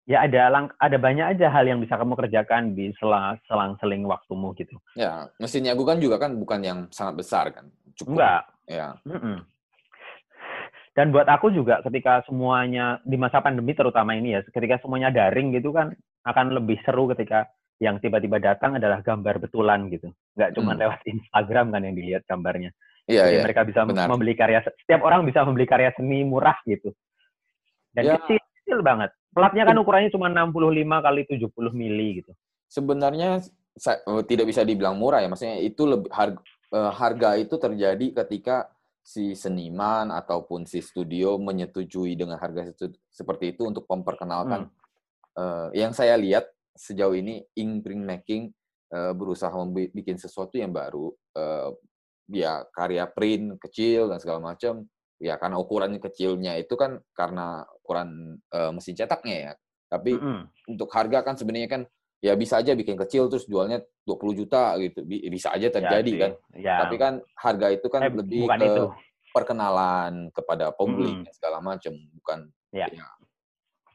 ya 0.05 0.21
ada 0.21 0.41
lang 0.53 0.65
ada 0.77 0.97
banyak 1.01 1.37
aja 1.37 1.49
hal 1.49 1.65
yang 1.65 1.81
bisa 1.81 1.97
kamu 1.97 2.13
kerjakan 2.13 2.77
di 2.77 2.93
selang 3.01 3.41
selang 3.49 3.73
seling 3.81 4.05
waktumu 4.05 4.53
gitu. 4.53 4.77
Ya, 4.93 5.29
mesinnya 5.41 5.73
Agugen 5.73 6.01
juga 6.01 6.21
kan 6.21 6.37
bukan 6.37 6.61
yang 6.61 6.79
sangat 6.93 7.25
besar 7.25 7.49
kan 7.51 7.69
cukup. 7.97 8.17
Enggak. 8.17 8.41
Ya. 8.69 8.87
Mm 9.05 9.19
-mm. 9.19 9.37
Dan 10.95 11.11
buat 11.11 11.27
aku 11.27 11.51
juga 11.51 11.83
ketika 11.83 12.23
semuanya 12.23 13.03
di 13.03 13.19
masa 13.19 13.43
pandemi 13.43 13.75
terutama 13.75 14.15
ini 14.15 14.39
ya, 14.39 14.41
ketika 14.47 14.79
semuanya 14.79 15.11
daring 15.11 15.51
gitu 15.51 15.75
kan 15.75 15.91
akan 16.23 16.55
lebih 16.55 16.79
seru 16.87 17.11
ketika 17.11 17.51
yang 17.83 17.99
tiba-tiba 17.99 18.39
datang 18.39 18.79
adalah 18.79 19.03
gambar 19.03 19.43
betulan 19.43 19.91
gitu. 19.91 20.15
Nggak 20.39 20.55
cuma 20.55 20.71
hmm. 20.71 20.79
lewat 20.79 20.99
Instagram 21.03 21.65
kan 21.75 21.81
yang 21.83 21.95
dilihat 21.99 22.23
gambarnya. 22.23 22.71
Iya, 23.05 23.29
Jadi 23.29 23.37
iya. 23.37 23.43
mereka 23.45 23.61
bisa 23.67 23.81
Benar. 23.85 24.07
membeli 24.09 24.33
karya, 24.33 24.59
setiap 24.65 25.01
orang 25.05 25.27
bisa 25.27 25.45
membeli 25.45 25.67
karya 25.69 25.93
seni 25.93 26.25
murah 26.25 26.57
gitu. 26.65 26.89
Dan 27.93 28.03
ya. 28.09 28.13
kecil, 28.17 28.39
kecil 28.63 28.79
banget. 28.81 29.11
Platnya 29.35 29.67
kan 29.67 29.75
ukurannya 29.75 30.07
cuma 30.15 30.31
65 30.31 30.55
kali 31.03 31.21
70 31.27 31.51
mili 31.75 32.23
gitu. 32.23 32.31
Sebenarnya 32.71 33.43
saya, 33.75 33.99
oh, 34.07 34.23
tidak 34.23 34.47
bisa 34.47 34.63
dibilang 34.63 34.95
murah 34.95 35.19
ya, 35.19 35.27
maksudnya 35.27 35.59
itu 35.59 35.83
lebih 35.83 36.07
harga, 36.07 36.39
uh, 36.71 36.91
harga 36.95 37.35
itu 37.35 37.59
terjadi 37.59 38.23
ketika 38.23 38.71
si 39.05 39.35
seniman 39.35 40.09
ataupun 40.09 40.63
si 40.65 40.79
studio 40.79 41.35
menyetujui 41.37 42.15
dengan 42.17 42.39
harga 42.39 42.71
seperti 43.11 43.53
itu 43.53 43.67
untuk 43.67 43.83
memperkenalkan. 43.91 44.71
Hmm. 44.71 44.73
Uh, 45.35 45.67
yang 45.75 45.91
saya 45.91 46.15
lihat 46.15 46.47
sejauh 46.73 47.13
ini 47.13 47.43
ink 47.59 47.83
print 47.83 48.01
making 48.07 48.43
uh, 48.95 49.11
berusaha 49.11 49.51
membuat 49.51 49.91
sesuatu 50.15 50.55
yang 50.55 50.71
baru. 50.71 51.11
Uh, 51.35 51.75
ya 52.31 52.65
karya 52.71 53.05
print 53.05 53.59
kecil 53.61 54.09
dan 54.09 54.17
segala 54.23 54.55
macam. 54.55 54.87
Ya 55.19 55.35
karena 55.35 55.59
ukurannya 55.59 55.99
kecilnya 55.99 56.55
itu 56.59 56.75
kan 56.79 57.03
karena 57.13 57.67
ukuran 57.85 58.41
uh, 58.49 58.73
mesin 58.73 58.97
cetaknya 58.97 59.35
ya. 59.37 59.51
Tapi 59.85 60.17
mm 60.17 60.21
-hmm. 60.25 60.41
untuk 60.73 60.89
harga 60.89 61.21
kan 61.21 61.37
sebenarnya 61.37 61.69
kan 61.69 61.81
ya 62.25 62.33
bisa 62.33 62.57
aja 62.57 62.73
bikin 62.73 62.97
kecil 62.97 63.29
terus 63.29 63.45
jualnya 63.45 63.85
20 64.09 64.39
juta 64.41 64.73
gitu. 64.81 65.05
Bisa 65.05 65.53
aja 65.53 65.69
ya 65.69 65.73
terjadi 65.73 66.11
ya, 66.11 66.19
kan. 66.19 66.31
Ya. 66.57 66.75
Tapi 66.81 66.95
kan 66.97 67.13
harga 67.37 67.67
itu 67.69 67.87
kan 67.93 68.01
eh, 68.01 68.09
lebih 68.09 68.49
ke 68.49 68.65
itu. 68.65 68.83
perkenalan 69.29 70.33
kepada 70.33 70.73
publik 70.73 71.21
hmm. 71.21 71.29
segala 71.37 71.61
macam, 71.61 71.93
bukan 72.17 72.49
ya. 72.73 72.89
ya. 72.89 73.05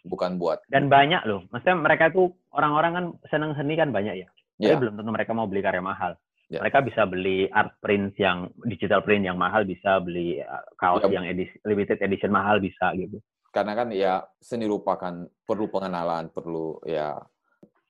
Bukan 0.00 0.40
buat 0.40 0.64
Dan 0.70 0.88
banyak 0.88 1.28
loh. 1.28 1.44
Maksudnya 1.52 1.76
mereka 1.76 2.08
itu 2.08 2.32
orang-orang 2.56 2.92
kan 2.96 3.04
senang 3.28 3.52
seni 3.58 3.76
kan 3.76 3.92
banyak 3.92 4.24
ya. 4.24 4.28
Tapi 4.56 4.72
ya. 4.72 4.80
belum 4.80 4.94
tentu 4.96 5.10
mereka 5.12 5.32
mau 5.36 5.44
beli 5.44 5.60
karya 5.60 5.84
mahal. 5.84 6.16
Ya. 6.50 6.58
Mereka 6.66 6.82
bisa 6.82 7.06
beli 7.06 7.46
art 7.52 7.78
print 7.78 8.18
yang 8.18 8.50
digital 8.66 9.06
print 9.06 9.22
yang 9.22 9.38
mahal, 9.38 9.62
bisa 9.62 10.02
beli 10.02 10.42
uh, 10.42 10.66
kaos 10.80 11.06
ya. 11.06 11.20
yang 11.20 11.24
edisi, 11.28 11.54
limited 11.62 12.00
edition 12.02 12.34
mahal 12.34 12.58
bisa 12.58 12.90
gitu. 12.98 13.22
Karena 13.50 13.74
kan 13.74 13.90
ya 13.90 14.22
seni 14.38 14.64
rupa 14.70 14.94
kan 14.94 15.26
perlu 15.26 15.66
pengenalan, 15.66 16.30
perlu 16.30 16.78
ya 16.86 17.18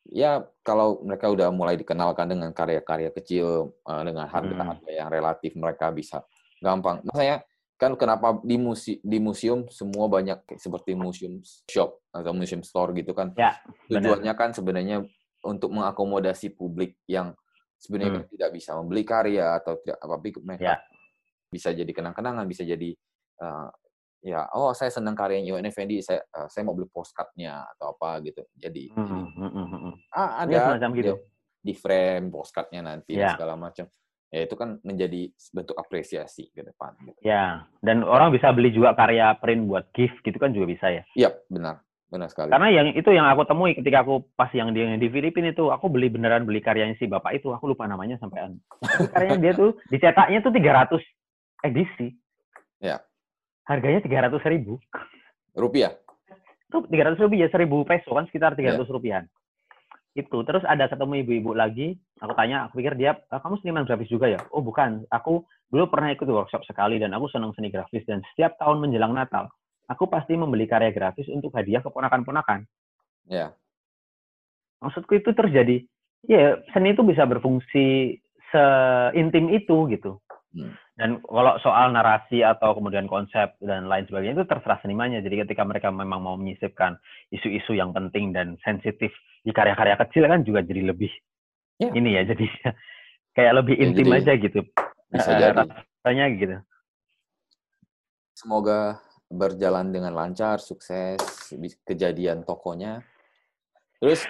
ya 0.08 0.42
kalau 0.64 1.04
mereka 1.04 1.28
udah 1.30 1.52
mulai 1.52 1.76
dikenalkan 1.76 2.32
dengan 2.32 2.50
karya-karya 2.50 3.12
kecil 3.14 3.76
uh, 3.84 4.02
dengan 4.02 4.26
harga-harga 4.26 4.90
hmm. 4.90 4.98
yang 4.98 5.08
relatif 5.12 5.52
mereka 5.54 5.92
bisa 5.92 6.24
gampang. 6.58 7.04
Makanya 7.06 7.44
kan 7.80 7.96
kenapa 7.96 8.36
di 8.44 8.60
musi 8.60 9.00
di 9.00 9.16
museum 9.16 9.64
semua 9.72 10.04
banyak 10.04 10.44
seperti 10.60 10.92
museum 10.92 11.40
shop 11.64 12.04
atau 12.12 12.32
museum 12.36 12.60
store 12.60 12.92
gitu 12.96 13.16
kan. 13.16 13.32
Ya, 13.36 13.56
Tujuannya 13.88 14.32
kan 14.36 14.52
sebenarnya 14.52 15.00
untuk 15.40 15.72
mengakomodasi 15.72 16.52
publik 16.52 17.00
yang 17.08 17.32
sebenarnya 17.80 18.20
hmm. 18.20 18.30
tidak 18.36 18.50
bisa 18.52 18.76
membeli 18.76 19.02
karya 19.08 19.56
atau 19.56 19.80
tidak 19.80 19.96
apa 19.96 20.16
mereka 20.44 20.76
ya. 20.76 20.78
bisa 21.48 21.72
jadi 21.72 21.88
kenang-kenangan, 21.88 22.44
bisa 22.44 22.62
jadi 22.68 22.92
uh, 23.40 23.72
ya 24.20 24.44
oh 24.52 24.76
saya 24.76 24.92
senang 24.92 25.16
karya 25.16 25.40
Iwan 25.40 25.64
Effendi 25.64 26.04
saya 26.04 26.20
uh, 26.36 26.46
saya 26.52 26.62
mau 26.68 26.76
beli 26.76 26.88
postcardnya 26.92 27.64
atau 27.76 27.96
apa 27.96 28.20
gitu. 28.24 28.44
Jadi, 28.56 28.92
hmm, 28.92 29.24
jadi 29.36 29.64
ah 30.12 30.44
ada 30.44 30.52
ya, 30.52 30.60
semacam 30.68 30.90
gitu? 30.96 31.14
di 31.60 31.72
frame 31.76 32.28
postcardnya 32.28 32.80
nanti 32.84 33.16
ya. 33.16 33.34
segala 33.34 33.56
macam. 33.56 33.88
Ya 34.30 34.46
itu 34.46 34.54
kan 34.54 34.78
menjadi 34.86 35.26
bentuk 35.50 35.74
apresiasi 35.74 36.54
ke 36.54 36.62
depan 36.62 36.94
gitu. 37.02 37.18
ya 37.26 37.66
dan 37.82 38.06
orang 38.06 38.30
bisa 38.30 38.54
beli 38.54 38.70
juga 38.70 38.94
karya 38.94 39.34
print 39.42 39.66
buat 39.66 39.90
gift 39.90 40.22
gitu 40.22 40.38
kan 40.38 40.54
juga 40.54 40.70
bisa 40.70 40.86
ya? 40.86 41.02
Iya 41.16 41.30
benar. 41.50 41.82
Benar 42.10 42.26
sekali. 42.26 42.50
Karena 42.50 42.68
yang 42.74 42.90
itu 42.90 43.10
yang 43.10 43.26
aku 43.30 43.46
temui 43.46 43.74
ketika 43.74 44.02
aku 44.02 44.26
pas 44.34 44.50
yang 44.50 44.74
di 44.74 44.82
di 44.98 45.08
Filipina 45.10 45.54
itu 45.54 45.70
aku 45.70 45.86
beli 45.90 46.10
beneran 46.10 46.42
beli 46.42 46.58
karyanya 46.58 46.98
si 46.98 47.06
bapak 47.10 47.38
itu. 47.38 47.50
Aku 47.54 47.70
lupa 47.70 47.86
namanya 47.86 48.18
sampai 48.18 48.54
karyanya 49.14 49.38
dia 49.38 49.52
tuh 49.54 49.78
dicetaknya 49.90 50.42
tuh 50.42 50.50
300 50.54 50.98
edisi. 51.66 52.14
Ya 52.82 52.98
harganya 53.70 54.02
tiga 54.02 54.26
ratus 54.26 54.42
ribu. 54.50 54.82
Rupiah? 55.54 55.94
Itu 56.66 56.82
tiga 56.90 57.06
ratus 57.10 57.22
ribu 57.22 57.38
ya 57.38 57.46
seribu 57.54 57.86
peso 57.86 58.10
kan 58.10 58.26
sekitar 58.26 58.58
tiga 58.58 58.74
ratus 58.74 58.90
yeah. 58.90 58.96
rupiah 58.98 59.22
itu 60.10 60.42
terus 60.42 60.66
ada 60.66 60.90
ketemu 60.90 61.22
ibu-ibu 61.22 61.54
lagi 61.54 61.94
aku 62.18 62.34
tanya 62.34 62.66
aku 62.66 62.82
pikir 62.82 62.98
dia 62.98 63.14
ah, 63.30 63.38
kamu 63.38 63.62
seniman 63.62 63.86
grafis 63.86 64.10
juga 64.10 64.26
ya? 64.26 64.42
Oh 64.50 64.58
bukan. 64.58 65.06
Aku 65.14 65.46
dulu 65.70 65.86
pernah 65.86 66.10
ikut 66.10 66.26
workshop 66.26 66.66
sekali 66.66 66.98
dan 66.98 67.14
aku 67.14 67.30
senang 67.30 67.54
seni 67.54 67.70
grafis 67.70 68.02
dan 68.10 68.18
setiap 68.34 68.58
tahun 68.58 68.82
menjelang 68.82 69.14
Natal 69.14 69.46
aku 69.86 70.10
pasti 70.10 70.34
membeli 70.34 70.66
karya 70.66 70.90
grafis 70.90 71.30
untuk 71.30 71.54
hadiah 71.54 71.78
ke 71.78 71.90
ponakan-ponakan 71.94 72.66
ya 73.30 73.38
yeah. 73.38 73.50
maksudku 74.82 75.14
itu 75.14 75.30
terjadi 75.30 75.86
ya 76.26 76.58
seni 76.74 76.90
itu 76.90 77.06
bisa 77.06 77.22
berfungsi 77.22 78.18
seintim 78.50 79.48
itu 79.54 79.86
gitu. 79.94 80.18
Hmm. 80.50 80.74
Dan 81.00 81.24
kalau 81.24 81.56
soal 81.64 81.96
narasi 81.96 82.44
atau 82.44 82.76
kemudian 82.76 83.08
konsep 83.08 83.56
dan 83.64 83.88
lain 83.88 84.04
sebagainya 84.04 84.44
itu 84.44 84.46
terserah 84.52 84.84
senimannya. 84.84 85.24
Jadi 85.24 85.48
ketika 85.48 85.64
mereka 85.64 85.88
memang 85.88 86.20
mau 86.20 86.36
menyisipkan 86.36 87.00
isu-isu 87.32 87.72
yang 87.72 87.96
penting 87.96 88.36
dan 88.36 88.60
sensitif 88.60 89.08
di 89.40 89.48
karya-karya 89.48 89.96
kecil 89.96 90.28
kan 90.28 90.44
juga 90.44 90.60
jadi 90.60 90.92
lebih 90.92 91.08
ya. 91.80 91.88
ini 91.96 92.20
ya 92.20 92.28
jadi 92.28 92.44
kayak 93.40 93.52
lebih 93.64 93.80
ya, 93.80 93.82
intim 93.88 94.12
aja 94.12 94.32
gitu. 94.36 94.60
Bisa 95.08 95.30
uh, 95.32 95.38
jadi. 95.40 95.64
Rasanya 96.04 96.24
gitu. 96.36 96.56
Semoga 98.36 99.00
berjalan 99.32 99.96
dengan 99.96 100.12
lancar, 100.12 100.60
sukses, 100.60 101.16
kejadian 101.88 102.44
tokonya 102.44 103.00
Terus 104.00 104.24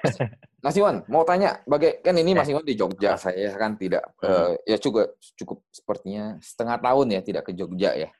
Mas 0.64 0.74
Iwan 0.78 1.02
mau 1.10 1.26
tanya, 1.26 1.58
bagai 1.66 2.02
kan 2.02 2.14
ini 2.14 2.34
Mas 2.34 2.46
Iwan 2.50 2.62
di 2.62 2.78
Jogja, 2.78 3.18
saya 3.18 3.54
kan 3.58 3.74
tidak 3.74 4.14
uh, 4.22 4.54
ya 4.62 4.78
juga 4.78 5.10
cukup 5.34 5.66
sepertinya 5.70 6.38
setengah 6.38 6.78
tahun 6.78 7.06
ya 7.18 7.20
tidak 7.22 7.50
ke 7.50 7.52
Jogja 7.54 7.94
ya. 7.98 8.10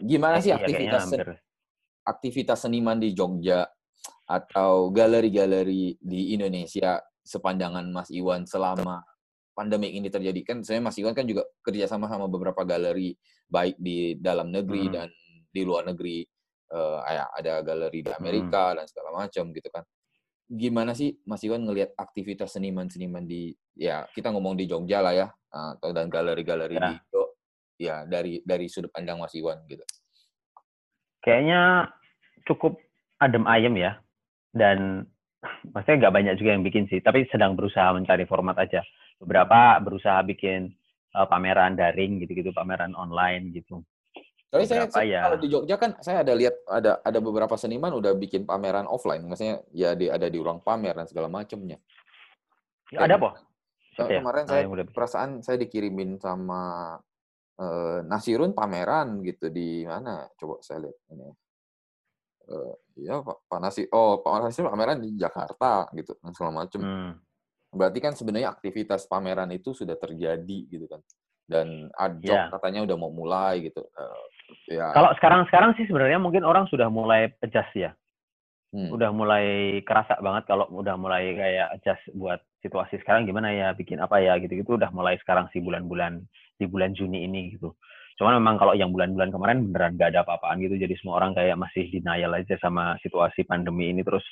Gimana 0.00 0.40
sih 0.40 0.52
iya, 0.52 0.60
aktivitas 0.60 1.02
sen 1.08 1.20
aktivitas 2.04 2.58
seniman 2.64 3.00
di 3.00 3.12
Jogja 3.12 3.68
atau 4.26 4.92
galeri-galeri 4.92 5.96
di 6.00 6.36
Indonesia 6.36 7.00
sepanjangan 7.26 7.84
Mas 7.92 8.08
Iwan 8.12 8.44
selama 8.46 9.02
pandemi 9.56 9.96
ini 9.96 10.12
terjadi 10.12 10.40
kan 10.44 10.58
saya 10.62 10.84
Mas 10.84 11.00
Iwan 11.00 11.16
kan 11.16 11.24
juga 11.24 11.48
kerja 11.64 11.88
sama 11.88 12.06
sama 12.12 12.28
beberapa 12.28 12.60
galeri 12.62 13.16
baik 13.48 13.80
di 13.80 14.14
dalam 14.20 14.52
negeri 14.52 14.84
hmm. 14.88 14.92
dan 14.92 15.08
di 15.48 15.62
luar 15.64 15.88
negeri 15.88 16.22
uh, 16.76 17.00
ada 17.34 17.64
galeri 17.64 18.04
di 18.04 18.12
Amerika 18.12 18.70
hmm. 18.70 18.74
dan 18.78 18.84
segala 18.84 19.10
macam 19.24 19.44
gitu 19.50 19.68
kan 19.72 19.82
gimana 20.46 20.94
sih 20.94 21.18
Mas 21.26 21.42
Iwan 21.42 21.66
ngelihat 21.66 21.98
aktivitas 21.98 22.54
seniman-seniman 22.54 23.26
di 23.26 23.50
ya 23.74 24.06
kita 24.14 24.30
ngomong 24.30 24.54
di 24.54 24.70
Jogja 24.70 25.02
lah 25.02 25.14
ya 25.14 25.26
atau 25.50 25.90
dan 25.90 26.06
galeri-galeri 26.06 26.78
ya. 26.78 26.82
di 26.86 26.92
Indo 26.94 27.24
ya 27.76 27.96
dari 28.06 28.40
dari 28.46 28.66
sudut 28.70 28.94
pandang 28.94 29.18
Mas 29.18 29.34
Iwan 29.34 29.58
gitu. 29.66 29.82
Kayaknya 31.20 31.90
cukup 32.46 32.78
adem 33.18 33.42
ayem 33.50 33.74
ya 33.74 33.98
dan 34.54 35.02
maksudnya 35.74 36.06
nggak 36.06 36.14
banyak 36.14 36.34
juga 36.38 36.50
yang 36.54 36.64
bikin 36.64 36.86
sih 36.86 37.02
tapi 37.02 37.26
sedang 37.28 37.58
berusaha 37.58 37.90
mencari 37.90 38.24
format 38.24 38.54
aja. 38.62 38.86
Beberapa 39.18 39.82
berusaha 39.82 40.22
bikin 40.22 40.70
uh, 41.16 41.26
pameran 41.26 41.74
daring 41.74 42.22
gitu-gitu, 42.22 42.52
pameran 42.54 42.92
online 42.94 43.50
gitu. 43.50 43.82
Tapi 44.56 44.66
saya, 44.68 44.84
saya 44.88 45.06
ya. 45.06 45.20
kalau 45.28 45.36
di 45.38 45.48
Jogja 45.52 45.76
kan 45.76 45.90
saya 46.00 46.24
ada 46.24 46.32
lihat 46.32 46.56
ada 46.66 46.98
ada 47.04 47.18
beberapa 47.20 47.54
seniman 47.54 47.92
udah 47.92 48.16
bikin 48.16 48.48
pameran 48.48 48.88
offline, 48.88 49.22
maksudnya 49.28 49.60
ya 49.70 49.92
di, 49.92 50.08
ada 50.08 50.26
di 50.26 50.38
ruang 50.40 50.64
pamer 50.64 50.96
dan 50.96 51.06
segala 51.06 51.28
macamnya. 51.28 51.76
Ya, 52.88 53.04
ada 53.04 53.20
apa? 53.20 53.30
Ya, 53.96 54.20
kemarin 54.20 54.44
saya 54.44 54.64
perasaan 54.92 55.30
saya 55.40 55.56
dikirimin 55.56 56.20
sama 56.20 56.94
uh, 57.60 57.98
Nasirun 58.04 58.52
pameran 58.52 59.24
gitu 59.24 59.48
di 59.48 59.84
mana? 59.84 60.28
Coba 60.36 60.60
saya 60.64 60.84
lihat 60.88 60.96
ini. 61.12 61.28
Uh, 62.46 62.74
ya 62.94 63.18
Pak, 63.26 63.50
Pak 63.50 63.58
Nasi, 63.58 63.82
oh 63.90 64.22
Pak 64.22 64.48
Nasirun 64.48 64.70
pameran 64.70 65.02
di 65.02 65.16
Jakarta 65.18 65.88
gitu 65.96 66.14
dan 66.20 66.30
segala 66.36 66.64
macam. 66.64 66.80
Hmm. 66.80 67.12
Berarti 67.72 67.98
kan 67.98 68.12
sebenarnya 68.14 68.52
aktivitas 68.52 69.08
pameran 69.10 69.50
itu 69.52 69.74
sudah 69.74 69.98
terjadi 69.98 70.58
gitu 70.70 70.86
kan 70.88 71.02
dan 71.46 71.88
adjok 71.94 72.34
yeah. 72.34 72.50
katanya 72.50 72.80
udah 72.90 72.96
mau 72.98 73.10
mulai 73.14 73.70
gitu. 73.70 73.86
Ya. 74.66 74.90
Kalau 74.94 75.10
sekarang-sekarang 75.18 75.78
sih 75.78 75.86
sebenarnya 75.86 76.18
mungkin 76.18 76.42
orang 76.42 76.66
sudah 76.70 76.90
mulai 76.90 77.30
adjust 77.42 77.72
ya. 77.74 77.90
Hmm. 78.74 78.90
Udah 78.90 79.14
mulai 79.14 79.78
kerasa 79.86 80.18
banget 80.18 80.50
kalau 80.50 80.66
udah 80.74 80.98
mulai 80.98 81.32
kayak 81.38 81.78
adjust 81.78 82.02
buat 82.18 82.42
situasi 82.60 82.98
sekarang 83.00 83.24
gimana 83.24 83.54
ya, 83.54 83.70
bikin 83.72 84.02
apa 84.02 84.18
ya 84.18 84.36
gitu-gitu 84.42 84.74
udah 84.74 84.90
mulai 84.90 85.14
sekarang 85.22 85.46
sih 85.54 85.62
bulan-bulan 85.62 86.18
di 86.58 86.66
bulan 86.66 86.92
Juni 86.92 87.24
ini 87.24 87.54
gitu. 87.54 87.78
Cuman 88.16 88.40
memang 88.40 88.56
kalau 88.56 88.72
yang 88.72 88.90
bulan-bulan 88.90 89.28
kemarin 89.28 89.58
beneran 89.70 89.94
gak 90.00 90.16
ada 90.16 90.24
apa-apaan 90.24 90.56
gitu, 90.64 90.80
jadi 90.80 90.96
semua 90.96 91.20
orang 91.20 91.36
kayak 91.36 91.60
masih 91.60 91.84
denial 91.92 92.32
aja 92.32 92.56
sama 92.58 92.96
situasi 93.04 93.44
pandemi 93.44 93.92
ini 93.92 94.00
terus 94.00 94.24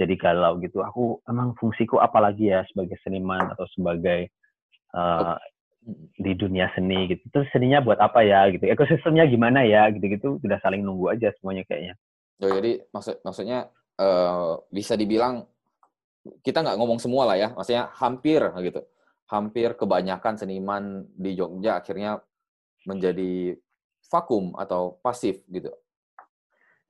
jadi 0.00 0.16
galau 0.16 0.56
gitu. 0.60 0.80
Aku 0.80 1.20
emang 1.28 1.52
fungsiku 1.60 2.00
apa 2.00 2.20
lagi 2.20 2.48
ya 2.48 2.64
sebagai 2.72 2.96
seniman 3.04 3.52
atau 3.52 3.68
sebagai 3.76 4.32
uh, 4.96 5.36
di 6.18 6.32
dunia 6.34 6.66
seni 6.74 7.14
gitu. 7.14 7.22
Terus 7.30 7.46
seninya 7.54 7.78
buat 7.78 8.02
apa 8.02 8.26
ya 8.26 8.50
gitu. 8.50 8.66
Ekosistemnya 8.66 9.30
gimana 9.30 9.62
ya 9.62 9.86
gitu-gitu 9.94 10.42
udah 10.42 10.58
saling 10.58 10.82
nunggu 10.82 11.14
aja 11.14 11.30
semuanya 11.38 11.62
kayaknya. 11.62 11.94
Oh, 12.42 12.50
jadi 12.50 12.82
maksud 12.90 13.22
maksudnya 13.22 13.70
uh, 14.02 14.60
bisa 14.68 14.98
dibilang 14.98 15.46
kita 16.42 16.66
nggak 16.66 16.76
ngomong 16.76 16.98
semua 16.98 17.30
lah 17.30 17.36
ya. 17.38 17.48
Maksudnya 17.54 17.94
hampir 17.94 18.42
gitu. 18.66 18.82
Hampir 19.30 19.78
kebanyakan 19.78 20.34
seniman 20.38 21.06
di 21.14 21.38
Jogja 21.38 21.78
akhirnya 21.78 22.18
menjadi 22.86 23.54
vakum 24.10 24.54
atau 24.58 24.98
pasif 25.02 25.42
gitu. 25.50 25.70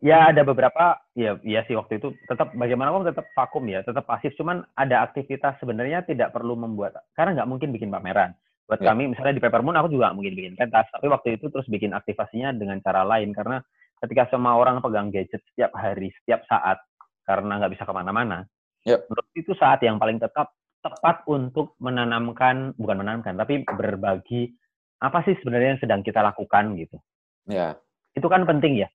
Ya 0.04 0.28
ada 0.28 0.44
beberapa 0.44 1.00
ya 1.16 1.40
ya 1.40 1.64
sih 1.64 1.72
waktu 1.72 1.96
itu 1.96 2.12
tetap 2.28 2.52
bagaimanapun 2.52 3.08
tetap 3.08 3.24
vakum 3.32 3.64
ya, 3.64 3.80
tetap 3.80 4.04
pasif. 4.04 4.36
Cuman 4.36 4.64
ada 4.76 5.04
aktivitas 5.04 5.56
sebenarnya 5.56 6.04
tidak 6.04 6.36
perlu 6.36 6.56
membuat 6.56 7.00
karena 7.16 7.40
nggak 7.40 7.48
mungkin 7.48 7.72
bikin 7.72 7.88
pameran 7.88 8.36
buat 8.66 8.82
yeah. 8.82 8.90
kami 8.92 9.14
misalnya 9.14 9.38
di 9.38 9.42
Peppermoon 9.42 9.78
aku 9.78 9.94
juga 9.94 10.10
mungkin 10.10 10.34
bikin 10.34 10.58
pentas 10.58 10.90
tapi 10.90 11.06
waktu 11.06 11.38
itu 11.38 11.46
terus 11.48 11.66
bikin 11.70 11.94
aktivasinya 11.94 12.50
dengan 12.50 12.82
cara 12.82 13.06
lain 13.06 13.30
karena 13.30 13.62
ketika 14.02 14.26
semua 14.34 14.58
orang 14.58 14.82
pegang 14.82 15.08
gadget 15.14 15.40
setiap 15.54 15.70
hari 15.78 16.10
setiap 16.22 16.42
saat 16.50 16.82
karena 17.22 17.62
nggak 17.62 17.72
bisa 17.78 17.86
ke 17.86 17.92
mana-mana 17.94 18.42
yeah. 18.82 18.98
menurut 19.06 19.30
itu 19.38 19.54
saat 19.54 19.78
yang 19.86 20.02
paling 20.02 20.18
tetap 20.18 20.50
tepat 20.82 21.22
untuk 21.30 21.78
menanamkan 21.78 22.74
bukan 22.74 22.96
menanamkan 22.98 23.38
tapi 23.38 23.62
berbagi 23.62 24.50
apa 24.98 25.22
sih 25.22 25.38
sebenarnya 25.38 25.78
yang 25.78 25.82
sedang 25.82 26.02
kita 26.02 26.18
lakukan 26.22 26.74
gitu 26.74 26.98
ya 27.46 27.54
yeah. 27.54 27.72
itu 28.18 28.26
kan 28.26 28.42
penting 28.42 28.82
ya 28.82 28.90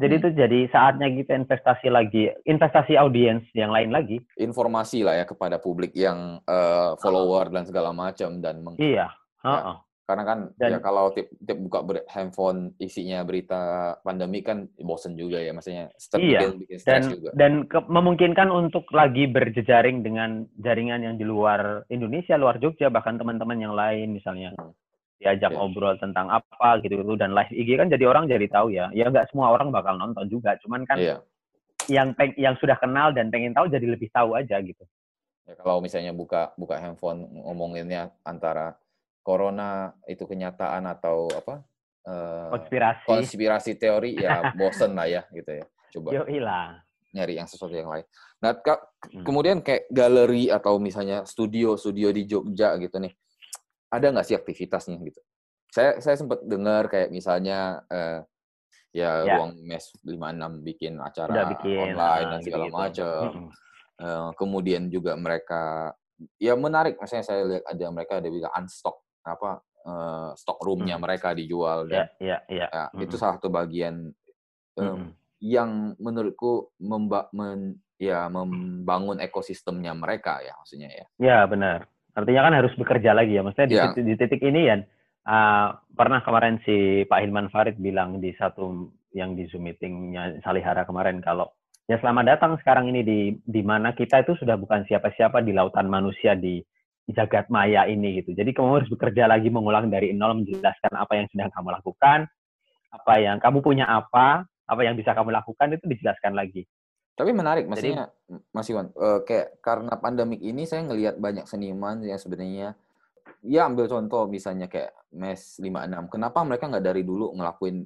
jadi 0.00 0.14
hmm. 0.16 0.20
itu 0.24 0.28
jadi 0.32 0.60
saatnya 0.72 1.08
kita 1.12 1.32
investasi 1.36 1.88
lagi, 1.92 2.32
investasi 2.48 2.96
audiens 2.96 3.44
yang 3.52 3.68
lain 3.68 3.92
lagi. 3.92 4.24
Informasi 4.40 5.04
lah 5.04 5.20
ya 5.20 5.24
kepada 5.28 5.60
publik 5.60 5.92
yang 5.92 6.40
uh, 6.48 6.96
follower 6.96 7.52
dan 7.52 7.68
segala 7.68 7.92
macam 7.92 8.40
dan 8.40 8.64
meng 8.64 8.80
Iya. 8.80 9.12
Ya, 9.44 9.48
uh 9.48 9.52
-uh. 9.52 9.76
Karena 10.02 10.26
kan 10.26 10.38
dan, 10.58 10.76
ya 10.76 10.80
kalau 10.82 11.14
tip, 11.14 11.30
tip 11.38 11.56
buka 11.62 11.78
ber 11.86 12.02
handphone 12.10 12.74
isinya 12.82 13.22
berita 13.22 13.94
pandemi 14.02 14.42
kan 14.42 14.66
bosen 14.82 15.14
juga 15.14 15.38
ya, 15.38 15.54
maksudnya 15.54 15.94
iya. 16.18 16.50
bikin 16.52 16.78
dan, 16.82 17.02
juga. 17.06 17.30
Dan 17.38 17.52
ke, 17.70 17.78
memungkinkan 17.86 18.50
untuk 18.50 18.90
lagi 18.90 19.30
berjejaring 19.30 20.02
dengan 20.02 20.44
jaringan 20.58 21.06
yang 21.06 21.14
di 21.16 21.24
luar 21.24 21.86
Indonesia, 21.86 22.34
luar 22.34 22.58
Jogja, 22.58 22.90
bahkan 22.90 23.14
teman-teman 23.14 23.62
yang 23.62 23.78
lain 23.78 24.10
misalnya. 24.12 24.52
Hmm 24.58 24.74
diajak 25.22 25.54
yeah. 25.54 25.58
ngobrol 25.62 25.94
tentang 26.02 26.26
apa 26.26 26.82
gitu 26.82 26.98
gitu 26.98 27.14
dan 27.14 27.30
live 27.30 27.54
IG 27.54 27.78
kan 27.78 27.86
jadi 27.86 28.04
orang 28.10 28.26
jadi 28.26 28.46
tahu 28.50 28.74
ya 28.74 28.90
ya 28.90 29.06
nggak 29.06 29.30
semua 29.30 29.54
orang 29.54 29.70
bakal 29.70 29.94
nonton 29.94 30.26
juga 30.26 30.58
cuman 30.66 30.82
kan 30.82 30.98
yeah. 30.98 31.18
yang 31.86 32.10
peng 32.18 32.34
yang 32.34 32.58
sudah 32.58 32.74
kenal 32.82 33.14
dan 33.14 33.30
pengen 33.30 33.54
tahu 33.54 33.70
jadi 33.70 33.86
lebih 33.86 34.10
tahu 34.10 34.34
aja 34.34 34.58
gitu 34.58 34.82
ya, 35.46 35.54
kalau 35.62 35.78
misalnya 35.78 36.10
buka 36.10 36.50
buka 36.58 36.82
handphone 36.82 37.30
ngomonginnya 37.30 38.10
antara 38.26 38.74
corona 39.22 39.94
itu 40.10 40.26
kenyataan 40.26 40.90
atau 40.90 41.30
apa 41.30 41.62
uh, 42.10 42.50
konspirasi 42.50 43.06
konspirasi 43.06 43.70
teori 43.78 44.18
ya 44.18 44.42
bosen 44.58 44.98
lah 44.98 45.06
ya 45.06 45.22
gitu 45.30 45.62
ya 45.62 45.64
coba 45.94 46.08
Yo, 46.10 46.22
ilah. 46.26 46.82
nyari 47.14 47.38
yang 47.38 47.46
sesuatu 47.46 47.78
yang 47.78 47.86
lain 47.86 48.02
nah 48.42 48.58
hmm. 48.58 49.22
kemudian 49.22 49.62
kayak 49.62 49.86
galeri 49.86 50.50
atau 50.50 50.82
misalnya 50.82 51.22
studio 51.22 51.78
studio 51.78 52.10
di 52.10 52.26
Jogja 52.26 52.74
gitu 52.82 52.98
nih 52.98 53.14
ada 53.92 54.06
nggak 54.08 54.26
sih 54.26 54.36
aktivitasnya 54.36 54.96
gitu? 55.04 55.20
Saya 55.68 56.00
saya 56.00 56.16
sempat 56.16 56.40
dengar 56.44 56.88
kayak 56.88 57.12
misalnya 57.12 57.84
eh, 57.92 58.24
ya, 58.92 59.24
ya 59.24 59.36
ruang 59.36 59.56
mes 59.64 59.84
56 60.04 60.68
bikin 60.68 61.00
acara 61.00 61.52
bikin, 61.56 61.76
online 61.92 62.26
dan 62.28 62.40
segala 62.44 62.66
gitu, 62.68 62.76
macam. 62.76 63.24
Hmm. 63.28 63.50
Uh, 64.02 64.30
kemudian 64.34 64.90
juga 64.90 65.14
mereka 65.14 65.94
ya 66.40 66.58
menarik 66.58 66.98
misalnya 66.98 67.26
saya 67.28 67.46
lihat 67.46 67.64
ada 67.70 67.86
mereka 67.92 68.18
ada 68.18 68.28
bilang 68.32 68.50
unstock 68.58 69.04
apa 69.22 69.62
uh, 69.86 70.30
stock 70.34 70.58
roomnya 70.64 70.98
hmm. 70.98 71.04
mereka 71.06 71.36
dijual 71.36 71.86
dan 71.86 72.10
ya, 72.18 72.42
ya, 72.50 72.66
ya. 72.66 72.66
ya 72.66 72.84
hmm. 72.90 73.04
itu 73.04 73.14
salah 73.14 73.38
satu 73.38 73.52
bagian 73.52 74.10
um, 74.74 74.86
hmm. 74.86 75.08
yang 75.38 75.94
menurutku 76.02 76.72
memba 76.82 77.30
men, 77.30 77.78
ya 78.00 78.26
membangun 78.26 79.22
ekosistemnya 79.22 79.94
mereka 79.94 80.42
ya 80.42 80.58
maksudnya 80.58 80.90
ya. 80.90 81.06
Ya 81.22 81.38
benar. 81.46 81.86
Artinya 82.12 82.40
kan 82.48 82.54
harus 82.56 82.72
bekerja 82.76 83.16
lagi 83.16 83.36
ya. 83.36 83.42
Maksudnya 83.44 83.68
di, 83.68 83.76
yeah. 83.76 83.90
titik, 83.92 84.04
di 84.04 84.14
titik 84.20 84.42
ini 84.44 84.60
ya, 84.68 84.76
uh, 85.26 85.68
pernah 85.96 86.20
kemarin 86.20 86.60
si 86.64 87.06
Pak 87.08 87.18
Hilman 87.22 87.48
Farid 87.48 87.78
bilang 87.78 88.20
di 88.20 88.34
satu 88.36 88.90
yang 89.12 89.36
di 89.36 89.48
Zoom 89.48 89.68
meetingnya 89.68 90.40
Salihara 90.40 90.88
kemarin 90.88 91.20
kalau 91.20 91.52
ya 91.84 92.00
selamat 92.00 92.24
datang 92.36 92.52
sekarang 92.64 92.88
ini 92.88 93.00
di 93.04 93.18
di 93.44 93.60
mana 93.60 93.92
kita 93.92 94.24
itu 94.24 94.32
sudah 94.40 94.56
bukan 94.56 94.88
siapa-siapa 94.88 95.44
di 95.44 95.52
lautan 95.52 95.88
manusia 95.92 96.32
di, 96.32 96.64
di 97.04 97.10
jagat 97.12 97.52
maya 97.52 97.84
ini 97.84 98.22
gitu. 98.22 98.32
Jadi 98.32 98.50
kamu 98.56 98.82
harus 98.82 98.90
bekerja 98.92 99.28
lagi 99.28 99.52
mengulang 99.52 99.92
dari 99.92 100.16
nol 100.16 100.40
menjelaskan 100.40 100.92
apa 100.96 101.12
yang 101.18 101.26
sedang 101.28 101.50
kamu 101.52 101.68
lakukan, 101.80 102.18
apa 102.92 103.14
yang 103.20 103.36
kamu 103.40 103.58
punya 103.60 103.86
apa, 103.88 104.48
apa 104.68 104.80
yang 104.80 104.96
bisa 104.96 105.12
kamu 105.12 105.32
lakukan 105.32 105.76
itu 105.76 105.84
dijelaskan 105.84 106.32
lagi. 106.32 106.64
Tapi 107.12 107.30
menarik, 107.36 107.68
maksudnya 107.68 108.08
Jadi, 108.08 108.40
Mas 108.56 108.68
Iwan, 108.72 108.88
uh, 108.96 109.20
kayak 109.22 109.60
karena 109.60 109.92
pandemik 110.00 110.40
ini 110.40 110.64
saya 110.64 110.88
ngelihat 110.88 111.20
banyak 111.20 111.44
seniman 111.44 112.00
yang 112.00 112.16
sebenarnya 112.16 112.72
ya 113.44 113.68
ambil 113.68 113.90
contoh 113.90 114.30
misalnya 114.30 114.70
kayak 114.70 114.96
Mes 115.12 115.60
56. 115.60 116.08
Kenapa 116.08 116.40
mereka 116.40 116.72
nggak 116.72 116.84
dari 116.88 117.02
dulu 117.04 117.36
ngelakuin 117.36 117.84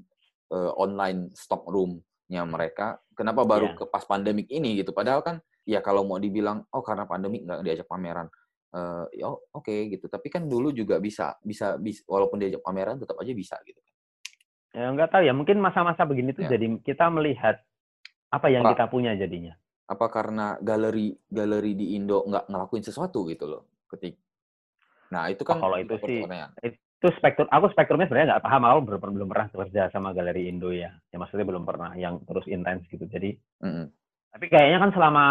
uh, 0.55 0.73
online 0.79 1.35
stock 1.35 1.67
room-nya 1.67 2.47
mereka? 2.47 3.03
Kenapa 3.19 3.43
baru 3.43 3.75
yeah. 3.75 3.77
ke 3.83 3.85
pas 3.91 4.07
pandemik 4.07 4.47
ini 4.47 4.79
gitu? 4.79 4.95
Padahal 4.95 5.27
kan 5.27 5.43
ya 5.67 5.83
kalau 5.83 6.07
mau 6.07 6.23
dibilang 6.23 6.63
oh 6.71 6.85
karena 6.87 7.09
pandemik 7.09 7.43
nggak 7.43 7.67
diajak 7.67 7.89
pameran. 7.91 8.31
Uh, 8.71 9.11
ya 9.11 9.27
oke 9.27 9.43
okay, 9.59 9.91
gitu. 9.91 10.07
Tapi 10.07 10.31
kan 10.31 10.47
dulu 10.47 10.71
juga 10.71 11.03
bisa 11.03 11.35
bisa 11.43 11.75
bisa 11.83 12.07
walaupun 12.07 12.39
diajak 12.39 12.63
pameran 12.63 13.03
tetap 13.03 13.19
aja 13.19 13.35
bisa 13.35 13.59
gitu. 13.67 13.81
Ya 14.71 14.93
nggak 14.93 15.09
tahu 15.09 15.25
ya, 15.25 15.33
mungkin 15.33 15.59
masa-masa 15.59 16.07
begini 16.07 16.31
tuh 16.31 16.47
yeah. 16.47 16.53
jadi 16.55 16.67
kita 16.85 17.09
melihat 17.11 17.59
apa 18.33 18.47
yang 18.51 18.63
apa, 18.67 18.75
kita 18.75 18.85
punya 18.91 19.13
jadinya? 19.15 19.55
Apa 19.87 20.07
karena 20.11 20.59
galeri 20.59 21.15
galeri 21.31 21.73
di 21.79 21.95
Indo 21.95 22.27
nggak 22.27 22.51
ngelakuin 22.51 22.85
sesuatu 22.85 23.27
gitu 23.31 23.47
loh 23.47 23.63
ketik. 23.91 24.19
Nah 25.15 25.31
itu 25.31 25.47
kan 25.47 25.63
oh, 25.63 25.71
kalau 25.71 25.77
itu 25.79 25.95
sih 26.03 26.27
itu 26.97 27.09
spektrum 27.21 27.47
aku 27.53 27.69
spektrumnya 27.77 28.09
sebenarnya 28.09 28.29
nggak 28.37 28.45
paham 28.49 28.63
aku 28.65 28.81
belum, 28.89 29.01
belum 29.21 29.29
pernah 29.29 29.47
kerja 29.53 29.93
sama 29.93 30.17
galeri 30.17 30.49
Indo 30.49 30.73
ya 30.73 30.97
ya 31.13 31.17
maksudnya 31.21 31.45
belum 31.45 31.69
pernah 31.69 31.93
yang 31.93 32.25
terus 32.25 32.49
intens 32.49 32.89
gitu 32.89 33.05
jadi 33.05 33.37
mm 33.37 33.69
-hmm. 33.69 33.87
tapi 34.33 34.47
kayaknya 34.49 34.79
kan 34.81 34.91
selama 34.97 35.27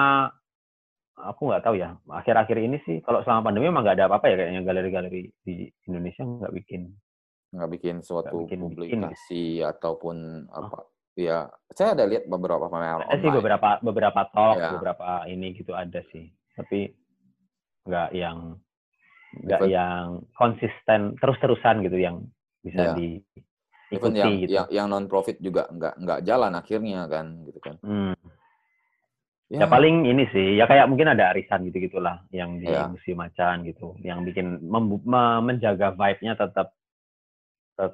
aku 1.17 1.41
nggak 1.49 1.65
tahu 1.65 1.75
ya 1.81 1.97
akhir-akhir 2.05 2.57
ini 2.61 2.77
sih 2.85 3.01
kalau 3.01 3.25
selama 3.25 3.49
pandemi 3.49 3.73
emang 3.73 3.81
nggak 3.81 3.97
ada 3.97 4.05
apa-apa 4.05 4.29
ya 4.29 4.35
kayaknya 4.37 4.61
galeri-galeri 4.61 5.21
di 5.41 5.65
Indonesia 5.89 6.21
nggak 6.21 6.53
bikin 6.53 6.81
nggak 7.55 7.71
bikin 7.71 7.95
suatu 8.05 8.45
bikin, 8.45 8.59
publikasi 8.61 9.63
bikin. 9.63 9.65
ataupun 9.65 10.17
apa 10.53 10.85
Iya, 11.15 11.47
saya 11.71 11.95
ada 11.95 12.03
lihat 12.03 12.27
beberapa 12.27 12.67
pameran 12.67 13.07
Ada 13.07 13.23
sih 13.23 13.31
beberapa 13.31 13.79
beberapa 13.79 14.21
talk, 14.35 14.59
ya. 14.59 14.75
beberapa 14.75 15.23
ini 15.31 15.55
gitu 15.55 15.71
ada 15.71 16.03
sih. 16.11 16.27
Tapi 16.59 16.91
nggak 17.87 18.09
yang 18.11 18.59
nggak 19.35 19.61
yang 19.71 20.27
konsisten 20.35 21.15
terus-terusan 21.19 21.87
gitu 21.87 21.99
yang 21.99 22.27
bisa 22.63 22.91
ya. 22.91 22.93
di 22.99 23.23
ikuti 23.95 24.19
yang, 24.19 24.31
gitu. 24.43 24.51
Yang, 24.59 24.67
yang 24.75 24.87
non 24.91 25.07
profit 25.07 25.39
juga 25.39 25.71
nggak 25.71 26.03
nggak 26.03 26.19
jalan 26.27 26.51
akhirnya 26.51 27.07
kan 27.07 27.47
gitu 27.47 27.59
kan. 27.63 27.75
Hmm. 27.79 28.15
Ya. 29.45 29.61
ya 29.61 29.67
paling 29.69 30.09
ini 30.09 30.25
sih, 30.33 30.57
ya 30.57 30.65
kayak 30.65 30.89
mungkin 30.89 31.15
ada 31.15 31.29
arisan 31.29 31.69
gitu 31.69 31.77
gitulah 31.85 32.25
yang 32.33 32.57
di 32.57 32.65
Ya. 32.65 32.89
museum 32.89 33.21
macan 33.21 33.61
gitu, 33.61 33.93
yang 34.01 34.25
bikin 34.25 34.57
menjaga 34.67 35.93
vibe-nya 35.93 36.33
tetap 36.33 36.73
tetap 37.77 37.93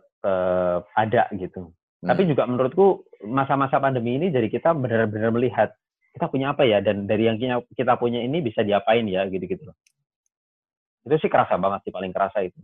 ada 0.96 1.28
gitu. 1.36 1.76
Tapi 2.02 2.22
Hmm. 2.26 2.30
juga 2.34 2.44
menurutku 2.50 3.06
masa-masa 3.30 3.78
pandemi 3.78 4.18
ini 4.18 4.34
jadi 4.34 4.50
kita 4.50 4.74
benar-benar 4.74 5.30
melihat 5.30 5.70
kita 6.12 6.28
punya 6.28 6.52
apa 6.52 6.66
ya 6.66 6.82
dan 6.82 7.06
dari 7.06 7.30
yang 7.30 7.38
kita- 7.38 7.96
punya 8.02 8.20
ini 8.20 8.42
bisa 8.42 8.66
diapain 8.66 9.06
ya 9.06 9.24
gitu-gitu 9.30 9.70
loh. 9.70 9.78
Itu 11.06 11.16
sih 11.22 11.30
kerasa 11.30 11.56
banget 11.62 11.88
sih 11.88 11.94
paling 11.94 12.12
kerasa 12.12 12.42
itu. 12.42 12.58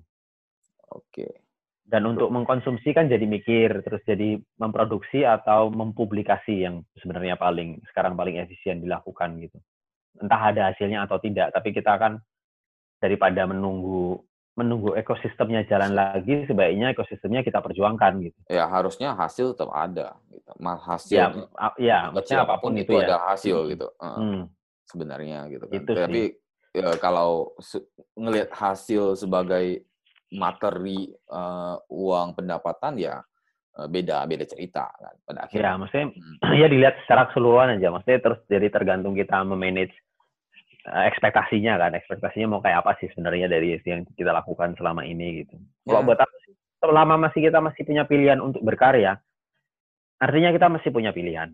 Oke. 0.90 1.46
Dan 1.88 2.04
untuk 2.04 2.28
mengkonsumsi 2.28 2.92
kan 2.92 3.08
jadi 3.08 3.24
mikir, 3.24 3.80
terus 3.80 4.04
jadi 4.04 4.36
memproduksi 4.60 5.24
atau 5.24 5.72
mempublikasi 5.72 6.68
yang 6.68 6.84
sebenarnya 7.00 7.40
paling 7.40 7.80
sekarang 7.88 8.20
paling 8.20 8.44
efisien 8.44 8.84
dilakukan 8.84 9.40
gitu. 9.40 9.56
Entah 10.20 10.52
ada 10.52 10.62
hasilnya 10.74 11.08
atau 11.08 11.16
tidak, 11.24 11.56
tapi 11.56 11.72
kita 11.72 11.96
kan 11.96 12.20
daripada 13.00 13.48
menunggu 13.48 14.20
menunggu 14.58 14.98
ekosistemnya 14.98 15.70
jalan 15.70 15.94
lagi, 15.94 16.50
sebaiknya 16.50 16.90
ekosistemnya 16.98 17.46
kita 17.46 17.62
perjuangkan 17.62 18.26
gitu. 18.26 18.40
Ya 18.50 18.66
harusnya 18.66 19.14
hasil 19.14 19.54
tetap 19.54 19.70
ada. 19.70 20.18
Gitu. 20.34 20.50
Ma- 20.58 20.82
Hasil 20.82 21.14
Ya, 21.14 21.30
ya, 21.78 22.00
kecil 22.18 22.42
apa 22.42 22.58
pun 22.58 22.74
itu, 22.74 22.98
ya. 22.98 23.06
ada 23.06 23.18
hasil 23.30 23.54
Hmm. 23.54 23.70
gitu. 23.70 23.88
Hmm, 24.02 24.42
sebenarnya 24.90 25.46
gitu 25.54 25.66
kan. 25.70 25.78
Itu 25.78 25.92
Tapi 25.94 26.22
ya, 26.74 26.90
kalau 26.98 27.54
ngelihat 28.18 28.50
hasil 28.50 29.14
sebagai 29.14 29.86
materi 30.34 31.08
eh, 31.14 31.76
uang 31.88 32.34
pendapatan 32.34 32.98
ya 32.98 33.22
eh, 33.78 33.88
beda 33.88 34.26
beda 34.26 34.44
cerita 34.50 34.90
kan 34.90 35.16
pada 35.24 35.40
ya, 35.40 35.44
akhirnya. 35.46 35.74
maksudnya 35.78 36.08
Hmm. 36.18 36.58
ya 36.62 36.66
dilihat 36.66 36.98
secara 37.06 37.30
keseluruhan 37.30 37.78
aja. 37.78 37.94
Maksudnya 37.94 38.20
terus 38.26 38.40
jadi 38.50 38.68
tergantung 38.74 39.14
kita 39.14 39.38
memanage 39.46 39.94
ekspektasinya 40.88 41.76
kan. 41.78 41.92
Ekspektasinya 41.96 42.48
mau 42.58 42.62
kayak 42.64 42.84
apa 42.86 42.96
sih 43.00 43.12
sebenarnya 43.12 43.52
dari 43.52 43.76
yang 43.84 44.08
kita 44.16 44.32
lakukan 44.32 44.74
selama 44.80 45.04
ini 45.04 45.44
gitu. 45.44 45.56
Kalau 45.84 46.02
Ya. 46.02 46.08
buat 46.08 46.20
aku 46.24 46.36
selama 46.78 47.16
masih 47.18 47.42
kita 47.50 47.60
masih 47.60 47.82
punya 47.84 48.04
pilihan 48.06 48.40
untuk 48.40 48.62
berkarya, 48.64 49.18
artinya 50.18 50.50
kita 50.54 50.68
masih 50.72 50.90
punya 50.94 51.12
pilihan. 51.12 51.52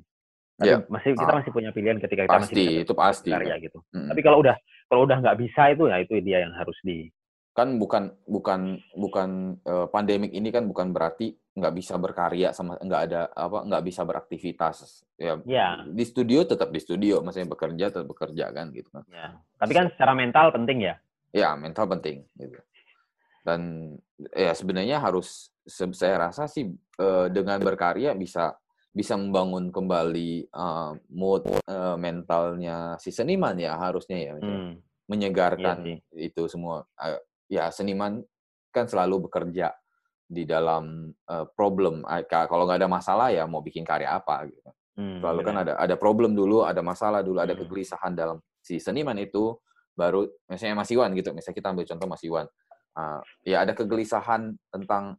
Tapi 0.54 0.70
Ya. 0.70 0.86
masih 0.86 1.18
kita 1.18 1.34
Ah. 1.34 1.38
masih 1.42 1.52
punya 1.52 1.72
pilihan 1.74 1.98
ketika 1.98 2.30
kita 2.30 2.38
masih 2.38 2.54
Pasti 2.54 2.64
bisa 2.70 2.84
itu 2.86 2.94
pasti. 2.94 3.30
berkarya 3.34 3.56
gitu. 3.58 3.80
Mm. 3.90 4.08
Tapi 4.14 4.22
kalau 4.22 4.38
udah 4.46 4.56
kalau 4.86 5.02
udah 5.10 5.18
nggak 5.20 5.38
bisa 5.42 5.62
itu 5.74 5.84
ya 5.90 5.98
itu 5.98 6.14
dia 6.22 6.38
yang 6.46 6.54
harus 6.54 6.78
di 6.86 7.10
kan 7.54 7.78
bukan 7.78 8.14
bukan 8.26 8.82
bukan 8.98 9.30
eh, 9.62 9.86
pandemik 9.90 10.34
ini 10.34 10.50
kan 10.50 10.66
bukan 10.66 10.90
berarti 10.94 11.34
nggak 11.54 11.74
bisa 11.78 11.94
berkarya 12.02 12.50
sama 12.50 12.82
nggak 12.82 13.02
ada 13.10 13.22
apa 13.30 13.62
nggak 13.62 13.84
bisa 13.86 14.02
beraktivitas 14.02 15.06
ya 15.22 15.38
ya 15.46 15.86
di 15.86 16.02
studio 16.02 16.42
tetap 16.50 16.74
di 16.74 16.82
studio 16.82 17.22
maksudnya 17.22 17.46
bekerja 17.46 17.86
tetap 17.94 18.10
bekerja 18.10 18.50
kan 18.50 18.74
gitu 18.74 18.90
kan. 18.90 19.06
Ya. 19.14 19.38
Tapi 19.62 19.72
kan 19.78 19.86
secara 19.94 20.18
mental 20.18 20.50
penting 20.50 20.90
ya. 20.90 20.96
ya 21.30 21.54
mental 21.54 21.86
penting 21.86 22.26
gitu. 22.42 22.58
Dan 23.46 23.94
ya 24.34 24.58
sebenarnya 24.58 24.98
harus 24.98 25.54
saya 25.70 26.30
rasa 26.30 26.50
sih 26.50 26.74
eh, 26.74 27.28
dengan 27.30 27.62
berkarya 27.62 28.18
bisa 28.18 28.58
bisa 28.90 29.14
membangun 29.14 29.70
kembali 29.70 30.50
eh, 30.50 30.92
mood 31.14 31.46
eh, 31.70 31.98
mentalnya 32.02 32.98
si 32.98 33.14
seniman 33.14 33.54
ya 33.62 33.78
harusnya 33.78 34.18
ya 34.18 34.34
Hmm. 34.42 34.82
menyegarkan 35.06 35.86
Iya 35.86 36.32
itu 36.34 36.50
semua. 36.50 36.90
Ya 37.46 37.70
seniman 37.70 38.26
kan 38.74 38.90
selalu 38.90 39.30
bekerja 39.30 39.70
di 40.34 40.44
dalam 40.50 41.14
eh, 41.14 41.46
problem 41.54 42.02
Eh, 42.10 42.26
ka- 42.26 42.50
kalau 42.50 42.66
nggak 42.66 42.82
ada 42.84 42.90
masalah 42.92 43.30
ya 43.30 43.46
mau 43.46 43.62
bikin 43.62 43.86
karya 43.86 44.10
apa 44.18 44.50
gitu 44.50 44.70
Hmm, 44.94 45.18
selalu 45.22 45.42
kan 45.42 45.56
ada 45.66 45.74
ada 45.78 45.96
problem 45.98 46.34
dulu 46.38 46.66
ada 46.66 46.82
masalah 46.86 47.22
dulu 47.26 47.42
ada 47.42 47.54
Hmm. 47.54 47.62
kegelisahan 47.66 48.14
dalam 48.14 48.38
si 48.62 48.78
seniman 48.82 49.18
itu 49.18 49.58
baru 49.94 50.26
misalnya 50.50 50.78
Mas 50.82 50.90
Iwan 50.94 51.14
gitu 51.14 51.34
misalnya 51.34 51.58
kita 51.58 51.68
ambil 51.74 51.86
contoh 51.88 52.08
Mas 52.10 52.24
Iwan 52.26 52.48
Ah, 52.94 53.26
ya 53.42 53.66
ada 53.66 53.74
kegelisahan 53.74 54.54
tentang 54.70 55.18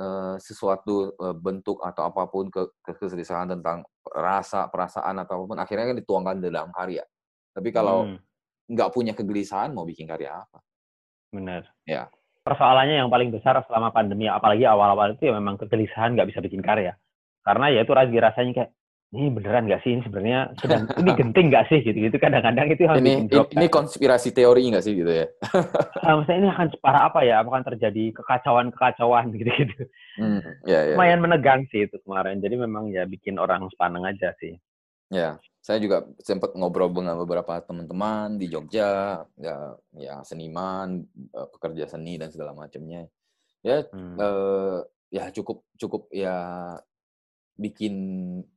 eh, 0.00 0.36
sesuatu 0.40 1.12
eh, 1.12 1.36
bentuk 1.36 1.76
atau 1.84 2.08
apa 2.08 2.24
pun 2.28 2.48
ke, 2.48 2.72
ke- 2.80 2.96
kegelisahan 2.96 3.52
tentang 3.52 3.84
rasa 4.08 4.68
perasaan 4.72 5.20
atau 5.20 5.40
apa 5.40 5.44
pun 5.44 5.58
akhirnya 5.60 5.92
kan 5.92 5.96
dituangkan 6.00 6.36
dalam 6.40 6.72
karya 6.72 7.04
tapi 7.52 7.68
kalau 7.68 8.08
Hmm, 8.08 8.16
nggak 8.72 8.90
punya 8.96 9.12
kegelisahan 9.12 9.76
mau 9.76 9.84
bikin 9.84 10.08
karya 10.08 10.40
apa 10.40 10.64
benar. 11.32 11.68
Ya. 11.84 12.08
Persoalannya 12.42 13.06
yang 13.06 13.10
paling 13.10 13.30
besar 13.30 13.54
selama 13.70 13.94
pandemi, 13.94 14.26
apalagi 14.26 14.66
awal-awal 14.66 15.14
itu 15.14 15.30
ya 15.30 15.38
memang 15.38 15.62
kegelisahan 15.62 16.18
nggak 16.18 16.34
bisa 16.34 16.42
bikin 16.42 16.58
karya. 16.58 16.98
Karena 17.46 17.70
ya 17.70 17.86
itu 17.86 17.94
rasanya 17.94 18.52
kayak 18.54 18.70
ini 19.12 19.30
beneran 19.30 19.70
nggak 19.70 19.82
sih? 19.86 19.94
Ini 19.94 20.02
sebenarnya 20.02 20.40
sedang 20.58 20.90
ini 21.00 21.10
genting 21.14 21.46
nggak 21.54 21.66
sih? 21.70 21.78
Gitu 21.86 21.98
gitu 22.10 22.16
kadang-kadang 22.18 22.66
itu 22.74 22.82
yang 22.82 22.98
ini 22.98 23.30
drop 23.30 23.54
ini 23.54 23.70
kan. 23.70 23.74
konspirasi 23.78 24.34
teori 24.34 24.66
nggak 24.74 24.84
sih 24.84 24.94
gitu 24.98 25.12
ya? 25.12 25.26
Ah, 26.02 26.18
maksudnya 26.18 26.38
ini 26.42 26.48
akan 26.50 26.68
separah 26.74 27.02
apa 27.14 27.20
ya? 27.22 27.46
Akan 27.46 27.62
terjadi 27.62 28.10
kekacauan-kekacauan 28.18 29.30
gitu-gitu? 29.38 29.86
Hmm, 30.18 30.42
ya 30.66 30.82
ya. 30.82 30.98
Lumayan 30.98 31.22
menegang 31.22 31.62
sih 31.70 31.86
itu 31.86 31.94
kemarin. 32.02 32.42
Jadi 32.42 32.58
memang 32.58 32.90
ya 32.90 33.06
bikin 33.06 33.38
orang 33.38 33.70
sepaneng 33.70 34.02
aja 34.02 34.34
sih 34.42 34.58
ya 35.12 35.36
saya 35.62 35.78
juga 35.78 36.08
sempat 36.18 36.56
ngobrol 36.58 36.90
dengan 36.90 37.20
beberapa 37.20 37.60
teman-teman 37.62 38.34
di 38.40 38.48
Jogja 38.50 39.22
ya 39.36 39.56
ya 39.94 40.14
seniman 40.24 41.04
eh, 41.30 41.48
pekerja 41.52 41.84
seni 41.86 42.16
dan 42.16 42.32
segala 42.32 42.56
macamnya 42.56 43.06
ya 43.62 43.84
Hmm. 43.92 44.16
eh, 44.18 44.80
ya 45.12 45.28
cukup 45.30 45.68
cukup 45.76 46.08
ya 46.10 46.34
bikin 47.54 47.94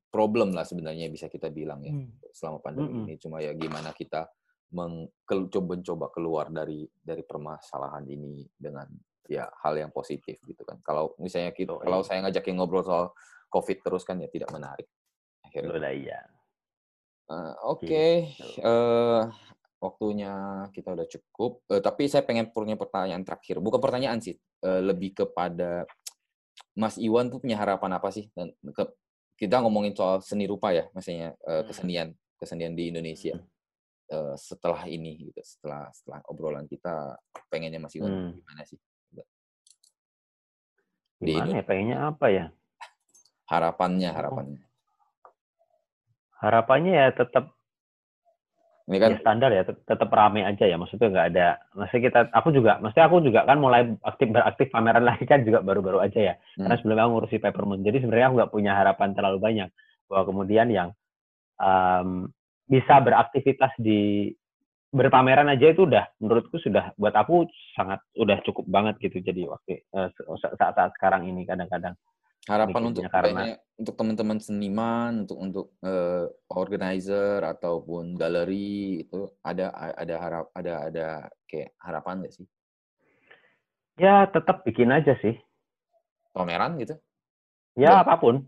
problem 0.09 0.55
lah 0.55 0.63
sebenarnya 0.63 1.11
bisa 1.11 1.27
kita 1.27 1.51
bilang 1.51 1.83
ya 1.83 1.91
Hmm. 1.91 2.09
selama 2.31 2.63
pandemi 2.63 3.03
Mm-mm. 3.03 3.05
ini 3.11 3.15
cuma 3.19 3.43
ya 3.43 3.51
gimana 3.51 3.91
kita 3.91 4.31
mencoba 4.73 5.75
mencoba 5.77 6.05
keluar 6.09 6.49
dari 6.49 6.87
dari 7.03 7.21
permasalahan 7.21 8.01
ini 8.09 8.47
dengan 8.55 8.87
ya 9.27 9.45
hal 9.61 9.75
yang 9.77 9.91
positif 9.93 10.39
gitu 10.41 10.63
kan 10.65 10.79
kalau 10.81 11.13
misalnya 11.19 11.51
kita 11.53 11.75
Oh, 11.75 11.81
kalau 11.83 12.01
iya. 12.01 12.07
saya 12.07 12.19
ngajakin 12.25 12.55
ngobrol 12.57 12.81
soal 12.85 13.05
covid 13.51 13.77
terus 13.83 14.01
kan 14.07 14.17
ya 14.17 14.29
tidak 14.31 14.49
menarik 14.49 14.87
akhirnya 15.45 15.69
Udah 15.75 15.93
iya. 15.93 16.19
Oke, 17.65 18.29
eh, 18.61 19.21
waktunya 19.81 20.33
kita 20.69 20.93
udah 20.93 21.07
cukup. 21.09 21.65
Eh, 21.73 21.81
tapi 21.81 22.05
saya 22.05 22.21
pengen 22.21 22.53
punya 22.53 22.77
pertanyaan 22.77 23.25
terakhir. 23.25 23.57
Bukan 23.57 23.81
pertanyaan 23.81 24.21
sih, 24.21 24.37
eh, 24.37 24.81
lebih 24.85 25.17
kepada 25.25 25.89
Mas 26.77 27.01
Iwan 27.01 27.33
tuh 27.33 27.41
punya 27.41 27.57
harapan 27.57 27.97
apa 27.97 28.13
sih? 28.13 28.29
Dan 28.35 28.53
ke- 28.71 28.93
kita 29.35 29.59
ngomongin 29.59 29.91
soal 29.97 30.21
seni 30.21 30.45
rupa 30.47 30.71
ya, 30.71 30.87
maksudnya 30.93 31.33
Hmm. 31.43 31.65
kesenian, 31.67 32.07
kesenian 32.39 32.73
di 32.77 32.93
Indonesia. 32.93 33.35
Eh, 34.05 34.35
setelah 34.37 34.85
ini, 34.85 35.17
gitu, 35.17 35.41
setelah 35.41 35.89
setelah 35.89 36.21
obrolan 36.29 36.69
kita, 36.69 37.17
pengennya 37.49 37.81
Mas 37.81 37.97
Iwan 37.97 38.13
Hmm. 38.13 38.37
gimana 38.37 38.61
sih? 38.69 38.77
Di 41.15 41.31
Gimana 41.31 41.57
ya 41.57 41.63
pengennya 41.65 41.97
apa 42.05 42.27
ya? 42.29 42.45
Harapannya, 43.49 44.09
Oh. 44.13 44.45
Harapannya. 46.45 46.93
Ya 46.93 47.07
tetap 47.11 47.51
Ini 48.85 49.01
kan 49.01 49.09
ya 49.09 49.17
standar 49.17 49.49
ya 49.49 49.65
tet- 49.65 49.81
tetap 49.81 50.13
rame 50.13 50.45
aja 50.45 50.61
ya 50.61 50.77
maksudnya 50.77 51.09
nggak 51.09 51.27
ada 51.33 51.47
maksudnya 51.73 52.03
kita 52.05 52.19
aku 52.29 52.53
juga 52.53 52.77
maksudnya 52.77 53.05
aku 53.09 53.17
juga 53.25 53.41
kan 53.41 53.57
mulai 53.57 53.81
aktif 54.05 54.29
beraktif 54.29 54.69
pameran 54.69 55.01
lagi 55.09 55.25
kan 55.25 55.41
juga 55.41 55.65
baru-baru 55.65 56.05
aja 56.05 56.19
ya 56.21 56.33
karena 56.53 56.69
Hmm. 56.69 56.79
sebelumnya 56.85 57.03
aku 57.09 57.11
ngurusi 57.17 57.37
Peppermint 57.41 57.81
jadi 57.81 57.97
sebenarnya 58.05 58.27
aku 58.29 58.35
nggak 58.37 58.53
punya 58.53 58.71
harapan 58.77 59.09
terlalu 59.17 59.39
banyak 59.41 59.69
bahwa 60.05 60.23
kemudian 60.29 60.67
yang 60.69 60.89
em, 61.57 62.29
bisa 62.69 63.01
beraktivitas 63.01 63.73
di 63.81 64.29
berpameran 64.93 65.49
aja 65.49 65.65
itu 65.73 65.89
udah 65.89 66.05
menurutku 66.21 66.61
sudah 66.61 66.93
buat 66.93 67.17
aku 67.17 67.49
sangat 67.73 68.05
udah 68.21 68.37
cukup 68.45 68.69
banget 68.69 69.01
gitu 69.01 69.17
jadi 69.17 69.49
waktu 69.49 69.81
eh, 69.81 70.09
saat-saat 70.39 70.93
sekarang 71.01 71.25
ini 71.25 71.41
kadang-kadang 71.49 71.97
harapan 72.45 72.81
untuk 72.93 73.03
mikirnya 73.03 73.11
karena- 73.11 73.57
untuk 73.75 73.93
teman-teman 73.97 74.37
seniman 74.39 75.11
untuk 75.25 75.37
untuk 75.37 75.65
eh, 75.81 76.25
organizer 76.49 77.43
ataupun 77.43 78.15
galeri 78.15 79.01
itu 79.01 79.27
ada 79.41 79.69
ada 79.73 80.15
harap 80.15 80.45
ada 80.53 80.73
ada 80.85 81.07
kayak 81.45 81.73
harapan 81.81 82.21
nggak 82.21 82.33
sih? 82.33 82.47
Ya 83.95 84.27
tetap 84.27 84.63
bikin 84.63 84.91
aja 84.91 85.15
sih. 85.19 85.35
Pameran 86.31 86.75
gitu? 86.77 86.95
Ya 87.75 87.91
Ya. 87.91 88.03
apa 88.03 88.15
pun. 88.15 88.43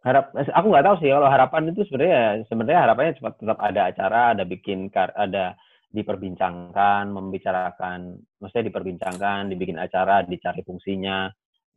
Harap 0.00 0.32
aku 0.32 0.66
nggak 0.72 0.86
tahu 0.88 0.96
sih 1.00 1.12
kalau 1.12 1.28
harapan 1.28 1.68
itu 1.72 1.84
sebenarnya 1.84 2.20
sebenarnya 2.48 2.80
harapannya 2.88 3.12
cuma 3.20 3.30
tetap 3.36 3.58
ada 3.60 3.80
acara 3.92 4.20
ada 4.32 4.44
bikin 4.44 4.88
kar 4.88 5.12
ada 5.12 5.60
diperbincangkan 5.92 7.10
membicarakan 7.10 8.14
maksudnya 8.40 8.72
diperbincangkan 8.72 9.52
dibikin 9.52 9.76
acara 9.76 10.24
dicari 10.24 10.64
fungsinya 10.64 11.28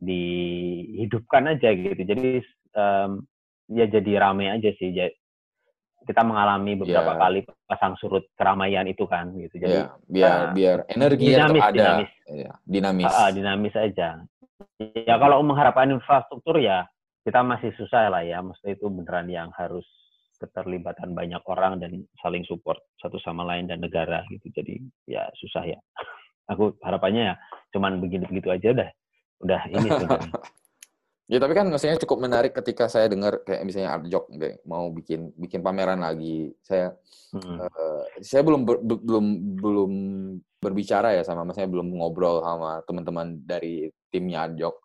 dihidupkan 0.04 1.56
aja 1.56 1.72
gitu 1.72 1.98
jadi 1.98 2.44
em, 2.76 3.10
ya 3.72 3.84
jadi 3.88 4.12
rame 4.20 4.52
aja 4.52 4.70
sih 4.76 4.92
Ja- 4.92 5.12
kita 6.04 6.20
mengalami 6.20 6.76
beberapa 6.76 7.16
Ya. 7.16 7.20
kali 7.20 7.40
pasang 7.64 7.96
surut 7.96 8.28
keramaian 8.36 8.84
itu 8.84 9.08
kan 9.08 9.32
gitu 9.40 9.56
jadi 9.56 9.88
ya 9.88 9.96
biar 10.04 10.32
ah, 10.36 10.52
biar 10.52 10.78
tetap 11.40 11.48
dinamis, 11.48 11.64
ada 11.64 11.72
dinamis. 11.72 12.10
Ya, 12.28 12.52
dinamis 12.68 13.06
Ah, 13.08 13.16
ah, 13.16 13.30
dinamis 13.32 13.74
aja. 13.76 14.08
Ya 14.80 15.14
kalau 15.16 15.40
mengharapkan 15.40 15.88
infrastruktur 15.92 16.60
ya 16.60 16.84
kita 17.24 17.40
masih 17.40 17.72
susah 17.80 18.12
lah 18.12 18.20
ya. 18.20 18.44
Maksudnya 18.44 18.76
itu 18.76 18.86
beneran 18.92 19.28
yang 19.32 19.48
harus 19.56 19.84
keterlibatan 20.36 21.16
banyak 21.16 21.40
orang 21.48 21.80
dan 21.80 22.04
saling 22.20 22.44
support 22.44 22.76
satu 23.00 23.16
sama 23.24 23.44
lain 23.48 23.64
dan 23.64 23.80
negara 23.80 24.24
gitu. 24.28 24.52
Jadi 24.52 24.84
ya 25.08 25.24
susah 25.40 25.64
ya. 25.64 25.78
Aku 26.52 26.76
harapannya 26.84 27.32
ya 27.32 27.34
cuman 27.72 27.96
begitu-begitu 28.04 28.48
aja 28.52 28.68
udah 28.76 28.88
udah 29.44 29.62
ini 29.70 29.88
sebenarnya. 29.88 30.32
Ya 31.24 31.40
tapi 31.40 31.56
kan 31.56 31.64
maksudnya 31.72 31.96
cukup 32.04 32.20
menarik 32.20 32.52
ketika 32.52 32.84
saya 32.84 33.08
dengar 33.08 33.40
kayak 33.48 33.64
misalnya 33.64 33.96
Arjok 33.96 34.28
kayak 34.28 34.60
mau 34.68 34.92
bikin 34.92 35.32
bikin 35.40 35.64
pameran 35.64 36.04
lagi. 36.04 36.52
Saya 36.60 36.92
hmm. 37.32 37.64
uh, 37.64 38.04
saya 38.20 38.44
belum 38.44 38.68
ber, 38.68 38.84
belum 38.84 39.26
belum 39.56 39.92
berbicara 40.60 41.16
ya 41.16 41.24
sama 41.24 41.48
maksudnya 41.48 41.72
belum 41.72 41.96
ngobrol 41.96 42.44
sama 42.44 42.84
teman-teman 42.84 43.40
dari 43.40 43.88
timnya 44.12 44.44
Arjok 44.44 44.76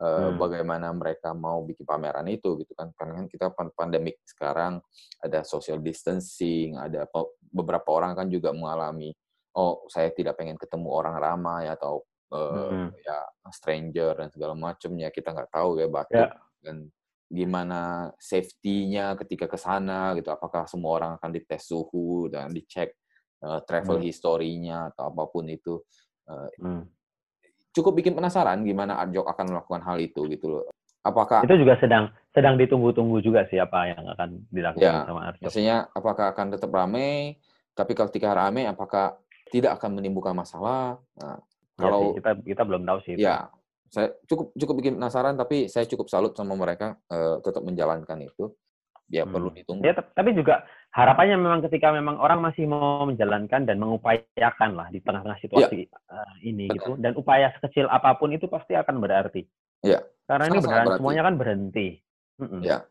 uh, 0.00 0.32
hmm. 0.32 0.40
bagaimana 0.40 0.88
mereka 0.96 1.36
mau 1.36 1.60
bikin 1.60 1.84
pameran 1.84 2.24
itu 2.32 2.56
gitu 2.64 2.72
kan. 2.72 2.88
Karena 2.96 3.12
kan 3.20 3.26
kita 3.28 3.52
pandemik 3.52 4.16
sekarang 4.24 4.80
ada 5.20 5.44
social 5.44 5.76
distancing, 5.76 6.80
ada 6.80 7.04
beberapa 7.52 7.92
orang 7.92 8.16
kan 8.16 8.32
juga 8.32 8.48
mengalami 8.56 9.12
oh 9.52 9.84
saya 9.92 10.08
tidak 10.08 10.40
pengen 10.40 10.56
ketemu 10.56 10.88
orang 10.88 11.20
ramai 11.20 11.68
atau 11.68 12.00
uh, 12.32 12.72
hmm. 12.72 12.88
ya 13.04 13.18
stranger 13.52 14.16
dan 14.16 14.28
segala 14.32 14.56
macamnya 14.56 15.12
kita 15.12 15.36
nggak 15.36 15.52
tahu 15.52 15.78
ya 15.78 15.86
batuk 15.92 16.32
yeah. 16.32 16.32
dan 16.64 16.88
gimana 17.32 18.12
safety-nya 18.20 19.16
ketika 19.24 19.48
ke 19.48 19.56
sana 19.56 20.12
gitu 20.20 20.28
apakah 20.28 20.68
semua 20.68 21.00
orang 21.00 21.10
akan 21.16 21.32
dites 21.32 21.64
suhu 21.64 22.28
dan 22.28 22.52
dicek 22.52 22.92
uh, 23.40 23.64
travel 23.64 23.96
hmm. 23.96 24.04
history-nya 24.04 24.92
atau 24.92 25.08
apa 25.08 25.22
pun 25.32 25.48
itu 25.48 25.80
uh, 26.28 26.48
hmm. 26.60 26.84
cukup 27.72 27.96
bikin 27.96 28.12
penasaran 28.12 28.60
gimana 28.60 29.00
Arjok 29.00 29.24
akan 29.24 29.46
melakukan 29.48 29.80
hal 29.80 29.96
itu 29.96 30.28
gitu 30.28 30.46
loh 30.60 30.64
apakah 31.00 31.40
itu 31.48 31.56
juga 31.56 31.80
sedang 31.80 32.12
sedang 32.36 32.60
ditunggu-tunggu 32.60 33.24
juga 33.24 33.48
siapa 33.48 33.88
yang 33.88 34.04
akan 34.12 34.28
dilakukan 34.52 34.92
ya, 34.92 35.08
sama 35.08 35.20
Arjok 35.32 35.42
maksudnya 35.48 35.76
apakah 35.96 36.24
akan 36.36 36.46
tetap 36.52 36.68
ramai 36.68 37.40
tapi 37.72 37.92
ketika 37.96 38.36
ramai 38.36 38.68
apakah 38.68 39.16
tidak 39.48 39.80
akan 39.80 39.96
menimbulkan 39.96 40.36
masalah 40.36 41.00
nah, 41.16 41.40
Iya 41.82 41.90
kalau 41.90 41.98
sih, 41.98 42.14
kita 42.22 42.30
kita 42.46 42.62
belum 42.62 42.82
tahu 42.86 42.98
sih. 43.02 43.14
Ya, 43.18 43.50
saya 43.90 44.08
cukup 44.30 44.54
cukup 44.54 44.74
bikin 44.78 44.94
penasaran 45.02 45.34
tapi 45.34 45.66
saya 45.66 45.84
cukup 45.90 46.06
salut 46.06 46.32
sama 46.38 46.54
mereka 46.54 46.94
uh, 47.10 47.42
tetap 47.42 47.66
menjalankan 47.66 48.22
itu. 48.22 48.54
Ya 49.12 49.26
hmm. 49.26 49.34
perlu 49.34 49.50
ditunggu. 49.52 49.82
Ya, 49.84 49.92
tapi 49.98 50.32
juga 50.32 50.64
harapannya 50.96 51.36
memang 51.36 51.60
ketika 51.68 51.92
memang 51.92 52.16
orang 52.16 52.40
masih 52.40 52.64
mau 52.64 53.04
menjalankan 53.04 53.68
dan 53.68 53.76
mengupayakan 53.76 54.70
lah 54.72 54.88
di 54.88 55.04
tengah-tengah 55.04 55.36
situasi 55.42 55.84
ya. 55.84 55.98
uh, 56.08 56.34
ini 56.40 56.72
Benar. 56.72 56.76
gitu 56.80 56.92
dan 56.96 57.12
upaya 57.20 57.52
sekecil 57.60 57.92
apa 57.92 58.16
pun 58.16 58.32
itu 58.32 58.48
pasti 58.48 58.72
akan 58.72 59.04
berarti. 59.04 59.44
Ya. 59.84 60.00
Karena 60.24 60.48
ini 60.48 60.58
benar 60.64 60.96
semuanya 60.96 61.22
kan 61.28 61.34
berhenti. 61.36 61.88
Ya. 62.64 62.86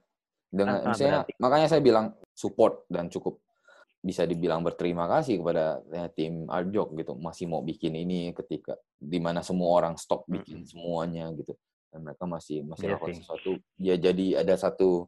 Dengan 0.52 0.84
misalnya 0.84 1.24
makanya 1.40 1.68
saya 1.72 1.82
bilang 1.82 2.14
support 2.36 2.86
dan 2.92 3.08
cukup 3.08 3.40
bisa 4.02 4.26
dibilang 4.26 4.66
berterima 4.66 5.06
kasih 5.06 5.38
kepada 5.46 5.78
ya, 5.94 6.10
tim 6.10 6.50
Arjok 6.50 6.98
gitu 6.98 7.14
masih 7.22 7.46
mau 7.46 7.62
bikin 7.62 7.94
ini 7.94 8.34
ketika 8.34 8.74
di 8.98 9.22
mana 9.22 9.46
semua 9.46 9.78
orang 9.78 9.94
stop 9.94 10.26
bikin 10.26 10.66
semuanya 10.66 11.30
gitu. 11.38 11.54
Dan 11.94 12.10
mereka 12.10 12.26
masih 12.26 12.66
masih 12.66 12.90
yeah, 12.90 12.94
lakukan 12.98 13.16
sesuatu. 13.22 13.52
Ya 13.78 13.96
jadi 14.02 14.42
ada 14.42 14.58
satu 14.58 15.06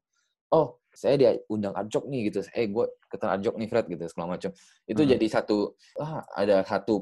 oh 0.54 0.78
saya 0.94 1.18
dia 1.18 1.32
undang 1.50 1.74
Arjok 1.74 2.06
nih 2.06 2.30
gitu. 2.30 2.46
Eh 2.54 2.70
gue 2.70 2.86
ketemu 3.10 3.32
Arjok 3.34 3.56
nih 3.58 3.68
Fred 3.74 3.86
gitu 3.90 4.04
segala 4.14 4.38
macam. 4.38 4.52
Itu 4.86 5.02
hmm. 5.02 5.10
jadi 5.18 5.26
satu 5.26 5.58
ah 5.98 6.22
ada 6.38 6.62
satu 6.62 7.02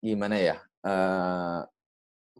gimana 0.00 0.34
ya 0.40 0.56
uh, 0.82 1.60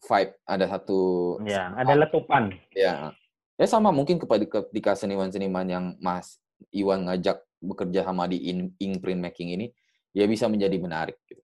vibe 0.00 0.32
ada 0.48 0.64
satu 0.66 1.00
ya 1.44 1.76
ada 1.76 1.92
letupan. 1.92 2.56
Ya. 2.72 3.12
Ya 3.60 3.66
sama 3.68 3.92
mungkin 3.92 4.16
kepada 4.16 4.42
ketika 4.48 4.96
seniman-seniman 4.96 5.68
yang 5.68 5.84
Mas 6.00 6.40
Iwan 6.72 7.04
ngajak 7.04 7.44
bekerja 7.62 8.02
sama 8.02 8.26
di 8.26 8.50
in, 8.50 8.74
ink 8.82 8.98
printmaking 8.98 9.54
ini 9.54 9.66
ya 10.12 10.26
bisa 10.26 10.50
menjadi 10.50 10.76
menarik 10.82 11.16
gitu. 11.30 11.42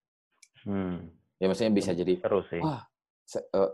Hmm. 0.66 1.14
Ya 1.38 1.46
maksudnya 1.46 1.72
bisa 1.72 1.94
jadi 1.94 2.18
terus 2.18 2.50
sih. 2.50 2.58
Wah, 2.58 2.82
se, 3.28 3.38
uh, 3.54 3.70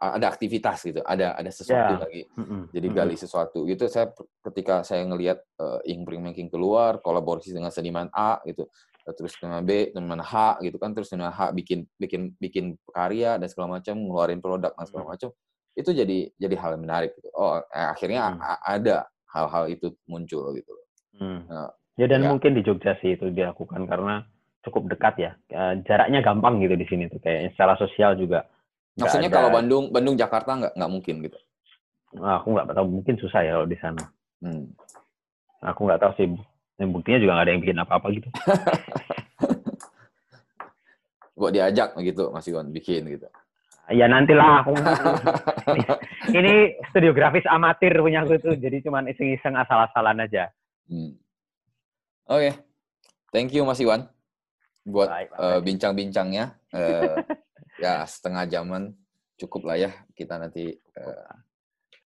ada 0.00 0.26
aktivitas 0.32 0.82
gitu, 0.82 1.04
ada 1.04 1.36
ada 1.38 1.50
sesuatu 1.52 1.94
yeah. 1.94 2.00
lagi. 2.00 2.22
Mm-hmm. 2.34 2.62
Jadi 2.72 2.86
gali 2.90 3.16
sesuatu. 3.20 3.68
Gitu 3.68 3.84
saya 3.86 4.10
ketika 4.42 4.80
saya 4.80 5.04
ngelihat 5.04 5.38
uh, 5.60 5.78
ink 5.84 6.08
printmaking 6.08 6.48
keluar 6.48 6.98
kolaborasi 7.04 7.52
dengan 7.52 7.68
seniman 7.68 8.08
A 8.10 8.40
gitu, 8.48 8.64
terus 9.12 9.36
seniman 9.36 9.62
B, 9.62 9.92
seniman 9.92 10.24
H 10.24 10.58
gitu 10.64 10.80
kan, 10.80 10.96
terus 10.96 11.12
seniman 11.12 11.30
H 11.30 11.52
bikin 11.52 11.84
bikin 12.00 12.32
bikin 12.40 12.80
karya 12.90 13.36
dan 13.36 13.46
segala 13.46 13.76
macam, 13.76 13.94
ngeluarin 13.94 14.40
produk 14.40 14.72
dan 14.72 14.84
segala 14.88 15.12
macam. 15.12 15.30
Itu 15.76 15.90
jadi 15.92 16.18
jadi 16.34 16.54
hal 16.56 16.80
yang 16.80 16.82
menarik 16.88 17.12
gitu. 17.14 17.28
Oh, 17.36 17.60
eh, 17.60 17.88
akhirnya 17.92 18.34
hmm. 18.34 18.40
ada 18.64 19.04
hal-hal 19.36 19.64
itu 19.68 19.92
muncul 20.08 20.50
gitu. 20.56 20.72
Hmm. 21.20 21.44
Nah, 21.46 21.70
Ya 21.94 22.10
dan 22.10 22.26
ya. 22.26 22.28
mungkin 22.34 22.58
di 22.58 22.66
Jogja 22.66 22.98
sih 22.98 23.14
itu 23.14 23.30
dilakukan 23.30 23.86
karena 23.86 24.26
cukup 24.66 24.90
dekat 24.90 25.14
ya. 25.20 25.30
Jaraknya 25.86 26.24
gampang 26.24 26.58
gitu 26.58 26.74
di 26.74 26.86
sini 26.90 27.06
tuh 27.06 27.22
kayak 27.22 27.54
secara 27.54 27.78
sosial 27.78 28.18
juga. 28.18 28.50
Maksudnya 28.98 29.30
ada... 29.30 29.36
kalau 29.38 29.50
Bandung, 29.54 29.84
Bandung 29.94 30.18
Jakarta 30.18 30.58
nggak 30.58 30.72
nggak 30.74 30.90
mungkin 30.90 31.22
gitu? 31.22 31.38
Nah, 32.18 32.42
aku 32.42 32.54
nggak 32.54 32.74
tahu 32.74 32.86
mungkin 32.86 33.14
susah 33.18 33.42
ya 33.42 33.52
kalau 33.58 33.66
di 33.66 33.78
sana. 33.78 34.02
Hmm. 34.42 34.66
Aku 35.62 35.86
nggak 35.86 36.02
tahu 36.02 36.12
sih. 36.18 36.26
Yang 36.78 36.90
buktinya 36.90 37.18
juga 37.22 37.32
nggak 37.38 37.46
ada 37.46 37.52
yang 37.54 37.62
bikin 37.62 37.82
apa-apa 37.82 38.06
gitu. 38.10 38.28
Buat 41.38 41.52
diajak 41.54 41.98
gitu 41.98 42.30
Mas 42.30 42.46
Iwan 42.46 42.70
bikin 42.70 43.10
gitu. 43.10 43.26
Ya 43.92 44.08
nantilah 44.08 44.64
aku. 44.64 44.72
ini 46.38 46.72
studio 46.88 47.12
grafis 47.12 47.44
amatir 47.44 47.92
punya 48.00 48.24
aku 48.24 48.40
tuh, 48.40 48.56
jadi 48.56 48.80
cuman 48.80 49.12
iseng-iseng 49.12 49.60
asal-asalan 49.60 50.24
aja. 50.24 50.48
Hmm. 50.88 51.20
Oke, 52.24 52.48
okay. 52.48 52.52
thank 53.28 53.52
you 53.52 53.68
Mas 53.68 53.80
Iwan 53.84 54.08
buat 54.84 55.12
uh, 55.36 55.60
bincang-bincangnya. 55.60 56.56
Uh, 56.72 57.20
ya 57.84 58.06
setengah 58.06 58.48
jaman 58.48 58.96
cukup 59.34 59.66
lah 59.66 59.76
ya 59.76 59.90
kita 60.14 60.38
nanti 60.38 60.72
uh, 60.94 61.30